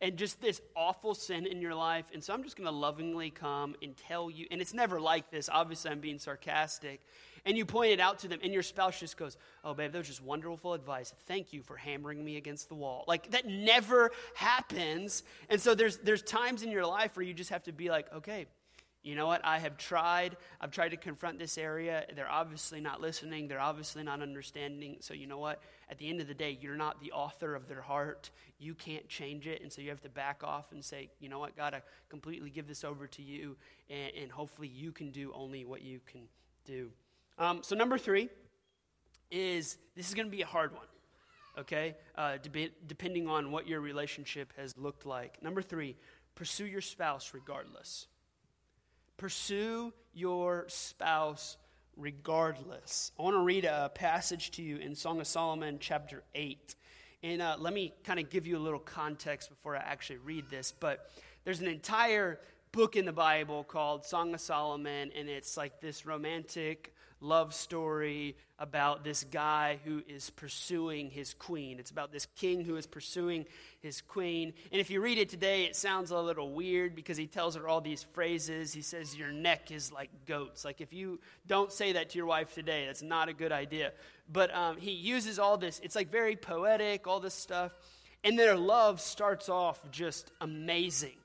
and 0.00 0.16
just 0.16 0.40
this 0.40 0.62
awful 0.74 1.14
sin 1.14 1.46
in 1.46 1.60
your 1.60 1.74
life. 1.74 2.06
And 2.14 2.24
so 2.24 2.32
I'm 2.32 2.42
just 2.42 2.56
going 2.56 2.66
to 2.66 2.74
lovingly 2.74 3.28
come 3.28 3.76
and 3.82 3.94
tell 3.96 4.30
you. 4.30 4.46
And 4.50 4.62
it's 4.62 4.72
never 4.72 4.98
like 4.98 5.30
this. 5.30 5.50
Obviously, 5.52 5.90
I'm 5.90 6.00
being 6.00 6.18
sarcastic. 6.18 7.00
And 7.44 7.56
you 7.56 7.64
point 7.64 7.92
it 7.92 8.00
out 8.00 8.18
to 8.20 8.28
them, 8.28 8.40
and 8.42 8.52
your 8.52 8.62
spouse 8.62 9.00
just 9.00 9.16
goes, 9.16 9.36
oh, 9.64 9.72
babe, 9.72 9.92
that 9.92 9.98
was 9.98 10.08
just 10.08 10.22
wonderful 10.22 10.74
advice. 10.74 11.14
Thank 11.26 11.52
you 11.52 11.62
for 11.62 11.76
hammering 11.76 12.22
me 12.22 12.36
against 12.36 12.68
the 12.68 12.74
wall. 12.74 13.04
Like, 13.08 13.30
that 13.30 13.46
never 13.46 14.10
happens. 14.34 15.22
And 15.48 15.60
so 15.60 15.74
there's, 15.74 15.96
there's 15.98 16.22
times 16.22 16.62
in 16.62 16.70
your 16.70 16.84
life 16.84 17.16
where 17.16 17.24
you 17.24 17.32
just 17.32 17.50
have 17.50 17.62
to 17.64 17.72
be 17.72 17.88
like, 17.88 18.12
okay, 18.14 18.46
you 19.02 19.14
know 19.14 19.26
what? 19.26 19.40
I 19.44 19.58
have 19.58 19.78
tried. 19.78 20.36
I've 20.60 20.70
tried 20.70 20.90
to 20.90 20.98
confront 20.98 21.38
this 21.38 21.56
area. 21.56 22.04
They're 22.14 22.30
obviously 22.30 22.80
not 22.80 23.00
listening. 23.00 23.48
They're 23.48 23.60
obviously 23.60 24.02
not 24.02 24.20
understanding. 24.20 24.98
So, 25.00 25.14
you 25.14 25.26
know 25.26 25.38
what? 25.38 25.62
At 25.88 25.96
the 25.96 26.08
end 26.08 26.20
of 26.20 26.28
the 26.28 26.34
day, 26.34 26.58
you're 26.60 26.76
not 26.76 27.00
the 27.00 27.12
author 27.12 27.54
of 27.54 27.66
their 27.66 27.80
heart. 27.80 28.30
You 28.58 28.74
can't 28.74 29.08
change 29.08 29.46
it. 29.46 29.62
And 29.62 29.72
so 29.72 29.80
you 29.80 29.88
have 29.88 30.02
to 30.02 30.10
back 30.10 30.42
off 30.44 30.72
and 30.72 30.84
say, 30.84 31.08
you 31.18 31.30
know 31.30 31.38
what? 31.38 31.56
God, 31.56 31.72
I 31.72 31.80
completely 32.10 32.50
give 32.50 32.68
this 32.68 32.84
over 32.84 33.06
to 33.06 33.22
you. 33.22 33.56
And, 33.88 34.12
and 34.22 34.30
hopefully 34.30 34.68
you 34.68 34.92
can 34.92 35.10
do 35.10 35.32
only 35.34 35.64
what 35.64 35.80
you 35.80 36.00
can 36.06 36.22
do. 36.66 36.90
Um, 37.38 37.60
so, 37.62 37.74
number 37.74 37.96
three 37.96 38.28
is 39.30 39.78
this 39.96 40.08
is 40.08 40.14
going 40.14 40.26
to 40.26 40.36
be 40.36 40.42
a 40.42 40.46
hard 40.46 40.74
one, 40.74 40.86
okay? 41.58 41.96
Uh, 42.16 42.36
de- 42.36 42.72
depending 42.86 43.28
on 43.28 43.50
what 43.50 43.66
your 43.66 43.80
relationship 43.80 44.52
has 44.58 44.76
looked 44.76 45.06
like. 45.06 45.42
Number 45.42 45.62
three, 45.62 45.96
pursue 46.34 46.66
your 46.66 46.82
spouse 46.82 47.32
regardless. 47.32 48.08
Pursue 49.20 49.92
your 50.14 50.64
spouse 50.68 51.58
regardless. 51.94 53.12
I 53.18 53.22
want 53.22 53.34
to 53.34 53.42
read 53.42 53.66
a 53.66 53.90
passage 53.94 54.50
to 54.52 54.62
you 54.62 54.78
in 54.78 54.94
Song 54.94 55.20
of 55.20 55.26
Solomon, 55.26 55.76
chapter 55.78 56.22
8. 56.34 56.74
And 57.22 57.42
uh, 57.42 57.56
let 57.58 57.74
me 57.74 57.92
kind 58.02 58.18
of 58.18 58.30
give 58.30 58.46
you 58.46 58.56
a 58.56 58.58
little 58.58 58.78
context 58.78 59.50
before 59.50 59.76
I 59.76 59.80
actually 59.80 60.20
read 60.24 60.48
this. 60.48 60.72
But 60.72 61.10
there's 61.44 61.60
an 61.60 61.66
entire 61.68 62.40
book 62.72 62.96
in 62.96 63.04
the 63.04 63.12
Bible 63.12 63.62
called 63.62 64.06
Song 64.06 64.32
of 64.32 64.40
Solomon, 64.40 65.10
and 65.14 65.28
it's 65.28 65.54
like 65.54 65.82
this 65.82 66.06
romantic 66.06 66.94
love 67.20 67.54
story 67.54 68.36
about 68.58 69.04
this 69.04 69.24
guy 69.24 69.78
who 69.84 70.02
is 70.06 70.30
pursuing 70.30 71.10
his 71.10 71.34
queen. 71.34 71.78
It's 71.78 71.90
about 71.90 72.12
this 72.12 72.26
king 72.36 72.64
who 72.64 72.76
is 72.76 72.86
pursuing 72.86 73.46
his 73.80 74.00
queen. 74.00 74.52
And 74.70 74.80
if 74.80 74.90
you 74.90 75.00
read 75.00 75.18
it 75.18 75.28
today, 75.28 75.64
it 75.64 75.76
sounds 75.76 76.10
a 76.10 76.18
little 76.18 76.52
weird 76.52 76.94
because 76.94 77.16
he 77.16 77.26
tells 77.26 77.54
her 77.56 77.66
all 77.66 77.80
these 77.80 78.02
phrases. 78.12 78.72
He 78.72 78.82
says, 78.82 79.16
Your 79.16 79.32
neck 79.32 79.70
is 79.70 79.92
like 79.92 80.10
goats. 80.26 80.64
Like, 80.64 80.80
if 80.80 80.92
you 80.92 81.20
don't 81.46 81.72
say 81.72 81.92
that 81.92 82.10
to 82.10 82.18
your 82.18 82.26
wife 82.26 82.54
today, 82.54 82.86
that's 82.86 83.02
not 83.02 83.28
a 83.28 83.32
good 83.32 83.52
idea. 83.52 83.92
But 84.30 84.54
um, 84.54 84.76
he 84.76 84.92
uses 84.92 85.38
all 85.38 85.56
this, 85.56 85.80
it's 85.82 85.96
like 85.96 86.10
very 86.10 86.36
poetic, 86.36 87.06
all 87.06 87.20
this 87.20 87.34
stuff. 87.34 87.72
And 88.22 88.38
their 88.38 88.54
love 88.54 89.00
starts 89.00 89.48
off 89.48 89.80
just 89.90 90.30
amazing. 90.40 91.19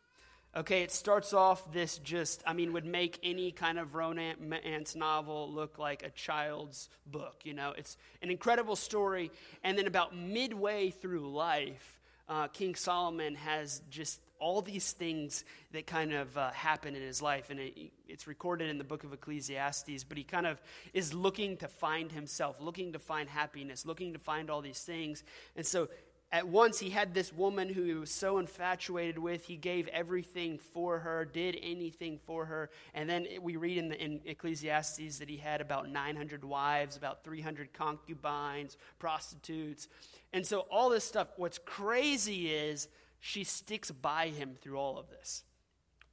Okay, 0.57 0.83
it 0.83 0.91
starts 0.91 1.33
off 1.33 1.73
this 1.73 1.97
just, 1.97 2.41
I 2.47 2.53
mean, 2.53 2.71
would 2.71 2.85
make 2.85 3.19
any 3.23 3.51
kind 3.51 3.77
of 3.77 3.93
romance 3.93 4.95
novel 4.95 5.51
look 5.51 5.77
like 5.77 6.01
a 6.01 6.09
child's 6.11 6.87
book. 7.05 7.41
You 7.43 7.53
know, 7.53 7.73
it's 7.77 7.97
an 8.21 8.31
incredible 8.31 8.77
story. 8.77 9.31
And 9.65 9.77
then 9.77 9.85
about 9.85 10.15
midway 10.15 10.91
through 10.91 11.29
life, 11.29 11.99
uh, 12.29 12.47
King 12.47 12.75
Solomon 12.75 13.35
has 13.35 13.81
just 13.89 14.21
all 14.39 14.61
these 14.61 14.93
things 14.93 15.43
that 15.73 15.87
kind 15.87 16.13
of 16.13 16.37
uh, 16.37 16.51
happen 16.51 16.95
in 16.95 17.01
his 17.01 17.21
life. 17.21 17.49
And 17.49 17.59
it, 17.59 17.91
it's 18.07 18.25
recorded 18.25 18.69
in 18.69 18.77
the 18.77 18.85
book 18.85 19.03
of 19.03 19.11
Ecclesiastes, 19.11 20.05
but 20.05 20.17
he 20.17 20.23
kind 20.23 20.47
of 20.47 20.61
is 20.93 21.13
looking 21.13 21.57
to 21.57 21.67
find 21.67 22.13
himself, 22.13 22.61
looking 22.61 22.93
to 22.93 22.99
find 22.99 23.27
happiness, 23.27 23.85
looking 23.85 24.13
to 24.13 24.19
find 24.19 24.49
all 24.49 24.61
these 24.61 24.79
things. 24.79 25.21
And 25.57 25.65
so 25.65 25.89
at 26.36 26.48
once 26.48 26.80
he 26.80 26.89
had 26.89 27.13
this 27.13 27.32
woman 27.34 27.69
who 27.69 27.84
he 27.84 27.93
was 27.93 28.12
so 28.12 28.38
infatuated 28.38 29.17
with 29.17 29.45
he 29.45 29.56
gave 29.56 29.88
everything 29.88 30.58
for 30.58 31.00
her 31.00 31.26
did 31.26 31.58
anything 31.62 32.19
for 32.26 32.45
her 32.45 32.69
and 32.93 33.10
then 33.10 33.26
we 33.41 33.56
read 33.56 33.78
in, 33.78 33.89
the, 33.89 34.04
in 34.04 34.19
ecclesiastes 34.26 35.19
that 35.19 35.30
he 35.30 35.38
had 35.38 35.62
about 35.62 35.89
900 35.89 36.43
wives 36.43 36.98
about 36.98 37.24
300 37.24 37.74
concubines 37.74 38.78
prostitutes 39.00 39.88
and 40.34 40.45
so 40.45 40.60
all 40.71 40.89
this 40.89 41.04
stuff 41.04 41.28
what's 41.38 41.58
crazy 41.58 42.50
is 42.50 42.88
she 43.26 43.43
sticks 43.43 43.89
by 43.89 44.28
him 44.28 44.56
through 44.62 44.78
all 44.78 45.00
of 45.00 45.10
this. 45.10 45.43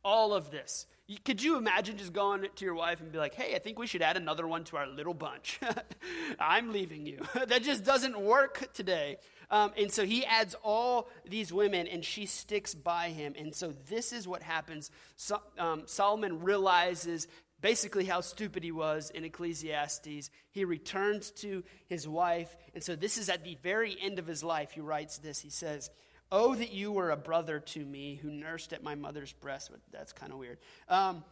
All 0.03 0.33
of 0.33 0.51
this. 0.51 0.87
Could 1.27 1.43
you 1.43 1.59
imagine 1.59 1.99
just 1.99 2.15
going 2.15 2.47
to 2.57 2.65
your 2.65 2.75
wife 2.75 3.03
and 3.03 3.13
be 3.13 3.19
like, 3.19 3.35
hey, 3.35 3.55
I 3.55 3.59
think 3.59 3.79
we 3.79 3.87
should 3.87 4.01
add 4.01 4.17
another 4.17 4.49
one 4.49 4.65
to 4.65 4.79
our 4.79 4.87
little 4.87 5.13
bunch? 5.13 5.61
I'm 6.41 6.73
leaving 6.73 7.05
you. 7.05 7.21
that 7.47 7.63
just 7.63 7.85
doesn't 7.85 8.19
work 8.19 8.73
today. 8.73 9.19
Um, 9.53 9.73
and 9.77 9.93
so 9.93 10.07
he 10.07 10.25
adds 10.25 10.57
all 10.65 11.11
these 11.29 11.53
women 11.53 11.87
and 11.87 12.03
she 12.03 12.25
sticks 12.25 12.75
by 12.75 13.11
him. 13.11 13.35
And 13.39 13.55
so 13.55 13.75
this 13.89 14.13
is 14.13 14.27
what 14.27 14.43
happens. 14.43 14.91
So, 15.17 15.41
um, 15.59 15.83
Solomon 15.85 16.43
realizes 16.43 17.29
basically 17.61 18.07
how 18.07 18.23
stupid 18.23 18.65
he 18.65 18.73
was 18.73 19.11
in 19.11 19.25
Ecclesiastes. 19.25 20.31
He 20.51 20.65
returns 20.65 21.31
to 21.33 21.63
his 21.87 22.09
wife. 22.09 22.57
And 22.75 22.83
so 22.83 22.97
this 22.97 23.19
is 23.19 23.29
at 23.29 23.45
the 23.45 23.59
very 23.63 23.95
end 24.01 24.19
of 24.19 24.27
his 24.27 24.43
life. 24.43 24.73
He 24.73 24.81
writes 24.81 25.19
this. 25.19 25.39
He 25.39 25.51
says, 25.51 25.91
Oh, 26.35 26.55
that 26.55 26.73
you 26.73 26.91
were 26.91 27.11
a 27.11 27.17
brother 27.17 27.61
to 27.61 27.85
me 27.85 28.15
who 28.15 28.31
nursed 28.31 28.73
at 28.73 28.83
my 28.83 28.95
mother's 28.95 29.35
breast. 29.35 29.69
But 29.71 29.81
that's 29.93 30.15
kind 30.15 30.33
of 30.33 30.39
weird. 30.39 30.59
Um, 30.89 31.25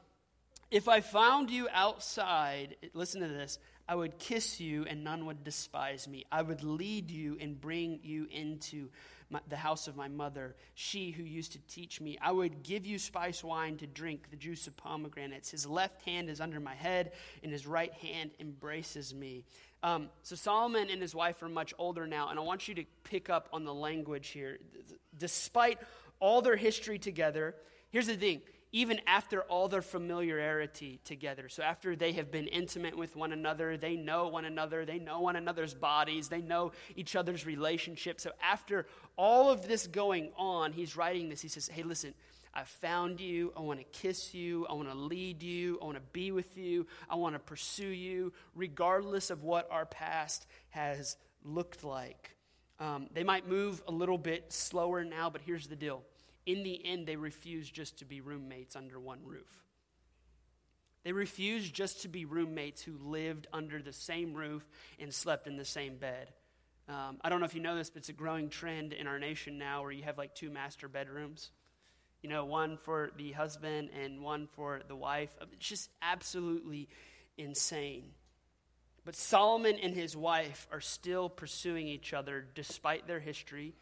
if 0.70 0.88
I 0.88 1.00
found 1.00 1.50
you 1.50 1.68
outside, 1.72 2.76
listen 2.92 3.22
to 3.22 3.28
this, 3.28 3.58
I 3.90 3.96
would 3.96 4.20
kiss 4.20 4.60
you 4.60 4.84
and 4.84 5.02
none 5.02 5.26
would 5.26 5.42
despise 5.42 6.06
me. 6.06 6.24
I 6.30 6.42
would 6.42 6.62
lead 6.62 7.10
you 7.10 7.36
and 7.40 7.60
bring 7.60 7.98
you 8.04 8.28
into 8.30 8.88
my, 9.30 9.40
the 9.48 9.56
house 9.56 9.88
of 9.88 9.96
my 9.96 10.06
mother, 10.06 10.54
she 10.74 11.10
who 11.10 11.24
used 11.24 11.52
to 11.52 11.58
teach 11.66 12.00
me. 12.00 12.16
I 12.22 12.30
would 12.30 12.62
give 12.62 12.86
you 12.86 13.00
spice 13.00 13.42
wine 13.42 13.78
to 13.78 13.88
drink, 13.88 14.30
the 14.30 14.36
juice 14.36 14.68
of 14.68 14.76
pomegranates. 14.76 15.50
His 15.50 15.66
left 15.66 16.02
hand 16.02 16.30
is 16.30 16.40
under 16.40 16.60
my 16.60 16.76
head, 16.76 17.10
and 17.42 17.50
his 17.50 17.66
right 17.66 17.92
hand 17.94 18.30
embraces 18.38 19.12
me. 19.12 19.44
Um, 19.82 20.08
so 20.22 20.36
Solomon 20.36 20.88
and 20.88 21.02
his 21.02 21.14
wife 21.14 21.42
are 21.42 21.48
much 21.48 21.74
older 21.76 22.06
now, 22.06 22.28
and 22.28 22.38
I 22.38 22.42
want 22.42 22.68
you 22.68 22.74
to 22.76 22.84
pick 23.02 23.28
up 23.28 23.48
on 23.52 23.64
the 23.64 23.74
language 23.74 24.28
here. 24.28 24.58
Despite 25.18 25.78
all 26.20 26.42
their 26.42 26.56
history 26.56 27.00
together, 27.00 27.56
here's 27.90 28.06
the 28.06 28.16
thing 28.16 28.42
even 28.72 29.00
after 29.06 29.42
all 29.42 29.68
their 29.68 29.82
familiarity 29.82 31.00
together. 31.04 31.48
So, 31.48 31.62
after 31.62 31.96
they 31.96 32.12
have 32.12 32.30
been 32.30 32.46
intimate 32.46 32.96
with 32.96 33.16
one 33.16 33.32
another, 33.32 33.76
they 33.76 33.96
know 33.96 34.28
one 34.28 34.44
another, 34.44 34.84
they 34.84 34.98
know 34.98 35.20
one 35.20 35.36
another's 35.36 35.74
bodies, 35.74 36.28
they 36.28 36.40
know 36.40 36.72
each 36.96 37.16
other's 37.16 37.46
relationships. 37.46 38.22
So, 38.22 38.30
after 38.42 38.86
all 39.16 39.50
of 39.50 39.66
this 39.66 39.86
going 39.86 40.30
on, 40.36 40.72
he's 40.72 40.96
writing 40.96 41.28
this. 41.28 41.42
He 41.42 41.48
says, 41.48 41.68
Hey, 41.68 41.82
listen, 41.82 42.14
I 42.52 42.64
found 42.64 43.20
you. 43.20 43.52
I 43.56 43.60
want 43.60 43.78
to 43.78 43.84
kiss 43.86 44.34
you. 44.34 44.66
I 44.66 44.72
want 44.72 44.88
to 44.90 44.96
lead 44.96 45.42
you. 45.42 45.78
I 45.80 45.84
want 45.84 45.96
to 45.96 46.02
be 46.12 46.32
with 46.32 46.56
you. 46.56 46.86
I 47.08 47.14
want 47.14 47.34
to 47.34 47.38
pursue 47.38 47.86
you, 47.86 48.32
regardless 48.54 49.30
of 49.30 49.44
what 49.44 49.68
our 49.70 49.86
past 49.86 50.46
has 50.70 51.16
looked 51.44 51.84
like. 51.84 52.36
Um, 52.80 53.08
they 53.12 53.24
might 53.24 53.48
move 53.48 53.82
a 53.86 53.92
little 53.92 54.18
bit 54.18 54.52
slower 54.52 55.04
now, 55.04 55.30
but 55.30 55.42
here's 55.44 55.66
the 55.66 55.76
deal. 55.76 56.02
In 56.46 56.62
the 56.62 56.84
end, 56.84 57.06
they 57.06 57.16
refuse 57.16 57.70
just 57.70 57.98
to 57.98 58.04
be 58.04 58.20
roommates 58.20 58.76
under 58.76 58.98
one 58.98 59.20
roof. 59.24 59.48
They 61.02 61.12
refused 61.12 61.74
just 61.74 62.02
to 62.02 62.08
be 62.08 62.24
roommates 62.24 62.82
who 62.82 62.98
lived 62.98 63.46
under 63.52 63.80
the 63.80 63.92
same 63.92 64.34
roof 64.34 64.68
and 64.98 65.12
slept 65.12 65.46
in 65.46 65.56
the 65.56 65.64
same 65.64 65.96
bed. 65.96 66.28
Um, 66.88 67.18
I 67.22 67.28
don't 67.28 67.40
know 67.40 67.46
if 67.46 67.54
you 67.54 67.62
know 67.62 67.76
this, 67.76 67.90
but 67.90 68.00
it's 68.00 68.08
a 68.08 68.14
growing 68.14 68.48
trend 68.48 68.92
in 68.92 69.06
our 69.06 69.18
nation 69.18 69.58
now 69.58 69.82
where 69.82 69.92
you 69.92 70.02
have 70.02 70.18
like 70.18 70.34
two 70.34 70.50
master 70.50 70.88
bedrooms 70.88 71.50
you 72.22 72.28
know, 72.28 72.44
one 72.44 72.76
for 72.76 73.10
the 73.16 73.32
husband 73.32 73.90
and 73.98 74.22
one 74.22 74.46
for 74.52 74.82
the 74.88 74.96
wife. 74.96 75.30
It's 75.52 75.68
just 75.68 75.90
absolutely 76.02 76.88
insane. 77.38 78.10
But 79.04 79.16
Solomon 79.16 79.76
and 79.82 79.94
his 79.94 80.16
wife 80.16 80.68
are 80.70 80.80
still 80.80 81.28
pursuing 81.30 81.88
each 81.88 82.12
other 82.12 82.44
despite 82.54 83.06
their 83.06 83.20
history, 83.20 83.74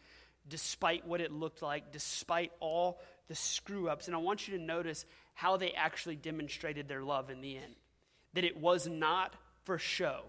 despite 0.47 1.05
what 1.07 1.21
it 1.21 1.31
looked 1.31 1.61
like, 1.61 1.91
despite 1.91 2.51
all 2.59 2.99
the 3.27 3.35
screw 3.35 3.89
ups. 3.89 4.07
And 4.07 4.15
I 4.15 4.19
want 4.19 4.47
you 4.47 4.57
to 4.57 4.63
notice 4.63 5.05
how 5.33 5.57
they 5.57 5.71
actually 5.71 6.15
demonstrated 6.15 6.87
their 6.87 7.03
love 7.03 7.29
in 7.29 7.41
the 7.41 7.57
end. 7.57 7.75
That 8.33 8.43
it 8.43 8.57
was 8.57 8.87
not 8.87 9.33
for 9.63 9.77
show. 9.77 10.21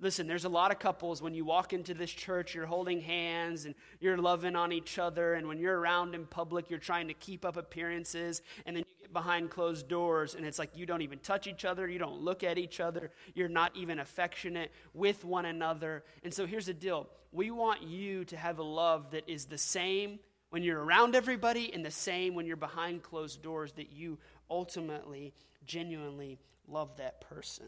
Listen, 0.00 0.26
there's 0.26 0.44
a 0.44 0.48
lot 0.48 0.72
of 0.72 0.78
couples 0.78 1.22
when 1.22 1.34
you 1.34 1.44
walk 1.44 1.72
into 1.72 1.94
this 1.94 2.10
church, 2.10 2.54
you're 2.54 2.66
holding 2.66 3.00
hands 3.00 3.64
and 3.64 3.74
you're 4.00 4.16
loving 4.16 4.56
on 4.56 4.72
each 4.72 4.98
other. 4.98 5.34
And 5.34 5.46
when 5.46 5.58
you're 5.58 5.78
around 5.78 6.14
in 6.14 6.26
public, 6.26 6.68
you're 6.68 6.80
trying 6.80 7.08
to 7.08 7.14
keep 7.14 7.44
up 7.44 7.56
appearances. 7.56 8.42
And 8.66 8.76
then 8.76 8.84
you 8.88 8.94
get 9.00 9.12
behind 9.12 9.50
closed 9.50 9.88
doors 9.88 10.34
and 10.34 10.44
it's 10.44 10.58
like 10.58 10.76
you 10.76 10.84
don't 10.84 11.02
even 11.02 11.20
touch 11.20 11.46
each 11.46 11.64
other. 11.64 11.88
You 11.88 11.98
don't 11.98 12.20
look 12.20 12.42
at 12.42 12.58
each 12.58 12.80
other. 12.80 13.12
You're 13.34 13.48
not 13.48 13.74
even 13.76 14.00
affectionate 14.00 14.72
with 14.94 15.24
one 15.24 15.46
another. 15.46 16.02
And 16.24 16.34
so 16.34 16.44
here's 16.44 16.66
the 16.66 16.74
deal 16.74 17.06
we 17.32 17.50
want 17.50 17.82
you 17.82 18.24
to 18.26 18.36
have 18.36 18.58
a 18.58 18.64
love 18.64 19.10
that 19.12 19.28
is 19.28 19.46
the 19.46 19.58
same 19.58 20.18
when 20.50 20.62
you're 20.62 20.82
around 20.82 21.16
everybody 21.16 21.72
and 21.74 21.84
the 21.84 21.90
same 21.90 22.36
when 22.36 22.46
you're 22.46 22.56
behind 22.56 23.02
closed 23.02 23.42
doors, 23.42 23.72
that 23.72 23.92
you 23.92 24.18
ultimately, 24.48 25.34
genuinely 25.66 26.38
love 26.68 26.96
that 26.98 27.20
person. 27.22 27.66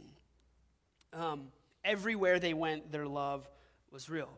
Um, 1.13 1.49
everywhere 1.87 2.39
they 2.39 2.53
went, 2.53 2.91
their 2.91 3.07
love 3.07 3.49
was 3.91 4.11
real. 4.11 4.29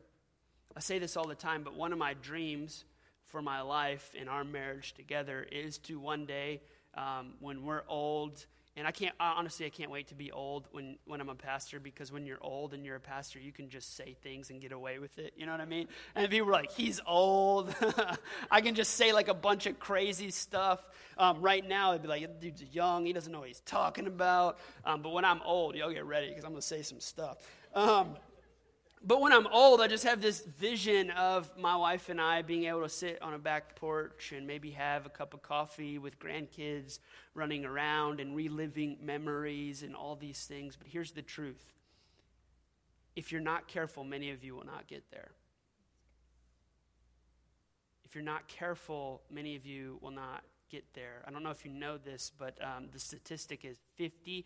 I 0.77 0.81
say 0.81 0.99
this 0.99 1.17
all 1.17 1.27
the 1.27 1.35
time, 1.35 1.65
but 1.65 1.75
one 1.75 1.93
of 1.93 1.99
my 1.99 2.15
dreams 2.15 2.85
for 3.25 3.43
my 3.43 3.63
life 3.63 4.15
and 4.19 4.29
our 4.29 4.45
marriage 4.45 4.95
together 4.95 5.47
is 5.51 5.79
to 5.79 5.99
one 5.99 6.27
day, 6.27 6.61
um, 6.95 7.35
when 7.41 7.65
we're 7.65 7.83
old, 7.89 8.47
and 8.79 8.87
I 8.87 8.93
can't, 8.93 9.15
honestly, 9.19 9.67
I 9.67 9.71
can't 9.71 9.91
wait 9.91 10.07
to 10.09 10.15
be 10.15 10.31
old 10.31 10.69
when, 10.71 10.97
when 11.05 11.21
I'm 11.21 11.29
a 11.29 11.35
pastor 11.35 11.81
because 11.81 12.13
when 12.13 12.25
you're 12.25 12.39
old 12.41 12.75
and 12.75 12.87
you're 12.87 12.95
a 12.95 13.01
pastor, 13.01 13.41
you 13.41 13.51
can 13.51 13.69
just 13.69 13.97
say 13.97 14.15
things 14.23 14.51
and 14.51 14.61
get 14.61 14.71
away 14.71 15.01
with 15.01 15.19
it. 15.19 15.35
You 15.37 15.47
know 15.47 15.53
what 15.53 15.61
I 15.61 15.65
mean? 15.65 15.89
And 16.15 16.31
people 16.31 16.49
are 16.49 16.53
like, 16.53 16.71
he's 16.71 17.01
old. 17.05 17.75
I 18.51 18.61
can 18.61 18.77
just 18.77 18.95
say 18.95 19.13
like 19.13 19.27
a 19.27 19.35
bunch 19.35 19.67
of 19.67 19.81
crazy 19.81 20.31
stuff. 20.31 20.81
Um, 21.19 21.41
right 21.41 21.67
now, 21.67 21.91
it'd 21.91 22.03
be 22.03 22.09
like, 22.09 22.41
dude's 22.41 22.63
young. 22.73 23.05
He 23.05 23.13
doesn't 23.13 23.33
know 23.33 23.41
what 23.41 23.49
he's 23.49 23.61
talking 23.61 24.07
about. 24.07 24.59
Um, 24.85 25.03
but 25.03 25.11
when 25.11 25.25
I'm 25.25 25.43
old, 25.43 25.75
y'all 25.75 25.93
get 25.93 26.07
ready 26.07 26.29
because 26.29 26.45
I'm 26.45 26.53
going 26.53 26.61
to 26.61 26.67
say 26.67 26.83
some 26.83 27.01
stuff. 27.01 27.39
Um, 27.75 28.17
but 29.05 29.21
when 29.21 29.33
I'm 29.33 29.47
old, 29.47 29.81
I 29.81 29.87
just 29.87 30.05
have 30.05 30.21
this 30.21 30.41
vision 30.41 31.11
of 31.11 31.57
my 31.57 31.77
wife 31.77 32.09
and 32.09 32.21
I 32.21 32.43
being 32.43 32.65
able 32.65 32.83
to 32.83 32.89
sit 32.89 33.21
on 33.23 33.35
a 33.35 33.39
back 33.39 33.77
porch 33.77 34.33
and 34.37 34.47
maybe 34.47 34.71
have 34.73 35.07
a 35.07 35.09
cup 35.09 35.35
of 35.35 35.43
coffee 35.43 35.99
with 35.99 36.19
grandkids 36.19 36.99
running 37.35 37.65
around 37.65 38.21
and 38.21 38.35
reliving 38.35 38.99
memories 39.01 39.83
and 39.83 39.95
all 39.95 40.17
these 40.17 40.45
things. 40.45 40.77
But 40.77 40.89
here's 40.89 41.13
the 41.13 41.23
truth 41.23 41.73
if 43.15 43.33
you're 43.33 43.41
not 43.41 43.67
careful, 43.67 44.05
many 44.05 44.31
of 44.31 44.45
you 44.45 44.55
will 44.55 44.67
not 44.67 44.87
get 44.87 45.05
there. 45.11 45.33
If 48.05 48.15
you're 48.15 48.25
not 48.25 48.49
careful, 48.49 49.23
many 49.31 49.57
of 49.57 49.67
you 49.67 49.99
will 50.01 50.13
not 50.13 50.45
get 50.71 50.85
there. 50.95 51.23
I 51.27 51.31
don't 51.31 51.43
know 51.43 51.51
if 51.51 51.65
you 51.65 51.71
know 51.71 51.99
this, 51.99 52.31
but 52.37 52.57
um, 52.63 52.89
the 52.93 52.99
statistic 52.99 53.65
is 53.65 53.79
50% 53.99 54.45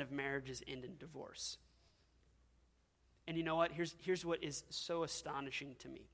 of 0.00 0.10
marriages 0.10 0.62
end 0.66 0.84
in 0.84 0.96
divorce. 0.98 1.58
And 3.28 3.36
you 3.36 3.42
know 3.42 3.56
what? 3.56 3.72
Here's, 3.72 3.94
here's 3.98 4.24
what 4.24 4.42
is 4.42 4.64
so 4.70 5.02
astonishing 5.02 5.74
to 5.80 5.88
me 5.88 6.08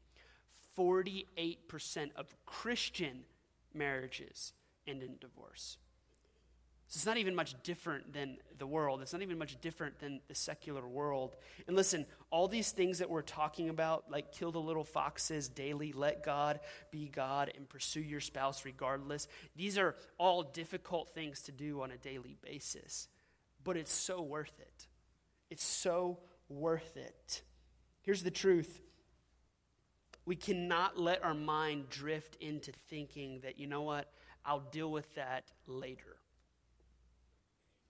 48% 0.79 2.11
of 2.17 2.35
Christian 2.47 3.25
marriages 3.75 4.53
end 4.87 5.03
in 5.03 5.17
divorce. 5.21 5.77
So 6.89 6.99
it's 6.99 7.07
not 7.07 7.17
even 7.17 7.35
much 7.35 7.55
different 7.63 8.13
than 8.13 8.37
the 8.59 8.67
world. 8.67 9.01
It's 9.01 9.15
not 9.15 9.23
even 9.23 9.39
much 9.39 9.59
different 9.63 9.99
than 9.99 10.21
the 10.29 10.35
secular 10.35 10.87
world. 10.87 11.37
And 11.67 11.75
listen, 11.75 12.05
all 12.31 12.49
these 12.49 12.71
things 12.71 12.99
that 12.99 13.09
we're 13.09 13.23
talking 13.23 13.71
about, 13.71 14.11
like 14.11 14.31
kill 14.31 14.53
the 14.53 14.61
little 14.61 14.85
foxes 14.85 15.49
daily, 15.49 15.93
let 15.93 16.23
God 16.23 16.61
be 16.91 17.09
God, 17.09 17.51
and 17.57 17.67
pursue 17.67 18.03
your 18.03 18.21
spouse 18.21 18.67
regardless, 18.67 19.27
these 19.57 19.79
are 19.79 19.97
all 20.19 20.43
difficult 20.43 21.15
things 21.15 21.41
to 21.45 21.53
do 21.53 21.81
on 21.81 21.93
a 21.93 21.97
daily 21.97 22.37
basis. 22.43 23.09
But 23.65 23.79
it's 23.79 23.93
so 23.93 24.21
worth 24.21 24.53
it. 24.61 24.87
It's 25.49 25.65
so 25.65 26.19
worth 26.59 26.97
it. 26.97 27.43
Here's 28.03 28.23
the 28.23 28.31
truth 28.31 28.81
we 30.25 30.37
cannot 30.37 30.99
let 30.99 31.25
our 31.25 31.35
mind 31.35 31.89
drift 31.89 32.37
into 32.41 32.73
thinking 32.89 33.41
that, 33.43 33.59
you 33.59 33.67
know 33.67 33.83
what, 33.83 34.13
I'll 34.45 34.61
deal 34.71 34.91
with 34.91 35.13
that 35.17 35.51
later. 35.67 36.17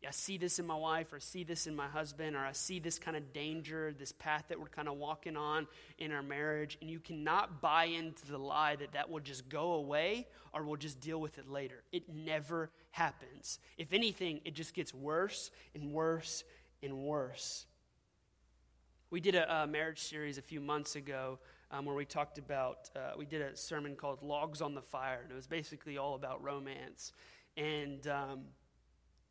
I 0.06 0.10
see 0.10 0.36
this 0.36 0.58
in 0.58 0.66
my 0.66 0.74
wife, 0.74 1.12
or 1.12 1.16
I 1.16 1.20
see 1.20 1.44
this 1.44 1.68
in 1.68 1.76
my 1.76 1.86
husband, 1.86 2.34
or 2.34 2.40
I 2.40 2.52
see 2.52 2.80
this 2.80 2.98
kind 2.98 3.16
of 3.16 3.32
danger, 3.32 3.94
this 3.96 4.10
path 4.10 4.46
that 4.48 4.58
we're 4.58 4.66
kind 4.66 4.88
of 4.88 4.96
walking 4.96 5.36
on 5.36 5.68
in 5.98 6.10
our 6.10 6.24
marriage, 6.24 6.76
and 6.80 6.90
you 6.90 6.98
cannot 6.98 7.60
buy 7.60 7.84
into 7.84 8.26
the 8.26 8.38
lie 8.38 8.74
that 8.76 8.92
that 8.94 9.10
will 9.10 9.20
just 9.20 9.48
go 9.48 9.74
away 9.74 10.26
or 10.52 10.64
we'll 10.64 10.76
just 10.76 11.00
deal 11.00 11.20
with 11.20 11.38
it 11.38 11.48
later. 11.48 11.84
It 11.92 12.12
never 12.12 12.70
happens. 12.90 13.60
If 13.78 13.92
anything, 13.92 14.40
it 14.44 14.54
just 14.54 14.74
gets 14.74 14.92
worse 14.92 15.50
and 15.74 15.92
worse 15.92 16.42
and 16.82 16.98
worse. 16.98 17.66
We 19.12 19.20
did 19.20 19.34
a, 19.34 19.64
a 19.64 19.66
marriage 19.66 19.98
series 19.98 20.38
a 20.38 20.42
few 20.42 20.58
months 20.58 20.96
ago 20.96 21.38
um, 21.70 21.84
where 21.84 21.94
we 21.94 22.06
talked 22.06 22.38
about, 22.38 22.88
uh, 22.96 23.10
we 23.18 23.26
did 23.26 23.42
a 23.42 23.54
sermon 23.54 23.94
called 23.94 24.22
Logs 24.22 24.62
on 24.62 24.74
the 24.74 24.80
Fire, 24.80 25.20
and 25.22 25.30
it 25.30 25.34
was 25.34 25.46
basically 25.46 25.98
all 25.98 26.14
about 26.14 26.42
romance. 26.42 27.12
And 27.54 28.06
um, 28.06 28.44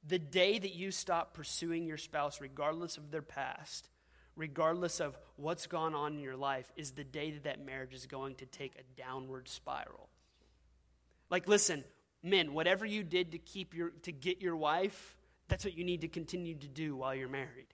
the 0.07 0.19
day 0.19 0.59
that 0.59 0.75
you 0.75 0.91
stop 0.91 1.33
pursuing 1.33 1.87
your 1.87 1.97
spouse, 1.97 2.39
regardless 2.39 2.97
of 2.97 3.09
their 3.09 3.23
past, 3.23 3.89
regardless 4.35 4.99
of 4.99 5.17
what's 5.35 5.65
gone 5.65 5.95
on 5.95 6.13
in 6.13 6.19
your 6.19 6.37
life, 6.37 6.71
is 6.75 6.91
the 6.91 7.03
day 7.03 7.31
that 7.31 7.45
that 7.45 7.65
marriage 7.65 7.95
is 7.95 8.05
going 8.05 8.35
to 8.35 8.45
take 8.45 8.75
a 8.75 9.01
downward 9.01 9.49
spiral. 9.49 10.09
Like, 11.31 11.47
listen, 11.47 11.83
men, 12.21 12.53
whatever 12.53 12.85
you 12.85 13.01
did 13.01 13.31
to 13.31 13.39
keep 13.39 13.73
your 13.73 13.89
to 14.03 14.11
get 14.11 14.43
your 14.43 14.55
wife, 14.55 15.17
that's 15.47 15.65
what 15.65 15.75
you 15.75 15.83
need 15.83 16.01
to 16.01 16.07
continue 16.07 16.53
to 16.53 16.67
do 16.67 16.95
while 16.95 17.15
you're 17.15 17.27
married. 17.27 17.73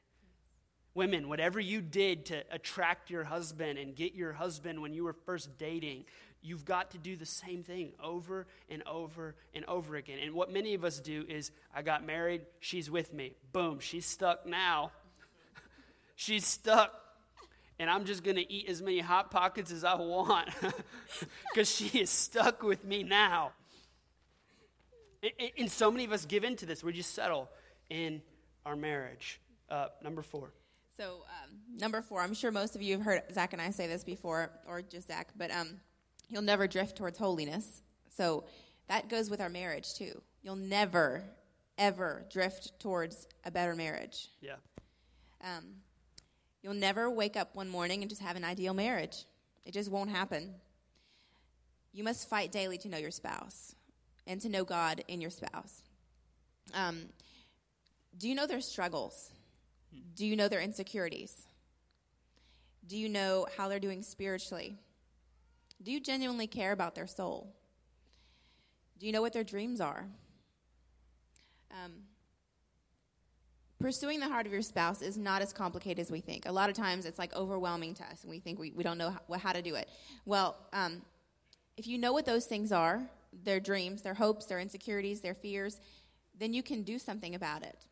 Women, 0.98 1.30
whatever 1.30 1.60
you 1.60 1.84
did 1.84 2.26
to 2.26 2.43
attract 2.50 3.12
your 3.12 3.24
husband 3.24 3.78
and 3.78 3.95
get 3.95 4.16
your 4.16 4.34
husband 4.34 4.82
when 4.82 4.95
you 4.95 5.04
were 5.04 5.14
first 5.14 5.56
dating, 5.60 6.06
you've 6.41 6.66
got 6.66 6.89
to 6.89 6.98
do 6.98 7.16
the 7.16 7.24
same 7.24 7.62
thing 7.62 7.91
over 8.04 8.48
and 8.68 8.82
over 8.88 9.36
and 9.54 9.64
over 9.66 9.95
again. 9.95 10.18
And 10.24 10.34
what 10.34 10.52
many 10.52 10.74
of 10.74 10.84
us 10.84 11.00
do 11.00 11.24
is 11.30 11.52
I 11.76 11.84
got 11.84 12.04
married, 12.04 12.48
she's 12.62 12.89
with 12.89 13.14
me. 13.14 13.36
Boom, 13.54 13.80
she's 13.80 14.08
stuck 14.08 14.48
now. 14.48 14.91
she's 16.16 16.48
stuck. 16.48 17.00
And 17.78 17.91
I'm 17.91 18.06
just 18.06 18.24
going 18.24 18.38
to 18.38 18.52
eat 18.52 18.68
as 18.68 18.82
many 18.82 18.98
Hot 18.98 19.30
Pockets 19.30 19.72
as 19.72 19.84
I 19.84 19.93
want 19.93 20.50
because 21.54 21.70
she 21.70 22.00
is 22.00 22.10
stuck 22.10 22.64
with 22.64 22.84
me 22.84 23.04
now. 23.04 23.52
And 25.60 25.70
so 25.70 25.91
many 25.91 26.06
of 26.06 26.12
us 26.12 26.26
give 26.26 26.43
in 26.43 26.56
to 26.56 26.66
this. 26.66 26.84
We 26.84 26.91
just 26.91 27.14
settle 27.14 27.50
in 27.88 28.24
our 28.66 28.76
marriage. 28.76 29.39
Uh, 29.70 29.89
number 30.02 30.24
four. 30.24 30.54
So, 30.98 31.24
um, 31.43 31.60
number 31.78 32.02
four, 32.02 32.22
I'm 32.22 32.34
sure 32.34 32.52
most 32.52 32.76
of 32.76 32.82
you 32.82 32.98
have 32.98 33.06
heard 33.06 33.22
Zach 33.32 33.54
and 33.54 33.62
I 33.62 33.70
say 33.70 33.86
this 33.86 34.04
before, 34.04 34.50
or 34.68 34.82
just 34.82 35.08
Zach, 35.08 35.30
but 35.38 35.52
um, 35.52 35.80
you'll 36.28 36.41
never 36.41 36.66
drift 36.66 36.98
towards 36.98 37.20
holiness. 37.20 37.84
So, 38.16 38.45
that 38.88 39.08
goes 39.08 39.30
with 39.30 39.39
our 39.39 39.50
marriage 39.50 39.93
too. 39.93 40.20
You'll 40.41 40.56
never, 40.56 41.24
ever 41.78 42.26
drift 42.32 42.80
towards 42.80 43.28
a 43.45 43.52
better 43.52 43.76
marriage. 43.76 44.30
Yeah. 44.41 44.56
Um, 45.43 45.66
you'll 46.64 46.74
never 46.74 47.12
wake 47.12 47.38
up 47.38 47.56
one 47.56 47.70
morning 47.70 48.02
and 48.02 48.10
just 48.10 48.22
have 48.22 48.36
an 48.36 48.43
ideal 48.43 48.74
marriage. 48.74 49.26
It 49.66 49.74
just 49.74 49.91
won't 49.91 50.10
happen. 50.10 50.56
You 51.93 52.04
must 52.04 52.28
fight 52.28 52.52
daily 52.52 52.78
to 52.80 52.88
know 52.88 52.98
your 52.98 53.12
spouse 53.12 53.76
and 54.26 54.41
to 54.41 54.50
know 54.50 54.64
God 54.64 55.04
in 55.08 55.22
your 55.22 55.32
spouse. 55.32 55.84
Um, 56.74 57.10
do 58.18 58.28
you 58.28 58.34
know 58.34 58.48
their 58.48 58.62
struggles? 58.62 59.32
Do 60.16 60.26
you 60.26 60.36
know 60.36 60.48
their 60.48 60.62
insecurities? 60.62 61.48
Do 62.88 62.98
you 62.98 63.10
know 63.10 63.45
how 63.58 63.68
they're 63.68 63.80
doing 63.80 64.02
spiritually? 64.02 64.78
Do 65.84 65.91
you 65.91 66.00
genuinely 66.00 66.48
care 66.48 66.72
about 66.72 66.95
their 66.95 67.08
soul? 67.08 67.54
Do 69.00 69.06
you 69.06 69.12
know 69.12 69.22
what 69.22 69.34
their 69.34 69.43
dreams 69.43 69.80
are? 69.80 70.08
Um, 71.72 71.91
pursuing 73.80 74.20
the 74.20 74.28
heart 74.28 74.48
of 74.48 74.52
your 74.52 74.62
spouse 74.62 75.02
is 75.02 75.18
not 75.18 75.41
as 75.41 75.54
complicated 75.54 76.00
as 76.00 76.10
we 76.10 76.20
think. 76.20 76.45
A 76.45 76.52
lot 76.52 76.70
of 76.70 76.76
times 76.76 77.06
it's 77.06 77.20
like 77.20 77.36
overwhelming 77.36 77.93
to 77.95 78.04
us, 78.06 78.24
and 78.24 78.32
we 78.32 78.39
think 78.39 78.58
we, 78.58 78.72
we 78.72 78.84
don't 78.84 78.98
know 78.98 79.12
how, 79.12 79.38
how 79.38 79.52
to 79.52 79.62
do 79.62 79.76
it. 79.76 79.89
Well, 80.26 80.56
um, 80.74 81.02
if 81.76 81.86
you 81.86 81.98
know 81.98 82.14
what 82.14 82.26
those 82.26 82.45
things 82.45 82.72
are, 82.72 83.04
their 83.43 83.60
dreams, 83.60 84.02
their 84.02 84.16
hopes, 84.16 84.45
their 84.45 84.60
insecurities, 84.60 85.22
their 85.22 85.36
fears, 85.36 85.80
then 86.39 86.54
you 86.54 86.64
can 86.64 86.84
do 86.84 86.98
something 86.98 87.36
about 87.36 87.62
it. 87.62 87.86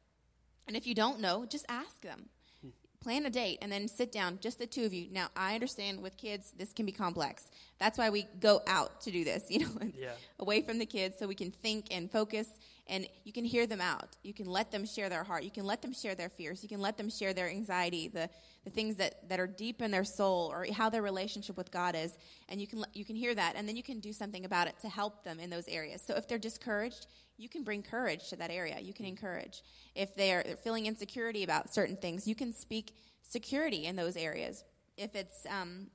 And 0.68 0.76
if 0.76 0.88
you 0.88 0.96
don't 0.96 1.20
know, 1.20 1.46
just 1.46 1.66
ask 1.70 2.02
them. 2.02 2.30
Hmm. 2.62 2.70
Plan 3.02 3.26
a 3.26 3.30
date 3.30 3.60
and 3.62 3.72
then 3.72 3.88
sit 3.88 4.12
down, 4.12 4.40
just 4.42 4.60
the 4.60 4.68
two 4.68 4.86
of 4.86 4.94
you. 4.94 5.08
Now, 5.12 5.28
I 5.36 5.54
understand 5.54 6.02
with 6.02 6.18
kids, 6.18 6.54
this 6.58 6.74
can 6.74 6.86
be 6.86 6.92
complex. 6.92 7.50
That's 7.80 7.98
why 7.98 8.10
we 8.10 8.28
go 8.40 8.62
out 8.68 9.02
to 9.02 9.12
do 9.12 9.24
this, 9.24 9.46
you 9.50 9.60
know, 9.60 9.72
yeah. 9.96 10.12
away 10.40 10.62
from 10.62 10.80
the 10.80 10.86
kids 10.86 11.18
so 11.20 11.28
we 11.28 11.36
can 11.36 11.52
think 11.52 11.88
and 11.92 12.12
focus 12.12 12.48
and 12.88 13.08
you 13.24 13.34
can 13.34 13.46
hear 13.46 13.66
them 13.66 13.82
out. 13.82 14.16
You 14.22 14.34
can 14.34 14.46
let 14.46 14.72
them 14.72 14.86
share 14.86 15.10
their 15.10 15.24
heart. 15.24 15.44
You 15.44 15.50
can 15.50 15.66
let 15.66 15.82
them 15.82 15.92
share 15.92 16.14
their 16.14 16.30
fears. 16.30 16.62
You 16.62 16.70
can 16.70 16.82
let 16.82 16.98
them 16.98 17.10
share 17.10 17.34
their 17.34 17.50
anxiety, 17.50 18.08
the, 18.08 18.30
the 18.64 18.70
things 18.70 18.96
that, 18.98 19.28
that 19.28 19.40
are 19.40 19.48
deep 19.48 19.82
in 19.82 19.90
their 19.90 20.04
soul 20.04 20.52
or 20.54 20.68
how 20.72 20.90
their 20.90 21.02
relationship 21.02 21.58
with 21.58 21.72
God 21.72 21.96
is. 21.96 22.16
And 22.48 22.62
you 22.62 22.68
can, 22.68 22.86
you 22.94 23.04
can 23.04 23.16
hear 23.16 23.34
that, 23.34 23.56
and 23.56 23.68
then 23.68 23.76
you 23.76 23.82
can 23.82 24.00
do 24.00 24.14
something 24.14 24.46
about 24.46 24.68
it 24.68 24.76
to 24.82 24.90
help 24.90 25.24
them 25.24 25.40
in 25.40 25.50
those 25.50 25.68
areas. 25.68 26.04
So 26.06 26.16
if 26.16 26.28
they're 26.28 26.38
discouraged, 26.38 27.08
you 27.38 27.50
can 27.50 27.64
bring 27.64 27.84
courage 27.84 28.30
to 28.30 28.36
that 28.38 28.52
area. 28.52 28.80
You 28.80 28.94
can 28.94 29.06
encourage. 29.06 29.62
If 29.94 30.16
they're, 30.16 30.44
they're 30.44 30.58
feeling 30.58 30.86
insecurity 30.86 31.44
about 31.44 31.74
certain 31.74 31.98
things, 31.98 32.28
you 32.28 32.36
can 32.36 32.54
speak 32.54 32.96
security 33.22 33.86
in 33.86 33.96
those 33.96 34.16
areas. 34.16 34.64
If 34.98 35.16
it's 35.16 35.46
um, 35.50 35.88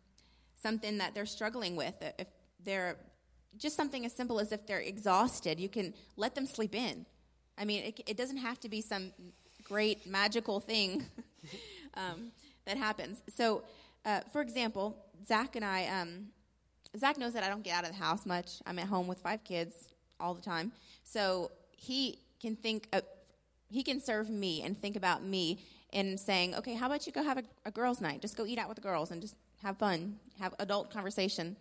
something 0.63 0.99
that 0.99 1.15
they're 1.15 1.27
struggling 1.27 1.77
with, 1.77 1.95
if 2.19 2.27
they're 2.63 2.97
just 3.57 3.77
something 3.77 4.05
as 4.05 4.13
simple 4.13 4.39
as 4.39 4.53
if 4.53 4.67
they're 4.67 4.81
exhausted, 4.81 5.59
you 5.59 5.69
can 5.69 5.95
let 6.17 6.35
them 6.35 6.47
sleep 6.47 6.75
in. 6.75 7.07
I 7.57 7.65
mean, 7.65 7.85
it, 7.85 8.01
it 8.07 8.17
doesn't 8.17 8.39
have 8.39 8.61
to 8.61 8.69
be 8.69 8.81
some 8.81 9.13
great 9.65 10.07
magical 10.07 10.61
thing 10.61 11.07
um, 11.95 12.33
that 12.67 12.77
happens. 12.77 13.23
So, 13.35 13.65
uh, 14.05 14.21
for 14.33 14.41
example, 14.41 14.97
Zach 15.27 15.57
and 15.57 15.65
I, 15.65 15.87
um, 15.87 16.27
Zach 16.97 17.19
knows 17.19 17.33
that 17.33 17.45
I 17.45 17.49
don't 17.49 17.63
get 17.63 17.75
out 17.75 17.85
of 17.85 17.91
the 17.91 18.03
house 18.03 18.27
much. 18.27 18.61
I'm 18.67 18.79
at 18.79 18.87
home 18.87 19.07
with 19.07 19.19
five 19.21 19.43
kids 19.45 19.89
all 20.21 20.35
the 20.35 20.43
time. 20.43 20.73
So 21.05 21.51
he 21.73 22.19
can 22.41 22.57
think, 22.57 22.89
of, 22.93 23.03
he 23.69 23.83
can 23.83 24.01
serve 24.01 24.29
me 24.29 24.63
and 24.63 24.81
think 24.81 24.97
about 24.97 25.25
me 25.25 25.61
and 25.93 26.19
saying, 26.19 26.55
okay, 26.55 26.75
how 26.75 26.87
about 26.87 27.07
you 27.07 27.13
go 27.13 27.23
have 27.23 27.39
a, 27.39 27.43
a 27.65 27.71
girls' 27.71 28.01
night? 28.01 28.21
Just 28.23 28.37
go 28.37 28.47
eat 28.47 28.59
out 28.59 28.69
with 28.69 28.77
the 28.77 28.83
girls 28.83 29.11
and 29.11 29.21
just 29.21 29.35
have 29.63 29.77
fun, 29.77 30.19
have 30.39 30.55
adult 30.59 30.93
conversation. 30.93 31.57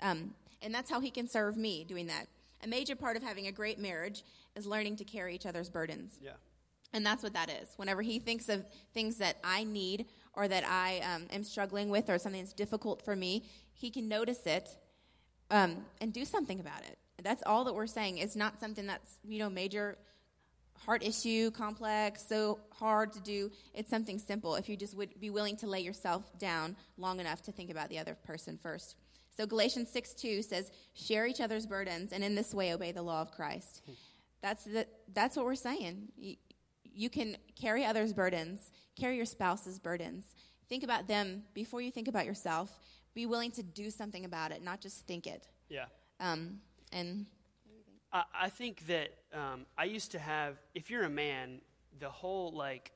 Um, 0.00 0.34
and 0.62 0.74
that's 0.74 0.90
how 0.90 1.00
he 1.00 1.10
can 1.10 1.28
serve 1.28 1.56
me 1.56 1.84
doing 1.84 2.06
that. 2.08 2.26
A 2.64 2.68
major 2.68 2.94
part 2.94 3.16
of 3.16 3.22
having 3.22 3.46
a 3.46 3.52
great 3.52 3.78
marriage 3.78 4.22
is 4.54 4.66
learning 4.66 4.96
to 4.96 5.04
carry 5.04 5.34
each 5.34 5.46
other's 5.46 5.68
burdens. 5.68 6.18
Yeah. 6.20 6.32
And 6.92 7.04
that's 7.06 7.22
what 7.22 7.32
that 7.32 7.50
is. 7.50 7.70
Whenever 7.76 8.02
he 8.02 8.18
thinks 8.18 8.48
of 8.48 8.64
things 8.92 9.16
that 9.16 9.36
I 9.42 9.64
need 9.64 10.06
or 10.34 10.46
that 10.46 10.64
I 10.64 11.00
um, 11.00 11.26
am 11.32 11.42
struggling 11.42 11.88
with 11.88 12.10
or 12.10 12.18
something 12.18 12.40
that's 12.40 12.52
difficult 12.52 13.02
for 13.02 13.16
me, 13.16 13.44
he 13.72 13.90
can 13.90 14.08
notice 14.08 14.46
it 14.46 14.76
um, 15.50 15.84
and 16.00 16.12
do 16.12 16.24
something 16.24 16.60
about 16.60 16.82
it. 16.82 16.98
That's 17.22 17.42
all 17.46 17.64
that 17.64 17.74
we're 17.74 17.86
saying. 17.86 18.18
It's 18.18 18.36
not 18.36 18.60
something 18.60 18.86
that's, 18.86 19.18
you 19.24 19.38
know, 19.38 19.50
major 19.50 19.96
heart 20.84 21.02
issue, 21.04 21.50
complex, 21.50 22.26
so 22.26 22.58
hard 22.72 23.12
to 23.12 23.20
do. 23.20 23.50
It's 23.74 23.90
something 23.90 24.18
simple 24.18 24.56
if 24.56 24.68
you 24.68 24.76
just 24.76 24.96
would 24.96 25.18
be 25.20 25.30
willing 25.30 25.56
to 25.58 25.66
lay 25.66 25.80
yourself 25.80 26.36
down 26.38 26.76
long 26.96 27.20
enough 27.20 27.42
to 27.42 27.52
think 27.52 27.70
about 27.70 27.88
the 27.88 27.98
other 27.98 28.14
person 28.14 28.58
first. 28.60 28.96
So 29.36 29.46
Galatians 29.46 29.90
6 29.90 30.14
2 30.14 30.42
says, 30.42 30.70
share 30.94 31.26
each 31.26 31.40
other's 31.40 31.66
burdens 31.66 32.12
and 32.12 32.22
in 32.22 32.34
this 32.34 32.52
way 32.52 32.72
obey 32.74 32.92
the 32.92 33.02
law 33.02 33.22
of 33.22 33.30
Christ. 33.32 33.82
That's, 34.42 34.64
the, 34.64 34.86
that's 35.12 35.36
what 35.36 35.46
we're 35.46 35.54
saying. 35.54 36.08
You, 36.16 36.36
you 36.84 37.08
can 37.08 37.36
carry 37.58 37.84
others' 37.84 38.12
burdens, 38.12 38.70
carry 38.98 39.16
your 39.16 39.24
spouse's 39.24 39.78
burdens. 39.78 40.26
Think 40.68 40.84
about 40.84 41.06
them 41.06 41.44
before 41.54 41.80
you 41.80 41.90
think 41.90 42.08
about 42.08 42.26
yourself. 42.26 42.78
Be 43.14 43.26
willing 43.26 43.52
to 43.52 43.62
do 43.62 43.90
something 43.90 44.24
about 44.24 44.52
it, 44.52 44.62
not 44.62 44.80
just 44.80 45.06
think 45.06 45.26
it. 45.26 45.46
Yeah. 45.68 45.84
Um, 46.20 46.60
and 46.92 47.26
I, 48.12 48.24
I 48.42 48.48
think 48.48 48.86
that 48.86 49.10
um, 49.32 49.66
I 49.76 49.84
used 49.84 50.12
to 50.12 50.18
have, 50.18 50.56
if 50.74 50.90
you're 50.90 51.04
a 51.04 51.10
man, 51.10 51.60
the 51.98 52.10
whole 52.10 52.52
like 52.52 52.92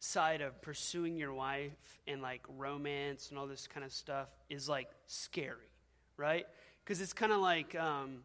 side 0.00 0.40
of 0.40 0.60
pursuing 0.62 1.16
your 1.16 1.32
wife 1.32 1.98
and 2.06 2.22
like 2.22 2.42
romance 2.56 3.30
and 3.30 3.38
all 3.38 3.46
this 3.46 3.66
kind 3.66 3.84
of 3.84 3.92
stuff 3.92 4.28
is 4.48 4.68
like 4.68 4.88
scary 5.06 5.68
right? 6.18 6.46
Because 6.84 7.00
it's 7.00 7.14
kind 7.14 7.32
of 7.32 7.40
like, 7.40 7.74
um, 7.76 8.18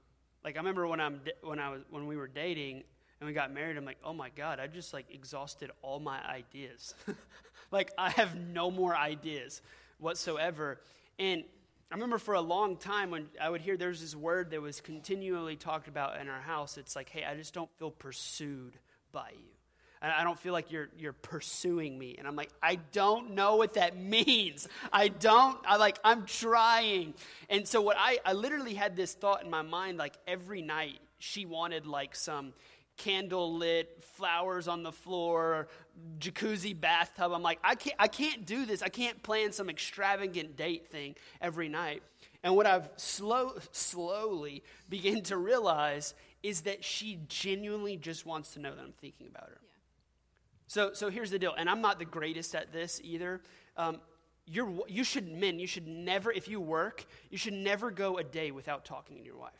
like 0.43 0.55
I 0.55 0.59
remember 0.59 0.86
when 0.86 0.99
I'm 0.99 1.21
when 1.41 1.59
I 1.59 1.69
was 1.69 1.82
when 1.89 2.05
we 2.05 2.17
were 2.17 2.28
dating 2.28 2.84
and 3.21 3.28
we 3.28 3.34
got 3.34 3.53
married. 3.53 3.78
I'm 3.78 3.86
like, 3.86 3.99
oh 4.03 4.11
my 4.11 4.30
god, 4.30 4.59
I 4.59 4.67
just 4.67 4.93
like 4.93 5.05
exhausted 5.09 5.71
all 5.82 6.01
my 6.01 6.19
ideas. 6.26 6.95
like 7.71 7.91
I 7.97 8.09
have 8.09 8.36
no 8.36 8.69
more 8.69 8.93
ideas 8.93 9.61
whatsoever. 9.99 10.82
And 11.17 11.45
I 11.93 11.95
remember 11.95 12.17
for 12.17 12.33
a 12.33 12.41
long 12.41 12.77
time 12.77 13.11
when 13.11 13.27
I 13.39 13.47
would 13.47 13.61
hear 13.61 13.77
there's 13.77 14.01
this 14.01 14.15
word 14.15 14.49
that 14.49 14.59
was 14.59 14.81
continually 14.81 15.55
talked 15.55 15.87
about 15.87 16.19
in 16.19 16.27
our 16.27 16.41
house. 16.41 16.79
It's 16.79 16.95
like, 16.95 17.07
hey, 17.07 17.23
I 17.23 17.35
just 17.35 17.53
don't 17.53 17.69
feel 17.77 17.91
pursued 17.91 18.73
by 19.11 19.29
you. 19.31 19.45
I 20.01 20.23
don't 20.23 20.39
feel 20.39 20.53
like 20.53 20.71
you're, 20.71 20.89
you're 20.97 21.13
pursuing 21.13 21.99
me. 21.99 22.15
And 22.17 22.27
I'm 22.27 22.35
like, 22.35 22.49
I 22.63 22.79
don't 22.93 23.35
know 23.35 23.57
what 23.57 23.75
that 23.75 23.95
means. 24.01 24.67
I 24.91 25.09
don't, 25.09 25.55
I 25.67 25.77
like, 25.77 25.99
I'm 26.03 26.25
trying. 26.25 27.13
And 27.47 27.67
so 27.67 27.79
what 27.81 27.95
I, 27.99 28.17
I 28.25 28.33
literally 28.33 28.73
had 28.73 28.95
this 28.95 29.13
thought 29.13 29.43
in 29.43 29.51
my 29.51 29.61
mind, 29.61 29.99
like 29.99 30.15
every 30.25 30.63
night 30.63 30.97
she 31.19 31.45
wanted 31.45 31.85
like 31.85 32.15
some 32.15 32.53
candle 32.97 33.55
lit, 33.55 34.03
flowers 34.03 34.67
on 34.67 34.83
the 34.83 34.91
floor, 34.91 35.67
jacuzzi 36.19 36.79
bathtub. 36.79 37.31
I'm 37.31 37.41
like, 37.41 37.59
I 37.63 37.75
can't, 37.75 37.95
I 37.99 38.07
can't 38.07 38.45
do 38.45 38.65
this. 38.65 38.81
I 38.81 38.89
can't 38.89 39.21
plan 39.23 39.51
some 39.51 39.69
extravagant 39.69 40.55
date 40.55 40.87
thing 40.87 41.15
every 41.41 41.69
night. 41.69 42.03
And 42.43 42.55
what 42.55 42.65
I've 42.65 42.89
slow, 42.97 43.53
slowly 43.71 44.63
begin 44.89 45.21
to 45.23 45.37
realize 45.37 46.13
is 46.43 46.61
that 46.61 46.83
she 46.83 47.19
genuinely 47.27 47.95
just 47.97 48.25
wants 48.25 48.53
to 48.53 48.59
know 48.59 48.75
that 48.75 48.81
I'm 48.81 48.93
thinking 48.93 49.27
about 49.27 49.49
her. 49.49 49.61
Yeah. 49.61 49.69
So, 50.67 50.93
so 50.93 51.09
here's 51.09 51.31
the 51.31 51.39
deal, 51.39 51.53
and 51.57 51.69
I'm 51.69 51.81
not 51.81 51.99
the 51.99 52.05
greatest 52.05 52.53
at 52.53 52.73
this 52.73 52.99
either. 53.03 53.41
Um, 53.77 54.01
you're, 54.45 54.69
you 54.87 55.05
should, 55.05 55.31
men, 55.31 55.57
you 55.57 55.67
should 55.67 55.87
never, 55.87 56.31
if 56.31 56.49
you 56.49 56.59
work, 56.59 57.05
you 57.29 57.37
should 57.37 57.53
never 57.53 57.91
go 57.91 58.17
a 58.17 58.23
day 58.23 58.51
without 58.51 58.83
talking 58.83 59.17
to 59.17 59.23
your 59.23 59.37
wife. 59.37 59.53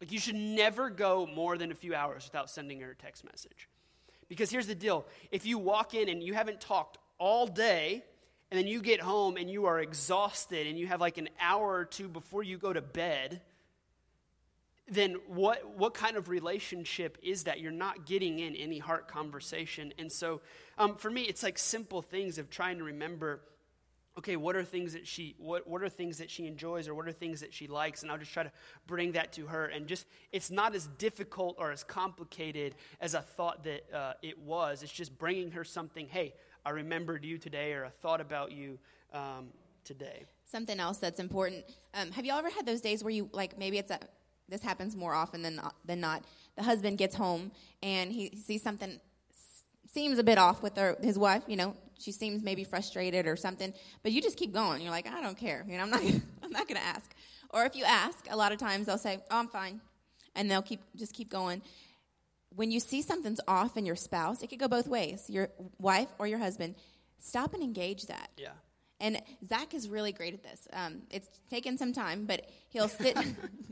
Like, 0.00 0.12
you 0.12 0.18
should 0.18 0.34
never 0.34 0.88
go 0.88 1.26
more 1.26 1.58
than 1.58 1.70
a 1.70 1.74
few 1.74 1.94
hours 1.94 2.24
without 2.24 2.48
sending 2.48 2.80
her 2.80 2.92
a 2.92 2.94
text 2.94 3.24
message. 3.24 3.68
Because 4.28 4.50
here's 4.50 4.66
the 4.66 4.74
deal 4.74 5.06
if 5.30 5.44
you 5.44 5.58
walk 5.58 5.94
in 5.94 6.08
and 6.08 6.22
you 6.22 6.34
haven't 6.34 6.60
talked 6.60 6.98
all 7.18 7.46
day, 7.46 8.02
and 8.50 8.58
then 8.58 8.66
you 8.66 8.80
get 8.80 9.00
home 9.00 9.36
and 9.36 9.50
you 9.50 9.66
are 9.66 9.78
exhausted, 9.78 10.66
and 10.66 10.78
you 10.78 10.86
have 10.86 11.00
like 11.00 11.18
an 11.18 11.28
hour 11.40 11.74
or 11.74 11.84
two 11.84 12.08
before 12.08 12.42
you 12.42 12.56
go 12.56 12.72
to 12.72 12.80
bed, 12.80 13.42
then 14.88 15.16
what, 15.28 15.76
what 15.76 15.94
kind 15.94 16.16
of 16.16 16.28
relationship 16.28 17.16
is 17.22 17.44
that? 17.44 17.60
You're 17.60 17.70
not 17.70 18.06
getting 18.06 18.40
in 18.40 18.56
any 18.56 18.78
heart 18.78 19.06
conversation. 19.06 19.92
And 19.98 20.10
so 20.10 20.40
um, 20.78 20.96
for 20.96 21.10
me, 21.10 21.22
it's 21.22 21.42
like 21.42 21.58
simple 21.58 22.02
things 22.02 22.38
of 22.38 22.50
trying 22.50 22.78
to 22.78 22.84
remember 22.84 23.40
okay 24.20 24.36
what 24.36 24.54
are 24.54 24.62
things 24.62 24.92
that 24.92 25.06
she 25.06 25.34
what, 25.38 25.66
what 25.66 25.82
are 25.82 25.88
things 25.88 26.18
that 26.18 26.30
she 26.30 26.46
enjoys 26.46 26.88
or 26.88 26.94
what 26.94 27.08
are 27.08 27.12
things 27.12 27.40
that 27.40 27.52
she 27.52 27.66
likes? 27.66 28.02
And 28.02 28.12
i'll 28.12 28.18
just 28.18 28.32
try 28.32 28.42
to 28.42 28.52
bring 28.86 29.12
that 29.12 29.32
to 29.32 29.46
her. 29.46 29.66
And 29.66 29.86
just 29.86 30.06
it's 30.30 30.50
not 30.50 30.74
as 30.74 30.86
difficult 30.98 31.56
or 31.58 31.72
as 31.72 31.82
complicated 31.82 32.74
as 33.00 33.14
i 33.14 33.20
thought 33.20 33.64
that 33.64 33.82
uh, 33.92 34.12
it 34.22 34.38
was. 34.38 34.82
It's 34.82 34.92
just 34.92 35.18
bringing 35.18 35.50
her 35.52 35.64
something 35.64 36.06
hey 36.08 36.34
i 36.64 36.70
remembered 36.70 37.24
you 37.24 37.38
today 37.38 37.72
or 37.72 37.86
i 37.86 37.88
thought 37.88 38.20
about 38.20 38.52
you 38.52 38.78
um, 39.12 39.48
today. 39.84 40.24
Something 40.44 40.78
else 40.78 40.98
that's 40.98 41.20
important. 41.20 41.64
Um, 41.94 42.10
have 42.12 42.24
you 42.24 42.32
ever 42.32 42.50
had 42.50 42.66
those 42.66 42.80
days 42.80 43.02
where 43.02 43.12
you 43.12 43.30
like 43.32 43.58
maybe 43.58 43.78
it's 43.78 43.90
a 43.90 44.00
this 44.50 44.62
happens 44.62 44.96
more 44.96 45.14
often 45.14 45.42
than 45.42 45.56
not, 45.56 45.76
than 45.84 46.00
not. 46.00 46.24
The 46.56 46.64
husband 46.64 46.98
gets 46.98 47.14
home 47.14 47.52
and 47.82 48.12
he 48.12 48.36
sees 48.36 48.62
something 48.62 49.00
seems 49.92 50.18
a 50.18 50.24
bit 50.24 50.38
off 50.38 50.62
with 50.62 50.76
her, 50.76 50.96
his 51.02 51.18
wife, 51.18 51.42
you 51.46 51.56
know, 51.56 51.74
she 52.00 52.12
seems 52.12 52.42
maybe 52.42 52.64
frustrated 52.64 53.26
or 53.26 53.36
something, 53.36 53.72
but 54.02 54.12
you 54.12 54.22
just 54.22 54.36
keep 54.36 54.52
going. 54.52 54.82
You're 54.82 54.90
like, 54.90 55.06
I 55.06 55.20
don't 55.20 55.36
care. 55.36 55.64
You 55.68 55.76
know, 55.76 55.84
I'm 55.84 55.90
not, 55.90 56.02
I'm 56.42 56.50
not 56.50 56.66
going 56.66 56.80
to 56.80 56.86
ask. 56.86 57.14
Or 57.50 57.64
if 57.64 57.76
you 57.76 57.84
ask, 57.84 58.26
a 58.30 58.36
lot 58.36 58.52
of 58.52 58.58
times 58.58 58.86
they'll 58.86 58.98
say, 58.98 59.18
oh, 59.30 59.38
I'm 59.38 59.48
fine. 59.48 59.80
And 60.34 60.50
they'll 60.50 60.62
keep, 60.62 60.80
just 60.96 61.12
keep 61.12 61.28
going. 61.28 61.62
When 62.54 62.70
you 62.70 62.80
see 62.80 63.02
something's 63.02 63.40
off 63.46 63.76
in 63.76 63.86
your 63.86 63.96
spouse, 63.96 64.42
it 64.42 64.48
could 64.48 64.58
go 64.58 64.68
both 64.68 64.88
ways, 64.88 65.28
your 65.28 65.50
wife 65.78 66.08
or 66.18 66.26
your 66.26 66.38
husband, 66.38 66.74
stop 67.18 67.54
and 67.54 67.62
engage 67.62 68.06
that. 68.06 68.30
Yeah. 68.36 68.50
And 69.00 69.20
Zach 69.46 69.72
is 69.72 69.88
really 69.88 70.12
great 70.12 70.34
at 70.34 70.42
this. 70.42 70.68
Um, 70.72 71.02
it's 71.10 71.28
taken 71.48 71.78
some 71.78 71.92
time, 71.92 72.26
but 72.26 72.46
he'll 72.68 72.88
sit. 72.88 73.16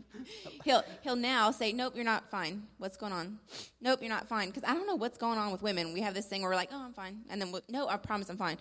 he'll 0.65 0.83
he'll 1.03 1.17
now 1.17 1.51
say, 1.51 1.73
"Nope, 1.73 1.93
you're 1.95 2.05
not 2.05 2.31
fine. 2.31 2.63
What's 2.79 2.97
going 2.97 3.13
on? 3.13 3.39
Nope, 3.81 3.99
you're 4.01 4.09
not 4.09 4.27
fine." 4.27 4.49
Because 4.49 4.65
I 4.65 4.73
don't 4.73 4.87
know 4.87 4.95
what's 4.95 5.19
going 5.19 5.39
on 5.39 5.53
with 5.53 5.63
women. 5.63 5.93
We 5.93 6.01
have 6.01 6.15
this 6.15 6.27
thing 6.27 6.41
where 6.41 6.51
we're 6.51 6.57
like, 6.57 6.71
"Oh, 6.73 6.83
I'm 6.83 6.95
fine," 6.95 7.21
and 7.29 7.41
then 7.41 7.53
we'll, 7.53 7.63
no, 7.69 7.89
I 7.89 7.99
promise 7.99 8.31
I'm 8.31 8.39
fine. 8.39 8.57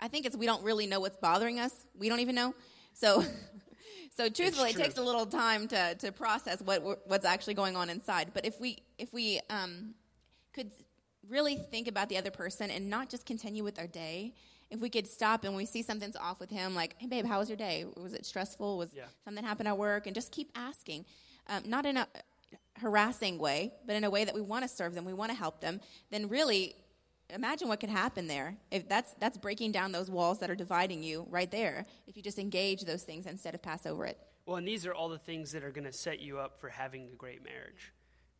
I 0.00 0.08
think 0.08 0.26
it's 0.26 0.36
we 0.36 0.46
don't 0.46 0.62
really 0.64 0.86
know 0.86 1.00
what's 1.00 1.16
bothering 1.16 1.60
us. 1.60 1.72
We 1.96 2.08
don't 2.08 2.20
even 2.20 2.34
know. 2.34 2.54
So, 2.94 3.24
so 4.16 4.28
truthfully, 4.28 4.70
it 4.70 4.76
takes 4.76 4.98
a 4.98 5.02
little 5.02 5.26
time 5.26 5.68
to 5.68 5.94
to 5.94 6.10
process 6.10 6.60
what 6.60 6.82
what's 7.08 7.24
actually 7.24 7.54
going 7.54 7.76
on 7.76 7.90
inside. 7.90 8.30
But 8.34 8.44
if 8.44 8.60
we 8.60 8.78
if 8.98 9.12
we 9.12 9.40
um, 9.50 9.94
could 10.52 10.72
really 11.28 11.56
think 11.56 11.88
about 11.88 12.08
the 12.08 12.16
other 12.16 12.30
person 12.30 12.70
and 12.70 12.88
not 12.88 13.08
just 13.08 13.26
continue 13.26 13.62
with 13.62 13.78
our 13.78 13.86
day 13.86 14.34
if 14.70 14.80
we 14.80 14.90
could 14.90 15.06
stop 15.06 15.44
and 15.44 15.56
we 15.56 15.64
see 15.64 15.82
something's 15.82 16.16
off 16.16 16.40
with 16.40 16.50
him, 16.50 16.74
like, 16.74 16.94
hey, 16.98 17.06
babe, 17.06 17.26
how 17.26 17.38
was 17.38 17.48
your 17.48 17.56
day? 17.56 17.86
Was 17.96 18.14
it 18.14 18.26
stressful? 18.26 18.78
Was 18.78 18.90
yeah. 18.94 19.04
something 19.24 19.44
happened 19.44 19.68
at 19.68 19.78
work? 19.78 20.06
And 20.06 20.14
just 20.14 20.32
keep 20.32 20.50
asking. 20.54 21.04
Um, 21.46 21.62
not 21.66 21.86
in 21.86 21.96
a 21.96 22.06
harassing 22.78 23.38
way, 23.38 23.72
but 23.86 23.96
in 23.96 24.04
a 24.04 24.10
way 24.10 24.24
that 24.24 24.34
we 24.34 24.40
want 24.40 24.62
to 24.62 24.68
serve 24.68 24.94
them, 24.94 25.04
we 25.04 25.14
want 25.14 25.30
to 25.30 25.36
help 25.36 25.60
them, 25.60 25.80
then 26.10 26.28
really 26.28 26.74
imagine 27.30 27.68
what 27.68 27.80
could 27.80 27.90
happen 27.90 28.26
there. 28.26 28.56
If 28.70 28.88
that's 28.88 29.14
that's 29.18 29.36
breaking 29.36 29.72
down 29.72 29.92
those 29.92 30.10
walls 30.10 30.38
that 30.40 30.50
are 30.50 30.54
dividing 30.54 31.02
you 31.02 31.26
right 31.30 31.50
there. 31.50 31.86
If 32.06 32.16
you 32.16 32.22
just 32.22 32.38
engage 32.38 32.82
those 32.82 33.02
things 33.02 33.26
instead 33.26 33.54
of 33.54 33.62
pass 33.62 33.86
over 33.86 34.04
it. 34.06 34.18
Well, 34.46 34.56
and 34.56 34.66
these 34.66 34.86
are 34.86 34.94
all 34.94 35.08
the 35.08 35.18
things 35.18 35.52
that 35.52 35.62
are 35.62 35.70
going 35.70 35.84
to 35.84 35.92
set 35.92 36.20
you 36.20 36.38
up 36.38 36.58
for 36.58 36.70
having 36.70 37.08
a 37.12 37.16
great 37.16 37.44
marriage. 37.44 37.92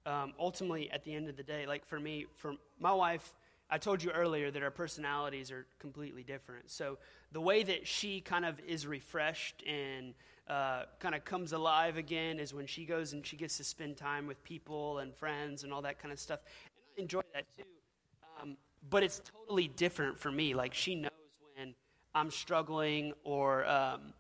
Um, 0.07 0.33
ultimately, 0.39 0.91
at 0.91 1.05
the 1.05 1.15
end 1.15 1.29
of 1.29 1.37
the 1.37 1.43
day, 1.43 1.67
like 1.67 1.85
for 1.87 2.01
me, 2.01 2.27
for 2.37 2.55
my 2.81 2.93
wife, 2.93 3.35
I 3.71 3.79
told 3.79 4.03
you 4.03 4.11
earlier 4.11 4.51
that 4.51 4.63
our 4.63 4.71
personalities 4.71 5.51
are 5.51 5.67
completely 5.79 6.23
different. 6.23 6.71
So 6.71 6.99
the 7.33 7.41
way 7.41 7.63
that 7.63 7.87
she 7.87 8.21
kind 8.21 8.45
of 8.45 8.59
is 8.61 8.87
refreshed 8.87 9.63
and 9.67 10.15
uh, 10.49 10.85
kind 10.99 11.15
of 11.15 11.25
comes 11.25 11.53
alive 11.53 11.99
again 11.99 12.41
is 12.41 12.55
when 12.55 12.67
she 12.67 12.87
goes 12.87 13.13
and 13.13 13.27
she 13.27 13.37
gets 13.37 13.59
to 13.59 13.65
spend 13.65 13.99
time 13.99 14.27
with 14.27 14.43
people 14.43 14.99
and 14.99 15.15
friends 15.15 15.65
and 15.65 15.73
all 15.73 15.83
that 15.83 15.99
kind 15.99 16.13
of 16.13 16.19
stuff. 16.19 16.41
And 16.65 16.73
I 16.97 17.03
enjoy 17.03 17.21
that 17.35 17.45
too. 17.55 17.65
Um, 18.41 18.57
but 18.89 19.03
it's 19.03 19.21
totally 19.21 19.69
different 19.69 20.19
for 20.19 20.33
me. 20.33 20.55
Like 20.55 20.73
she 20.73 20.95
knows 20.95 21.11
when 21.55 21.75
I'm 22.15 22.31
struggling 22.31 23.13
or 23.25 23.67
um, 23.67 24.15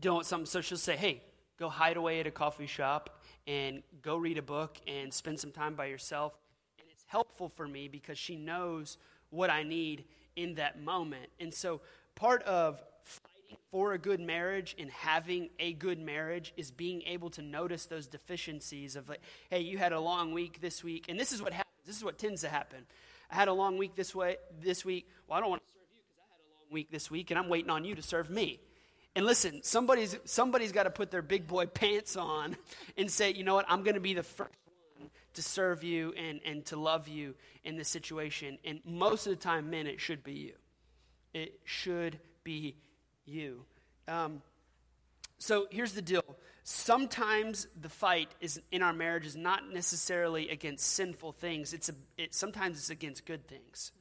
doing 0.00 0.22
something. 0.24 0.46
So 0.46 0.60
she'll 0.60 0.76
say, 0.76 0.96
hey, 0.96 1.22
go 1.58 1.70
hide 1.70 1.96
away 1.96 2.20
at 2.20 2.26
a 2.26 2.30
coffee 2.30 2.66
shop 2.66 3.22
and 3.46 3.82
go 4.02 4.18
read 4.18 4.36
a 4.36 4.42
book 4.42 4.76
and 4.86 5.14
spend 5.14 5.40
some 5.40 5.52
time 5.52 5.74
by 5.74 5.86
yourself 5.86 6.34
helpful 7.16 7.48
for 7.48 7.66
me 7.66 7.88
because 7.88 8.18
she 8.18 8.36
knows 8.36 8.98
what 9.30 9.48
I 9.48 9.62
need 9.62 10.04
in 10.36 10.56
that 10.56 10.78
moment. 10.78 11.30
And 11.40 11.54
so, 11.54 11.80
part 12.14 12.42
of 12.42 12.78
fighting 13.04 13.56
for 13.70 13.94
a 13.94 13.98
good 13.98 14.20
marriage 14.20 14.76
and 14.78 14.90
having 14.90 15.48
a 15.58 15.72
good 15.72 15.98
marriage 15.98 16.52
is 16.58 16.70
being 16.70 17.00
able 17.06 17.30
to 17.30 17.40
notice 17.40 17.86
those 17.86 18.06
deficiencies 18.06 18.96
of 18.96 19.08
like, 19.08 19.22
hey, 19.48 19.60
you 19.60 19.78
had 19.78 19.94
a 19.94 20.00
long 20.00 20.34
week 20.34 20.60
this 20.60 20.84
week, 20.84 21.06
and 21.08 21.18
this 21.18 21.32
is 21.32 21.40
what 21.40 21.54
happens. 21.54 21.86
This 21.86 21.96
is 21.96 22.04
what 22.04 22.18
tends 22.18 22.42
to 22.42 22.50
happen. 22.50 22.84
I 23.30 23.34
had 23.34 23.48
a 23.48 23.52
long 23.54 23.78
week 23.78 23.94
this 23.96 24.14
way 24.14 24.36
this 24.62 24.84
week. 24.84 25.08
Well, 25.26 25.38
I 25.38 25.40
don't 25.40 25.48
want 25.48 25.62
to 25.62 25.68
serve 25.72 25.88
you 25.90 26.02
because 26.04 26.18
I 26.20 26.28
had 26.34 26.40
a 26.42 26.52
long 26.52 26.70
week 26.70 26.90
this 26.90 27.10
week, 27.10 27.30
and 27.30 27.38
I'm 27.38 27.48
waiting 27.48 27.70
on 27.70 27.86
you 27.86 27.94
to 27.94 28.02
serve 28.02 28.28
me. 28.28 28.60
And 29.14 29.24
listen, 29.24 29.62
somebody's 29.62 30.18
somebody's 30.26 30.72
got 30.72 30.82
to 30.82 30.90
put 30.90 31.10
their 31.10 31.22
big 31.22 31.46
boy 31.46 31.64
pants 31.64 32.14
on 32.14 32.58
and 32.98 33.10
say, 33.10 33.32
you 33.32 33.42
know 33.42 33.54
what, 33.54 33.64
I'm 33.70 33.84
going 33.84 33.94
to 33.94 34.00
be 34.00 34.12
the 34.12 34.22
first 34.22 34.52
to 35.36 35.42
serve 35.42 35.84
you 35.84 36.12
and, 36.16 36.40
and 36.44 36.64
to 36.66 36.76
love 36.76 37.08
you 37.08 37.34
in 37.64 37.76
this 37.76 37.88
situation. 37.88 38.58
And 38.64 38.80
most 38.84 39.26
of 39.26 39.30
the 39.30 39.36
time, 39.36 39.70
men, 39.70 39.86
it 39.86 40.00
should 40.00 40.22
be 40.22 40.32
you. 40.32 40.54
It 41.32 41.60
should 41.64 42.18
be 42.44 42.76
you. 43.24 43.64
Um, 44.08 44.42
so 45.38 45.66
here's 45.70 45.92
the 45.92 46.02
deal. 46.02 46.24
Sometimes 46.64 47.68
the 47.80 47.88
fight 47.88 48.34
is 48.40 48.60
in 48.72 48.82
our 48.82 48.92
marriage 48.92 49.26
is 49.26 49.36
not 49.36 49.72
necessarily 49.72 50.48
against 50.48 50.86
sinful 50.94 51.32
things. 51.32 51.72
It's 51.72 51.88
a, 51.88 51.94
it, 52.16 52.34
sometimes 52.34 52.78
it's 52.78 52.90
against 52.90 53.26
good 53.26 53.46
things. 53.46 53.92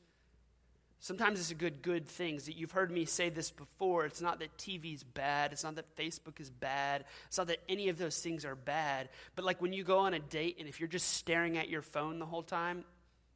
Sometimes 1.05 1.39
it's 1.39 1.51
a 1.51 1.53
good, 1.53 1.83
good 1.83 2.07
things. 2.07 2.45
that 2.45 2.57
You've 2.57 2.71
heard 2.71 2.89
me 2.89 3.05
say 3.05 3.29
this 3.29 3.51
before. 3.51 4.07
It's 4.07 4.21
not 4.21 4.39
that 4.39 4.57
TV's 4.57 5.03
bad. 5.03 5.53
It's 5.53 5.63
not 5.63 5.75
that 5.75 5.95
Facebook 5.95 6.39
is 6.39 6.49
bad. 6.49 7.05
It's 7.27 7.37
not 7.37 7.45
that 7.45 7.59
any 7.69 7.89
of 7.89 7.99
those 7.99 8.19
things 8.19 8.43
are 8.43 8.55
bad. 8.55 9.09
But 9.35 9.45
like 9.45 9.61
when 9.61 9.71
you 9.71 9.83
go 9.83 9.99
on 9.99 10.15
a 10.15 10.19
date 10.19 10.55
and 10.57 10.67
if 10.67 10.79
you're 10.79 10.89
just 10.89 11.09
staring 11.13 11.59
at 11.59 11.69
your 11.69 11.83
phone 11.83 12.17
the 12.17 12.25
whole 12.25 12.41
time, 12.41 12.85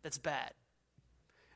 that's 0.02 0.18
bad. 0.18 0.52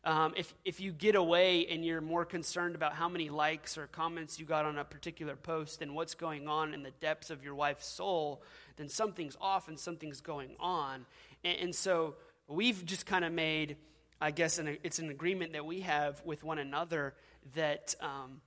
Um, 0.03 0.35
if, 0.37 0.53
if 0.63 0.79
you 0.79 0.91
get 0.91 1.15
away 1.15 1.65
and 1.65 1.83
you're 1.83 1.99
more 1.99 2.25
concerned 2.25 2.75
about 2.75 2.93
how 2.93 3.09
many 3.09 3.31
likes 3.31 3.75
or 3.75 3.87
comments 3.87 4.39
you 4.39 4.45
got 4.45 4.65
on 4.65 4.77
a 4.77 4.85
particular 4.85 5.35
post 5.35 5.81
and 5.81 5.95
what's 5.95 6.13
going 6.13 6.47
on 6.47 6.75
in 6.75 6.83
the 6.83 6.91
depths 7.01 7.31
of 7.31 7.43
your 7.43 7.55
wife's 7.55 7.87
soul, 7.87 8.43
then 8.75 8.87
something's 8.87 9.35
off 9.41 9.67
and 9.67 9.79
something's 9.79 10.21
going 10.21 10.51
on. 10.59 11.07
And, 11.43 11.57
and 11.57 11.75
so 11.75 12.17
we've 12.47 12.85
just 12.85 13.07
kind 13.07 13.25
of 13.25 13.33
made 13.33 13.77
I 14.23 14.31
guess 14.31 14.57
an, 14.57 14.77
it's 14.83 14.99
an 14.99 15.09
agreement 15.09 15.51
that 15.51 15.65
we 15.65 15.81
have 15.81 16.21
with 16.23 16.45
one 16.45 16.57
another 16.57 17.13
that 17.55 17.93
um, 17.99 18.39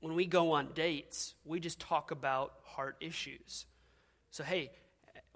when 0.00 0.16
we 0.16 0.26
go 0.26 0.52
on 0.52 0.70
dates, 0.74 1.34
we 1.44 1.60
just 1.60 1.78
talk 1.78 2.10
about 2.10 2.54
heart 2.64 2.96
issues. 2.98 3.66
So, 4.32 4.42
hey, 4.42 4.72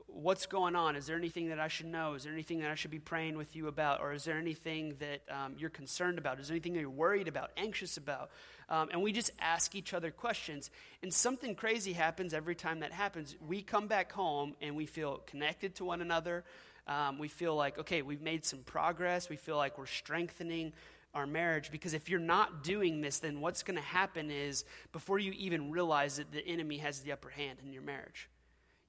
what's 0.09 0.47
going 0.47 0.75
on? 0.75 0.97
Is 0.97 1.07
there 1.07 1.17
anything 1.17 1.51
that 1.51 1.61
I 1.61 1.69
should 1.69 1.87
know? 1.87 2.15
Is 2.15 2.25
there 2.25 2.33
anything 2.33 2.59
that 2.63 2.73
I 2.73 2.75
should 2.75 2.91
be 2.91 2.99
praying 2.99 3.39
with 3.39 3.55
you 3.55 3.69
about? 3.69 4.01
Or 4.01 4.13
is 4.13 4.25
there 4.25 4.37
anything 4.37 4.97
that 4.99 5.23
um, 5.31 5.55
you're 5.57 5.71
concerned 5.71 6.19
about? 6.19 6.41
Is 6.41 6.49
there 6.49 6.57
anything 6.57 6.73
that 6.73 6.81
you're 6.81 6.91
worried 6.91 7.29
about, 7.29 7.53
anxious 7.57 7.97
about? 7.97 8.31
Um, 8.69 8.89
and 8.91 9.01
we 9.01 9.13
just 9.13 9.31
ask 9.39 9.77
each 9.77 9.95
other 9.95 10.11
questions. 10.11 10.71
And 11.05 11.15
something 11.15 11.55
crazy 11.55 11.93
happens 11.93 12.35
every 12.35 12.57
time 12.57 12.81
that 12.81 12.91
happens. 12.91 13.37
We 13.47 13.63
come 13.63 13.87
back 13.87 14.11
home 14.11 14.57
and 14.61 14.75
we 14.75 14.87
feel 14.87 15.19
connected 15.25 15.77
to 15.77 15.85
one 15.85 16.03
another. 16.03 16.43
Um, 16.87 17.19
we 17.19 17.29
feel 17.29 17.55
like, 17.55 17.79
okay, 17.79 18.03
we've 18.03 18.23
made 18.23 18.45
some 18.45 18.61
progress. 18.61 19.29
We 19.29 19.37
feel 19.37 19.57
like 19.57 19.79
we're 19.79 19.87
strengthening 19.87 20.73
our 21.15 21.27
marriage 21.27 21.71
because 21.71 21.95
if 21.95 22.09
you're 22.09 22.21
not 22.21 22.65
doing 22.65 23.01
this, 23.01 23.19
then 23.19 23.41
what's 23.41 23.63
going 23.63 23.77
to 23.77 23.83
happen 23.83 24.31
is 24.31 24.65
before 24.93 25.19
you 25.19 25.33
even 25.33 25.71
realize 25.71 26.17
that 26.17 26.33
the 26.33 26.45
enemy 26.47 26.79
has 26.79 27.01
the 27.01 27.13
upper 27.13 27.29
hand 27.29 27.59
in 27.65 27.73
your 27.73 27.83
marriage, 27.83 28.29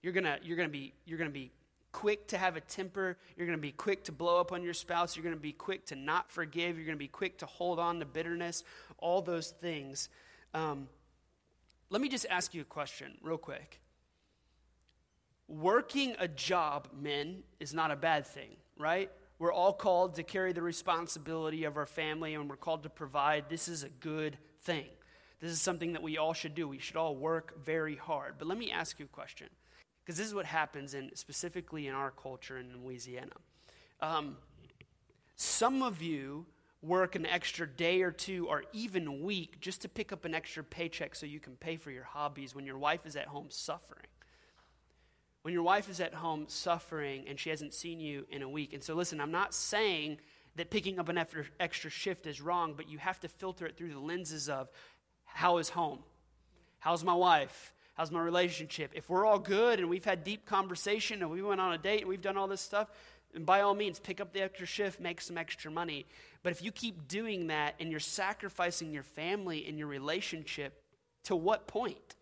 you're 0.02 0.14
going 0.14 0.24
to 0.24 0.38
you're 0.42 0.58
going 0.58 0.70
to 0.70 0.74
be 0.74 0.94
you're 1.06 1.18
going 1.18 1.30
to 1.30 1.34
be 1.34 1.52
quick 1.92 2.28
to 2.28 2.38
have 2.38 2.56
a 2.56 2.62
temper. 2.62 3.18
You're 3.38 3.46
going 3.46 3.58
to 3.58 3.62
be 3.62 3.72
quick 3.72 4.06
to 4.06 4.12
blow 4.12 4.40
up 4.40 4.52
on 4.52 4.64
your 4.64 4.74
spouse. 4.74 5.16
You're 5.16 5.24
going 5.24 5.36
to 5.36 5.42
be 5.42 5.52
quick 5.52 5.86
to 5.88 5.96
not 5.96 6.32
forgive. 6.32 6.78
You're 6.78 6.86
going 6.86 6.98
to 6.98 7.04
be 7.04 7.08
quick 7.08 7.38
to 7.40 7.46
hold 7.46 7.80
on 7.80 8.00
to 8.00 8.06
bitterness. 8.06 8.64
All 8.98 9.22
those 9.22 9.52
things. 9.52 10.10
Um, 10.54 10.88
let 11.90 12.02
me 12.02 12.10
just 12.10 12.26
ask 12.30 12.54
you 12.56 12.62
a 12.62 12.66
question, 12.66 13.18
real 13.22 13.38
quick 13.38 13.83
working 15.48 16.16
a 16.20 16.28
job, 16.28 16.90
men, 17.00 17.44
is 17.60 17.74
not 17.74 17.92
a 17.92 17.96
bad 17.96 18.26
thing, 18.26 18.56
right? 18.78 19.12
We're 19.40 19.54
all 19.54 19.74
called 19.74 20.16
to 20.16 20.24
carry 20.24 20.54
the 20.54 20.62
responsibility 20.62 21.66
of 21.66 21.78
our 21.78 21.86
family 21.86 22.34
and 22.34 22.50
we're 22.50 22.56
called 22.56 22.84
to 22.84 22.90
provide. 22.90 23.46
This 23.50 23.68
is 23.68 23.84
a 23.84 23.90
good 23.90 24.38
thing. 24.62 24.86
This 25.42 25.52
is 25.52 25.62
something 25.62 25.94
that 25.94 26.02
we 26.02 26.18
all 26.18 26.34
should 26.34 26.56
do. 26.56 26.68
We 26.68 26.80
should 26.80 26.96
all 26.96 27.16
work 27.16 27.66
very 27.66 27.98
hard. 27.98 28.36
But 28.38 28.48
let 28.48 28.58
me 28.58 28.72
ask 28.72 29.00
you 29.00 29.06
a 29.06 29.10
question, 29.10 29.50
because 30.04 30.18
this 30.18 30.28
is 30.28 30.34
what 30.34 30.46
happens 30.46 30.94
in 30.94 31.14
specifically 31.16 31.88
in 31.88 31.94
our 31.94 32.12
culture 32.12 32.58
in 32.58 32.82
Louisiana. 32.82 33.36
Um, 34.00 34.38
some 35.36 35.84
of 35.84 36.02
you 36.02 36.46
work 36.82 37.16
an 37.16 37.26
extra 37.26 37.68
day 37.68 38.02
or 38.02 38.12
two 38.12 38.48
or 38.48 38.64
even 38.72 39.24
week 39.24 39.60
just 39.60 39.82
to 39.82 39.90
pick 39.90 40.14
up 40.14 40.24
an 40.26 40.34
extra 40.34 40.64
paycheck 40.64 41.16
so 41.16 41.26
you 41.26 41.40
can 41.40 41.56
pay 41.56 41.76
for 41.76 41.92
your 41.92 42.04
hobbies 42.04 42.56
when 42.56 42.66
your 42.66 42.78
wife 42.78 43.06
is 43.06 43.16
at 43.16 43.28
home 43.28 43.48
suffering. 43.50 44.08
When 45.44 45.54
your 45.54 45.64
wife 45.64 45.90
is 45.90 46.00
at 46.00 46.14
home 46.14 46.46
suffering 46.48 47.26
and 47.28 47.40
she 47.40 47.50
hasn't 47.50 47.74
seen 47.74 48.00
you 48.00 48.26
in 48.32 48.42
a 48.42 48.50
week. 48.50 48.74
And 48.74 48.84
so, 48.84 48.96
listen, 48.96 49.22
I'm 49.22 49.32
not 49.32 49.54
saying 49.54 50.18
that 50.56 50.70
picking 50.70 51.00
up 51.00 51.10
an 51.10 51.18
extra 51.60 51.90
shift 51.90 52.26
is 52.28 52.42
wrong, 52.42 52.74
but 52.76 52.90
you 52.90 52.98
have 52.98 53.20
to 53.22 53.28
filter 53.28 53.66
it 53.66 53.78
through 53.78 53.94
the 53.94 54.00
lenses 54.00 54.50
of 54.50 54.70
how 55.26 55.58
is 55.58 55.70
home? 55.70 56.00
How's 56.80 57.04
my 57.04 57.14
wife? 57.14 57.74
How's 57.96 58.12
my 58.12 58.22
relationship? 58.22 58.92
If 58.94 59.10
we're 59.10 59.26
all 59.26 59.40
good 59.40 59.80
and 59.80 59.90
we've 59.90 60.06
had 60.06 60.24
deep 60.24 60.46
conversation 60.46 61.22
and 61.22 61.30
we 61.30 61.42
went 61.42 61.62
on 61.62 61.74
a 61.74 61.78
date 61.78 62.02
and 62.02 62.10
we've 62.10 62.22
done 62.22 62.38
all 62.38 62.48
this 62.48 62.62
stuff, 62.62 62.90
and 63.36 63.46
by 63.46 63.62
all 63.62 63.74
means, 63.74 64.00
pick 64.00 64.22
up 64.22 64.32
the 64.32 64.42
extra 64.42 64.66
shift, 64.66 65.00
make 65.00 65.20
some 65.20 65.38
extra 65.38 65.72
money. 65.72 66.06
But 66.44 66.52
if 66.52 66.62
you 66.62 66.72
keep 66.72 67.08
doing 67.08 67.48
that 67.48 67.76
and 67.80 67.90
you're 67.90 68.00
sacrificing 68.00 68.94
your 68.94 69.04
family 69.04 69.66
and 69.68 69.78
your 69.78 69.88
relationship, 69.88 70.82
to 71.24 71.36
what 71.36 71.68
point? 71.68 72.16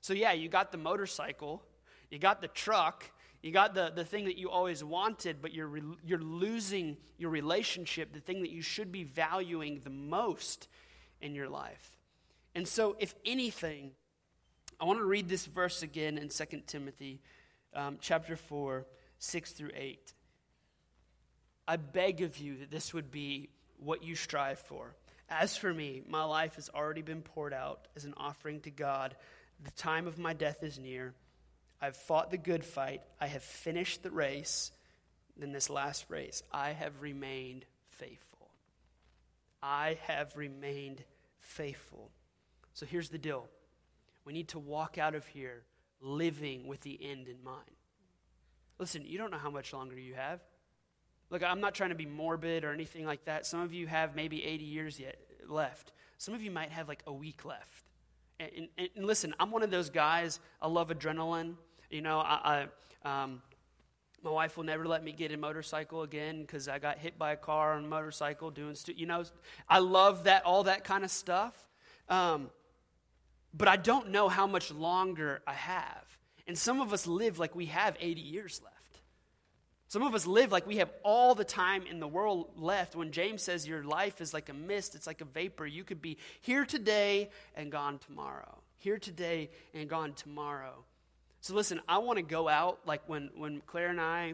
So, 0.00 0.14
yeah, 0.14 0.32
you 0.32 0.48
got 0.48 0.72
the 0.72 0.78
motorcycle, 0.78 1.62
you 2.14 2.20
got 2.20 2.40
the 2.40 2.48
truck, 2.48 3.10
you 3.42 3.50
got 3.50 3.74
the, 3.74 3.92
the 3.94 4.04
thing 4.04 4.24
that 4.24 4.38
you 4.38 4.48
always 4.48 4.82
wanted, 4.82 5.42
but 5.42 5.52
you're, 5.52 5.78
you're 6.06 6.18
losing 6.18 6.96
your 7.18 7.30
relationship, 7.30 8.12
the 8.14 8.20
thing 8.20 8.40
that 8.40 8.50
you 8.50 8.62
should 8.62 8.90
be 8.90 9.04
valuing 9.04 9.80
the 9.84 9.90
most 9.90 10.68
in 11.20 11.34
your 11.34 11.48
life. 11.48 11.98
And 12.54 12.66
so, 12.66 12.96
if 12.98 13.14
anything, 13.26 13.90
I 14.80 14.84
want 14.84 14.98
to 15.00 15.04
read 15.04 15.28
this 15.28 15.46
verse 15.46 15.82
again 15.82 16.18
in 16.18 16.28
2 16.28 16.44
Timothy 16.66 17.20
um, 17.74 17.98
chapter 18.00 18.36
4, 18.36 18.86
6 19.18 19.52
through 19.52 19.70
8. 19.74 20.14
I 21.66 21.76
beg 21.76 22.22
of 22.22 22.38
you 22.38 22.58
that 22.58 22.70
this 22.70 22.94
would 22.94 23.10
be 23.10 23.48
what 23.78 24.04
you 24.04 24.14
strive 24.14 24.58
for. 24.58 24.94
As 25.28 25.56
for 25.56 25.72
me, 25.72 26.02
my 26.08 26.22
life 26.24 26.56
has 26.56 26.70
already 26.74 27.02
been 27.02 27.22
poured 27.22 27.52
out 27.52 27.88
as 27.96 28.04
an 28.04 28.14
offering 28.16 28.60
to 28.60 28.70
God. 28.70 29.16
The 29.62 29.70
time 29.72 30.06
of 30.06 30.18
my 30.18 30.32
death 30.32 30.62
is 30.62 30.78
near. 30.78 31.14
I've 31.84 31.96
fought 31.96 32.30
the 32.30 32.38
good 32.38 32.64
fight. 32.64 33.02
I 33.20 33.26
have 33.26 33.42
finished 33.42 34.02
the 34.02 34.10
race. 34.10 34.72
Then, 35.36 35.52
this 35.52 35.68
last 35.68 36.06
race, 36.08 36.42
I 36.50 36.70
have 36.70 37.02
remained 37.02 37.66
faithful. 37.88 38.48
I 39.62 39.98
have 40.06 40.34
remained 40.34 41.04
faithful. 41.40 42.10
So, 42.72 42.86
here's 42.86 43.10
the 43.10 43.18
deal 43.18 43.48
we 44.24 44.32
need 44.32 44.48
to 44.48 44.58
walk 44.58 44.96
out 44.96 45.14
of 45.14 45.26
here 45.26 45.64
living 46.00 46.66
with 46.66 46.80
the 46.80 46.98
end 47.02 47.28
in 47.28 47.44
mind. 47.44 47.70
Listen, 48.78 49.04
you 49.04 49.18
don't 49.18 49.30
know 49.30 49.38
how 49.38 49.50
much 49.50 49.74
longer 49.74 49.98
you 49.98 50.14
have. 50.14 50.40
Look, 51.28 51.42
I'm 51.42 51.60
not 51.60 51.74
trying 51.74 51.90
to 51.90 51.96
be 51.96 52.06
morbid 52.06 52.64
or 52.64 52.72
anything 52.72 53.04
like 53.04 53.26
that. 53.26 53.44
Some 53.44 53.60
of 53.60 53.74
you 53.74 53.86
have 53.88 54.16
maybe 54.16 54.42
80 54.42 54.64
years 54.64 54.98
yet 54.98 55.18
left. 55.46 55.92
Some 56.16 56.32
of 56.32 56.42
you 56.42 56.50
might 56.50 56.70
have 56.70 56.88
like 56.88 57.02
a 57.06 57.12
week 57.12 57.44
left. 57.44 57.90
And, 58.40 58.68
and, 58.78 58.88
and 58.96 59.04
listen, 59.04 59.34
I'm 59.38 59.50
one 59.50 59.62
of 59.62 59.70
those 59.70 59.90
guys. 59.90 60.40
I 60.62 60.68
love 60.68 60.88
adrenaline. 60.88 61.56
You 61.90 62.02
know, 62.02 62.18
I, 62.18 62.66
I 63.04 63.22
um, 63.24 63.42
my 64.24 64.30
wife 64.30 64.56
will 64.56 64.64
never 64.64 64.86
let 64.86 65.04
me 65.04 65.12
get 65.12 65.32
a 65.32 65.36
motorcycle 65.36 66.02
again 66.02 66.40
because 66.40 66.66
I 66.66 66.78
got 66.78 66.98
hit 66.98 67.18
by 67.18 67.32
a 67.32 67.36
car 67.36 67.74
on 67.74 67.84
a 67.84 67.88
motorcycle 67.88 68.50
doing, 68.50 68.74
stu- 68.74 68.94
you 68.96 69.04
know, 69.04 69.24
I 69.68 69.80
love 69.80 70.24
that, 70.24 70.46
all 70.46 70.64
that 70.64 70.82
kind 70.82 71.04
of 71.04 71.10
stuff. 71.10 71.54
Um, 72.08 72.48
but 73.52 73.68
I 73.68 73.76
don't 73.76 74.08
know 74.08 74.28
how 74.30 74.46
much 74.46 74.72
longer 74.72 75.42
I 75.46 75.52
have. 75.52 76.04
And 76.46 76.56
some 76.56 76.80
of 76.80 76.92
us 76.94 77.06
live 77.06 77.38
like 77.38 77.54
we 77.54 77.66
have 77.66 77.96
80 78.00 78.20
years 78.22 78.62
left. 78.64 78.74
Some 79.88 80.02
of 80.02 80.14
us 80.14 80.26
live 80.26 80.50
like 80.50 80.66
we 80.66 80.78
have 80.78 80.90
all 81.02 81.34
the 81.34 81.44
time 81.44 81.84
in 81.86 82.00
the 82.00 82.08
world 82.08 82.52
left. 82.56 82.96
When 82.96 83.12
James 83.12 83.42
says 83.42 83.68
your 83.68 83.84
life 83.84 84.22
is 84.22 84.32
like 84.32 84.48
a 84.48 84.54
mist, 84.54 84.94
it's 84.94 85.06
like 85.06 85.20
a 85.20 85.26
vapor. 85.26 85.66
You 85.66 85.84
could 85.84 86.00
be 86.00 86.16
here 86.40 86.64
today 86.64 87.30
and 87.54 87.70
gone 87.70 87.98
tomorrow. 87.98 88.58
Here 88.78 88.98
today 88.98 89.50
and 89.72 89.88
gone 89.88 90.14
tomorrow. 90.14 90.84
So 91.44 91.54
listen, 91.54 91.82
I 91.86 91.98
want 91.98 92.16
to 92.16 92.22
go 92.22 92.48
out 92.48 92.78
like 92.86 93.02
when, 93.06 93.28
when 93.36 93.60
Claire 93.66 93.90
and 93.90 94.00
I 94.00 94.32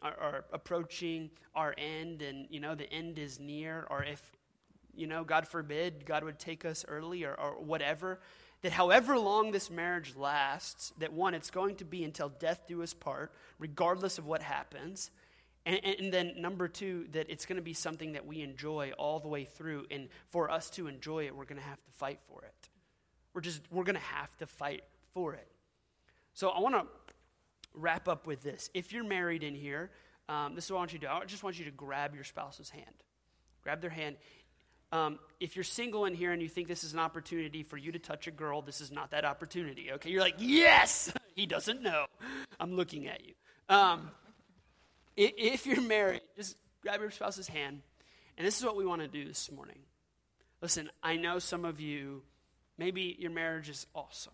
are, 0.00 0.16
are 0.16 0.44
approaching 0.52 1.28
our 1.56 1.74
end 1.76 2.22
and, 2.22 2.46
you 2.50 2.60
know, 2.60 2.76
the 2.76 2.88
end 2.88 3.18
is 3.18 3.40
near, 3.40 3.84
or 3.90 4.04
if, 4.04 4.22
you 4.94 5.08
know, 5.08 5.24
God 5.24 5.48
forbid, 5.48 6.06
God 6.06 6.22
would 6.22 6.38
take 6.38 6.64
us 6.64 6.84
early 6.86 7.24
or, 7.24 7.34
or 7.34 7.60
whatever 7.60 8.20
that 8.60 8.70
however 8.70 9.18
long 9.18 9.50
this 9.50 9.72
marriage 9.72 10.14
lasts, 10.14 10.92
that 10.98 11.12
one, 11.12 11.34
it's 11.34 11.50
going 11.50 11.74
to 11.78 11.84
be 11.84 12.04
until 12.04 12.28
death 12.28 12.68
do 12.68 12.80
us 12.84 12.94
part, 12.94 13.32
regardless 13.58 14.18
of 14.18 14.26
what 14.26 14.40
happens. 14.40 15.10
And, 15.66 15.84
and, 15.84 16.14
then 16.14 16.34
number 16.38 16.68
two, 16.68 17.08
that 17.10 17.28
it's 17.28 17.44
going 17.44 17.56
to 17.56 17.62
be 17.62 17.74
something 17.74 18.12
that 18.12 18.24
we 18.24 18.40
enjoy 18.40 18.92
all 18.96 19.18
the 19.18 19.26
way 19.26 19.46
through. 19.46 19.86
And 19.90 20.08
for 20.30 20.48
us 20.48 20.70
to 20.70 20.86
enjoy 20.86 21.26
it, 21.26 21.34
we're 21.34 21.44
going 21.44 21.60
to 21.60 21.66
have 21.66 21.84
to 21.84 21.90
fight 21.90 22.20
for 22.28 22.44
it. 22.44 22.68
We're 23.34 23.40
just, 23.40 23.62
we're 23.72 23.82
going 23.82 23.96
to 23.96 24.00
have 24.00 24.36
to 24.36 24.46
fight 24.46 24.84
for 25.12 25.34
it. 25.34 25.51
So 26.34 26.48
I 26.48 26.60
want 26.60 26.74
to 26.74 26.86
wrap 27.74 28.08
up 28.08 28.26
with 28.26 28.42
this. 28.42 28.70
If 28.74 28.92
you're 28.92 29.04
married 29.04 29.42
in 29.42 29.54
here, 29.54 29.90
um, 30.28 30.54
this 30.54 30.66
is 30.66 30.70
what 30.70 30.78
I 30.78 30.80
want 30.80 30.92
you 30.92 30.98
to 31.00 31.06
do. 31.06 31.12
I 31.12 31.24
just 31.24 31.42
want 31.42 31.58
you 31.58 31.64
to 31.66 31.70
grab 31.70 32.14
your 32.14 32.24
spouse's 32.24 32.70
hand. 32.70 33.02
Grab 33.62 33.80
their 33.80 33.90
hand. 33.90 34.16
Um, 34.92 35.18
if 35.40 35.56
you're 35.56 35.64
single 35.64 36.04
in 36.04 36.14
here 36.14 36.32
and 36.32 36.42
you 36.42 36.48
think 36.48 36.68
this 36.68 36.84
is 36.84 36.92
an 36.92 36.98
opportunity 36.98 37.62
for 37.62 37.76
you 37.76 37.92
to 37.92 37.98
touch 37.98 38.26
a 38.26 38.30
girl, 38.30 38.60
this 38.60 38.80
is 38.80 38.92
not 38.92 39.12
that 39.12 39.24
opportunity, 39.24 39.92
okay? 39.92 40.10
You're 40.10 40.20
like, 40.20 40.36
yes! 40.38 41.12
he 41.34 41.46
doesn't 41.46 41.82
know. 41.82 42.06
I'm 42.60 42.74
looking 42.74 43.08
at 43.08 43.24
you. 43.24 43.32
Um, 43.68 44.10
if 45.16 45.66
you're 45.66 45.80
married, 45.80 46.20
just 46.36 46.56
grab 46.82 47.00
your 47.00 47.10
spouse's 47.10 47.48
hand. 47.48 47.80
And 48.36 48.46
this 48.46 48.58
is 48.58 48.64
what 48.64 48.76
we 48.76 48.84
want 48.84 49.02
to 49.02 49.08
do 49.08 49.24
this 49.24 49.50
morning. 49.50 49.78
Listen, 50.60 50.90
I 51.02 51.16
know 51.16 51.38
some 51.38 51.64
of 51.64 51.80
you, 51.80 52.22
maybe 52.78 53.16
your 53.18 53.30
marriage 53.30 53.68
is 53.68 53.86
awesome. 53.94 54.32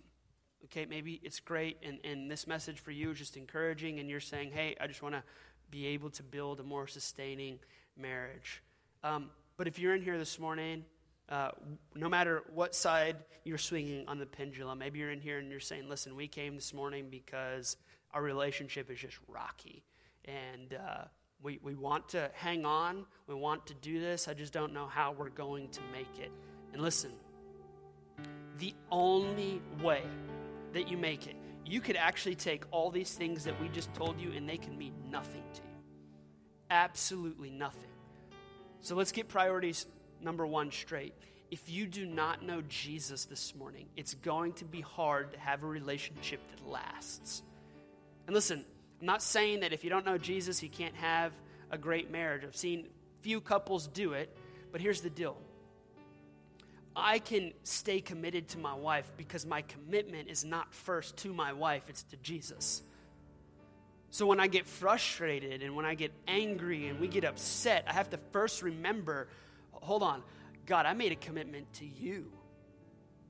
Okay, 0.64 0.86
maybe 0.86 1.20
it's 1.22 1.40
great, 1.40 1.78
and, 1.82 1.98
and 2.04 2.30
this 2.30 2.46
message 2.46 2.80
for 2.80 2.90
you 2.90 3.12
is 3.12 3.18
just 3.18 3.36
encouraging, 3.36 4.00
and 4.00 4.10
you're 4.10 4.20
saying, 4.20 4.50
hey, 4.52 4.76
I 4.80 4.86
just 4.86 5.02
want 5.02 5.14
to 5.14 5.22
be 5.70 5.86
able 5.86 6.10
to 6.10 6.22
build 6.22 6.60
a 6.60 6.62
more 6.62 6.86
sustaining 6.86 7.58
marriage. 7.96 8.62
Um, 9.04 9.30
but 9.56 9.66
if 9.68 9.78
you're 9.78 9.94
in 9.94 10.02
here 10.02 10.18
this 10.18 10.38
morning, 10.38 10.84
uh, 11.28 11.50
no 11.94 12.08
matter 12.08 12.42
what 12.54 12.74
side 12.74 13.16
you're 13.44 13.58
swinging 13.58 14.04
on 14.08 14.18
the 14.18 14.26
pendulum, 14.26 14.78
maybe 14.78 14.98
you're 14.98 15.10
in 15.10 15.20
here 15.20 15.38
and 15.38 15.50
you're 15.50 15.60
saying, 15.60 15.88
listen, 15.88 16.16
we 16.16 16.26
came 16.26 16.54
this 16.54 16.72
morning 16.72 17.08
because 17.10 17.76
our 18.12 18.22
relationship 18.22 18.90
is 18.90 18.98
just 18.98 19.18
rocky. 19.28 19.84
And 20.24 20.74
uh, 20.74 21.04
we, 21.42 21.58
we 21.62 21.74
want 21.74 22.08
to 22.10 22.30
hang 22.34 22.64
on. 22.64 23.04
We 23.26 23.34
want 23.34 23.66
to 23.66 23.74
do 23.74 24.00
this. 24.00 24.26
I 24.26 24.34
just 24.34 24.52
don't 24.52 24.72
know 24.72 24.86
how 24.86 25.12
we're 25.12 25.28
going 25.28 25.68
to 25.68 25.80
make 25.92 26.18
it. 26.18 26.32
And 26.72 26.82
listen, 26.82 27.12
the 28.58 28.74
only 28.90 29.60
way 29.82 30.02
that 30.72 30.88
you 30.88 30.96
make 30.96 31.26
it, 31.26 31.36
you 31.64 31.80
could 31.80 31.96
actually 31.96 32.34
take 32.34 32.64
all 32.70 32.90
these 32.90 33.12
things 33.12 33.44
that 33.44 33.60
we 33.60 33.68
just 33.68 33.92
told 33.94 34.20
you 34.20 34.32
and 34.32 34.48
they 34.48 34.56
can 34.56 34.76
mean 34.76 34.94
nothing 35.10 35.42
to 35.54 35.60
you. 35.60 35.68
Absolutely 36.70 37.50
nothing. 37.50 37.90
So 38.80 38.94
let's 38.94 39.12
get 39.12 39.28
priorities 39.28 39.86
number 40.20 40.46
one 40.46 40.70
straight. 40.70 41.14
If 41.50 41.70
you 41.70 41.86
do 41.86 42.06
not 42.06 42.42
know 42.42 42.62
Jesus 42.68 43.24
this 43.24 43.54
morning, 43.54 43.88
it's 43.96 44.14
going 44.14 44.52
to 44.54 44.64
be 44.64 44.80
hard 44.80 45.32
to 45.32 45.38
have 45.38 45.62
a 45.62 45.66
relationship 45.66 46.40
that 46.50 46.66
lasts. 46.66 47.42
And 48.26 48.34
listen, 48.34 48.64
I'm 49.00 49.06
not 49.06 49.22
saying 49.22 49.60
that 49.60 49.72
if 49.72 49.84
you 49.84 49.90
don't 49.90 50.04
know 50.04 50.18
Jesus, 50.18 50.62
you 50.62 50.68
can't 50.68 50.94
have 50.96 51.32
a 51.70 51.78
great 51.78 52.10
marriage. 52.10 52.44
I've 52.44 52.56
seen 52.56 52.88
few 53.20 53.40
couples 53.40 53.88
do 53.88 54.12
it, 54.12 54.36
but 54.72 54.80
here's 54.80 55.00
the 55.00 55.10
deal. 55.10 55.36
I 56.98 57.18
can 57.18 57.52
stay 57.64 58.00
committed 58.00 58.48
to 58.48 58.58
my 58.58 58.74
wife 58.74 59.10
because 59.16 59.46
my 59.46 59.62
commitment 59.62 60.28
is 60.28 60.44
not 60.44 60.74
first 60.74 61.16
to 61.18 61.32
my 61.32 61.52
wife, 61.52 61.82
it's 61.88 62.02
to 62.04 62.16
Jesus. 62.18 62.82
So 64.10 64.26
when 64.26 64.40
I 64.40 64.46
get 64.46 64.66
frustrated 64.66 65.62
and 65.62 65.76
when 65.76 65.84
I 65.84 65.94
get 65.94 66.12
angry 66.26 66.88
and 66.88 66.98
we 66.98 67.08
get 67.08 67.24
upset, 67.24 67.84
I 67.86 67.92
have 67.92 68.10
to 68.10 68.18
first 68.32 68.62
remember 68.62 69.28
hold 69.82 70.02
on, 70.02 70.22
God, 70.66 70.86
I 70.86 70.92
made 70.92 71.12
a 71.12 71.16
commitment 71.16 71.72
to 71.74 71.86
you. 71.86 72.30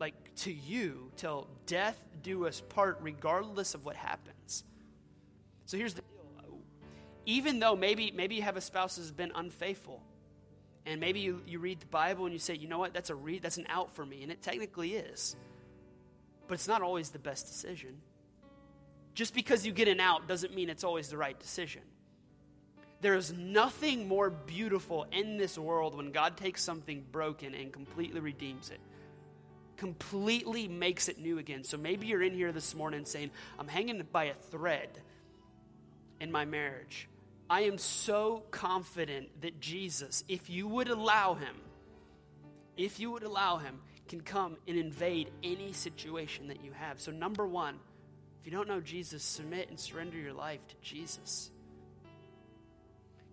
Like 0.01 0.15
to 0.37 0.53
you 0.53 1.11
till 1.17 1.49
death 1.67 1.99
do 2.23 2.47
us 2.47 2.61
part, 2.61 2.99
regardless 3.01 3.75
of 3.75 3.85
what 3.85 3.97
happens. 3.97 4.65
So 5.67 5.77
here's 5.77 5.95
the 5.95 6.03
deal. 6.03 6.61
Even 7.27 7.59
though 7.59 7.77
maybe 7.77 8.11
maybe 8.11 8.37
you 8.37 8.43
have 8.43 8.57
a 8.57 8.61
spouse 8.61 8.97
who's 8.97 9.11
been 9.11 9.33
unfaithful, 9.35 10.03
and 10.89 11.01
maybe 11.01 11.21
you, 11.21 11.43
you 11.47 11.59
read 11.59 11.81
the 11.81 11.87
Bible 11.87 12.25
and 12.25 12.33
you 12.33 12.39
say, 12.39 12.55
you 12.55 12.67
know 12.67 12.79
what, 12.79 12.95
that's 12.95 13.11
a 13.11 13.15
re- 13.15 13.39
that's 13.39 13.59
an 13.59 13.67
out 13.69 13.95
for 13.95 14.07
me, 14.07 14.23
and 14.23 14.33
it 14.33 14.41
technically 14.43 14.95
is. 14.95 15.37
But 16.47 16.55
it's 16.55 16.69
not 16.69 16.81
always 16.81 17.11
the 17.11 17.19
best 17.19 17.47
decision. 17.47 17.99
Just 19.15 19.35
because 19.35 19.67
you 19.67 19.73
get 19.73 19.89
an 19.89 20.01
out 20.01 20.27
doesn't 20.27 20.55
mean 20.55 20.71
it's 20.71 20.85
always 20.85 21.09
the 21.09 21.19
right 21.19 21.39
decision. 21.39 21.83
There 23.01 23.15
is 23.15 23.33
nothing 23.33 24.09
more 24.09 24.31
beautiful 24.31 25.07
in 25.13 25.37
this 25.37 25.59
world 25.59 25.95
when 25.95 26.11
God 26.11 26.37
takes 26.37 26.63
something 26.63 27.05
broken 27.13 27.55
and 27.55 27.73
completely 27.73 28.21
redeems 28.21 28.71
it, 28.71 28.81
completely 29.77 30.69
makes 30.69 31.09
it 31.09 31.19
new 31.19 31.39
again. 31.39 31.65
So 31.65 31.77
maybe 31.77 32.07
you're 32.07 32.23
in 32.23 32.35
here 32.35 32.51
this 32.51 32.75
morning 32.75 33.05
saying, 33.05 33.31
I'm 33.59 33.69
hanging 33.69 34.03
by 34.11 34.25
a 34.25 34.35
thread 34.35 34.89
in 36.19 36.33
my 36.33 36.45
marriage. 36.45 37.09
I 37.51 37.63
am 37.63 37.79
so 37.79 38.43
confident 38.51 39.41
that 39.41 39.61
Jesus, 39.61 40.25
if 40.29 40.51
you 40.51 40.69
would 40.69 40.89
allow 40.89 41.35
him, 41.35 41.55
if 42.77 43.01
you 43.01 43.11
would 43.11 43.23
allow 43.23 43.57
him, 43.57 43.81
can 44.09 44.21
come 44.21 44.57
and 44.67 44.77
invade 44.77 45.31
any 45.43 45.73
situation 45.73 46.49
that 46.49 46.65
you 46.65 46.73
have. 46.73 47.01
So, 47.01 47.11
number 47.11 47.47
one, 47.47 47.79
if 48.41 48.47
you 48.47 48.53
don't 48.53 48.69
know 48.69 48.81
Jesus, 48.81 49.23
submit 49.23 49.69
and 49.69 49.79
surrender 49.79 50.17
your 50.19 50.33
life 50.33 50.61
to 50.69 50.75
Jesus. 50.83 51.51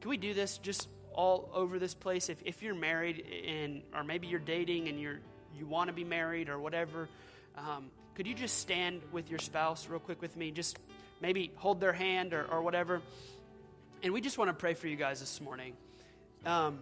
Can 0.01 0.09
we 0.09 0.17
do 0.17 0.33
this 0.33 0.57
just 0.57 0.87
all 1.13 1.49
over 1.53 1.79
this 1.79 1.93
place? 1.93 2.29
If, 2.29 2.41
if 2.45 2.61
you're 2.61 2.75
married 2.75 3.25
and 3.47 3.81
or 3.93 4.03
maybe 4.03 4.27
you're 4.27 4.39
dating 4.39 4.87
and 4.87 4.99
you're 4.99 5.19
you 5.57 5.65
want 5.65 5.87
to 5.87 5.93
be 5.93 6.03
married 6.03 6.49
or 6.49 6.59
whatever, 6.59 7.07
um, 7.57 7.89
could 8.13 8.27
you 8.27 8.33
just 8.33 8.59
stand 8.59 9.01
with 9.11 9.29
your 9.29 9.39
spouse 9.39 9.87
real 9.87 9.99
quick 9.99 10.21
with 10.21 10.35
me? 10.35 10.51
Just 10.51 10.77
maybe 11.21 11.51
hold 11.55 11.79
their 11.79 11.93
hand 11.93 12.33
or, 12.33 12.45
or 12.45 12.61
whatever. 12.61 13.01
And 14.03 14.13
we 14.13 14.21
just 14.21 14.37
want 14.37 14.49
to 14.49 14.53
pray 14.53 14.73
for 14.73 14.87
you 14.87 14.95
guys 14.95 15.19
this 15.19 15.41
morning. 15.41 15.73
Um, 16.45 16.79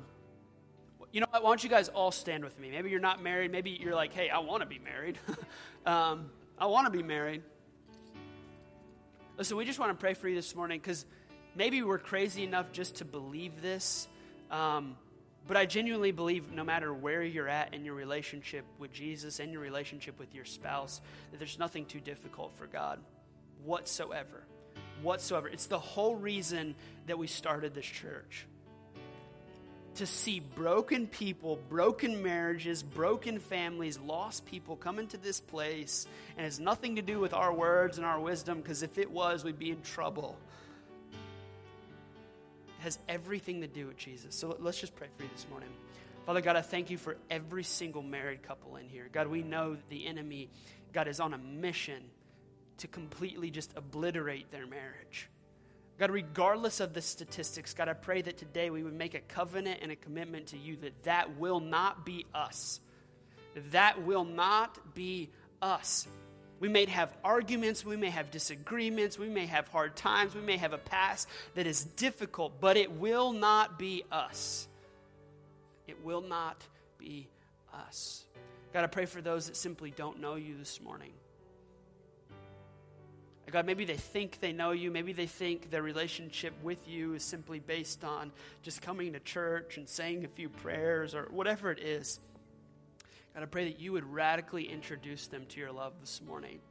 you 1.12 1.22
know? 1.22 1.28
Why 1.32 1.40
don't 1.40 1.64
you 1.64 1.70
guys 1.70 1.90
all 1.90 2.12
stand 2.12 2.44
with 2.44 2.60
me? 2.60 2.72
Maybe 2.72 2.90
you're 2.90 3.00
not 3.00 3.24
married. 3.24 3.52
Maybe 3.52 3.72
you're 3.72 3.96
like, 3.96 4.14
hey, 4.14 4.30
I 4.30 4.40
want 4.40 4.62
to 4.62 4.68
be 4.68 4.80
married. 4.80 5.18
um, 5.86 6.30
I 6.58 6.66
want 6.66 6.92
to 6.92 6.92
be 6.92 7.04
married. 7.04 7.44
Listen, 9.38 9.58
we 9.58 9.66
just 9.66 9.80
want 9.80 9.92
to 9.92 9.98
pray 9.98 10.14
for 10.14 10.28
you 10.28 10.36
this 10.36 10.56
morning 10.56 10.80
because 10.80 11.06
maybe 11.56 11.82
we're 11.82 11.98
crazy 11.98 12.44
enough 12.44 12.72
just 12.72 12.98
to 12.98 13.06
believe 13.06 13.62
this. 13.62 14.08
Um, 14.52 14.98
but 15.48 15.58
I 15.58 15.66
genuinely 15.66 16.12
believe 16.12 16.52
no 16.52 16.64
matter 16.64 16.94
where 16.94 17.22
you're 17.22 17.50
at 17.50 17.74
in 17.74 17.84
your 17.84 17.96
relationship 17.96 18.66
with 18.80 18.94
Jesus 18.94 19.40
and 19.40 19.52
your 19.52 19.62
relationship 19.62 20.18
with 20.20 20.34
your 20.34 20.46
spouse, 20.46 21.02
that 21.32 21.38
there's 21.38 21.60
nothing 21.60 21.86
too 21.86 22.00
difficult 22.00 22.56
for 22.56 22.66
God 22.68 23.00
whatsoever. 23.64 24.44
Whatsoever. 25.04 25.48
It's 25.48 25.68
the 25.68 25.78
whole 25.80 26.16
reason 26.16 26.76
that 27.06 27.18
we 27.20 27.28
started 27.28 27.76
this 27.76 27.86
church. 27.86 28.48
To 29.98 30.08
see 30.08 30.40
broken 30.40 31.06
people, 31.06 31.60
broken 31.70 32.24
marriages, 32.24 32.82
broken 32.82 33.38
families, 33.38 34.00
lost 34.00 34.44
people 34.48 34.76
come 34.76 34.98
into 34.98 35.18
this 35.18 35.40
place, 35.40 36.08
and 36.36 36.40
it 36.40 36.48
has 36.48 36.60
nothing 36.60 36.96
to 36.96 37.04
do 37.04 37.20
with 37.20 37.34
our 37.34 37.54
words 37.54 37.98
and 37.98 38.08
our 38.08 38.20
wisdom, 38.20 38.60
because 38.60 38.82
if 38.82 38.98
it 38.98 39.12
was, 39.12 39.44
we'd 39.44 39.60
be 39.60 39.70
in 39.70 39.82
trouble 39.84 40.36
It 41.12 42.84
has 42.84 42.98
everything 43.08 43.62
to 43.62 43.68
do 43.68 43.86
with 43.86 43.98
Jesus. 43.98 44.34
So 44.34 44.58
let's 44.60 44.80
just 44.80 44.96
pray 44.96 45.10
for 45.16 45.24
you 45.24 45.30
this 45.32 45.46
morning. 45.48 45.70
Father 46.26 46.42
God, 46.42 46.56
I 46.56 46.62
thank 46.62 46.90
you 46.90 46.98
for 46.98 47.18
every 47.30 47.64
single 47.64 48.02
married 48.02 48.42
couple 48.42 48.78
in 48.78 48.90
here. 48.90 49.10
God, 49.12 49.28
we 49.28 49.44
know 49.44 49.78
the 49.90 50.08
enemy, 50.08 50.50
God, 50.92 51.08
is 51.08 51.20
on 51.20 51.34
a 51.34 51.38
mission 51.38 52.02
to 52.84 52.88
completely 52.90 53.50
just 53.50 53.72
obliterate 53.78 54.52
their 54.52 54.68
marriage. 54.68 55.30
God, 55.98 56.12
regardless 56.12 56.82
of 56.82 56.94
the 56.94 57.02
statistics, 57.02 57.74
God, 57.74 57.88
I 57.88 57.94
pray 57.94 58.22
that 58.22 58.38
today 58.38 58.70
we 58.70 58.84
would 58.84 58.94
make 58.94 59.14
a 59.14 59.22
covenant 59.22 59.80
and 59.82 59.90
a 59.90 59.96
commitment 59.96 60.48
to 60.48 60.58
you 60.58 60.76
that 60.82 61.04
that 61.04 61.38
will 61.38 61.62
not 61.62 62.06
be 62.06 62.26
us. 62.36 62.82
That 63.72 64.04
will 64.04 64.26
not 64.26 64.94
be 64.94 65.30
us. 65.62 66.10
We 66.60 66.68
may 66.68 66.86
have 66.88 67.16
arguments, 67.24 67.86
we 67.86 67.96
may 67.96 68.10
have 68.10 68.32
disagreements, 68.32 69.18
we 69.18 69.30
may 69.30 69.46
have 69.46 69.70
hard 69.70 69.96
times, 69.96 70.36
we 70.36 70.42
may 70.42 70.58
have 70.58 70.74
a 70.74 70.78
past 70.78 71.30
that 71.56 71.66
is 71.66 71.86
difficult, 71.86 72.60
but 72.60 72.76
it 72.76 72.92
will 72.92 73.32
not 73.32 73.80
be 73.80 74.04
us. 74.12 74.68
It 75.88 76.04
will 76.04 76.22
not 76.22 76.62
be 76.98 77.30
us. 77.74 78.26
God, 78.74 78.84
I 78.84 78.88
pray 78.88 79.06
for 79.06 79.22
those 79.22 79.48
that 79.48 79.56
simply 79.56 79.92
don't 79.92 80.20
know 80.20 80.36
you 80.36 80.58
this 80.58 80.82
morning. 80.82 81.14
God, 83.54 83.68
maybe 83.68 83.86
they 83.86 83.98
think 83.98 84.40
they 84.40 84.52
know 84.52 84.72
you. 84.72 84.90
Maybe 84.90 85.14
they 85.14 85.28
think 85.28 85.70
their 85.70 85.84
relationship 85.84 86.56
with 86.64 86.88
you 86.88 87.14
is 87.14 87.24
simply 87.24 87.60
based 87.60 88.04
on 88.04 88.32
just 88.64 88.82
coming 88.82 89.14
to 89.14 89.20
church 89.20 89.78
and 89.78 89.88
saying 89.88 90.26
a 90.26 90.28
few 90.28 90.50
prayers 90.50 91.14
or 91.14 91.28
whatever 91.30 91.70
it 91.70 91.78
is. 91.78 92.20
God, 93.36 93.44
I 93.44 93.46
pray 93.46 93.66
that 93.66 93.80
you 93.80 93.92
would 93.92 94.12
radically 94.12 94.64
introduce 94.64 95.28
them 95.28 95.46
to 95.50 95.60
your 95.60 95.72
love 95.72 95.94
this 96.02 96.20
morning. 96.20 96.62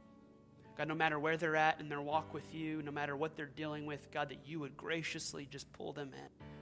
God, 0.77 0.89
no 0.89 0.95
matter 0.95 1.17
where 1.17 1.37
they're 1.37 1.55
at 1.55 1.79
in 1.79 1.87
their 1.87 2.01
walk 2.01 2.33
with 2.33 2.53
you, 2.53 2.81
no 2.81 2.91
matter 2.91 3.15
what 3.15 3.37
they're 3.37 3.45
dealing 3.45 3.85
with, 3.85 4.11
God, 4.11 4.27
that 4.27 4.39
you 4.45 4.59
would 4.59 4.75
graciously 4.75 5.47
just 5.49 5.71
pull 5.71 5.93
them 5.93 6.11
in. 6.13 6.52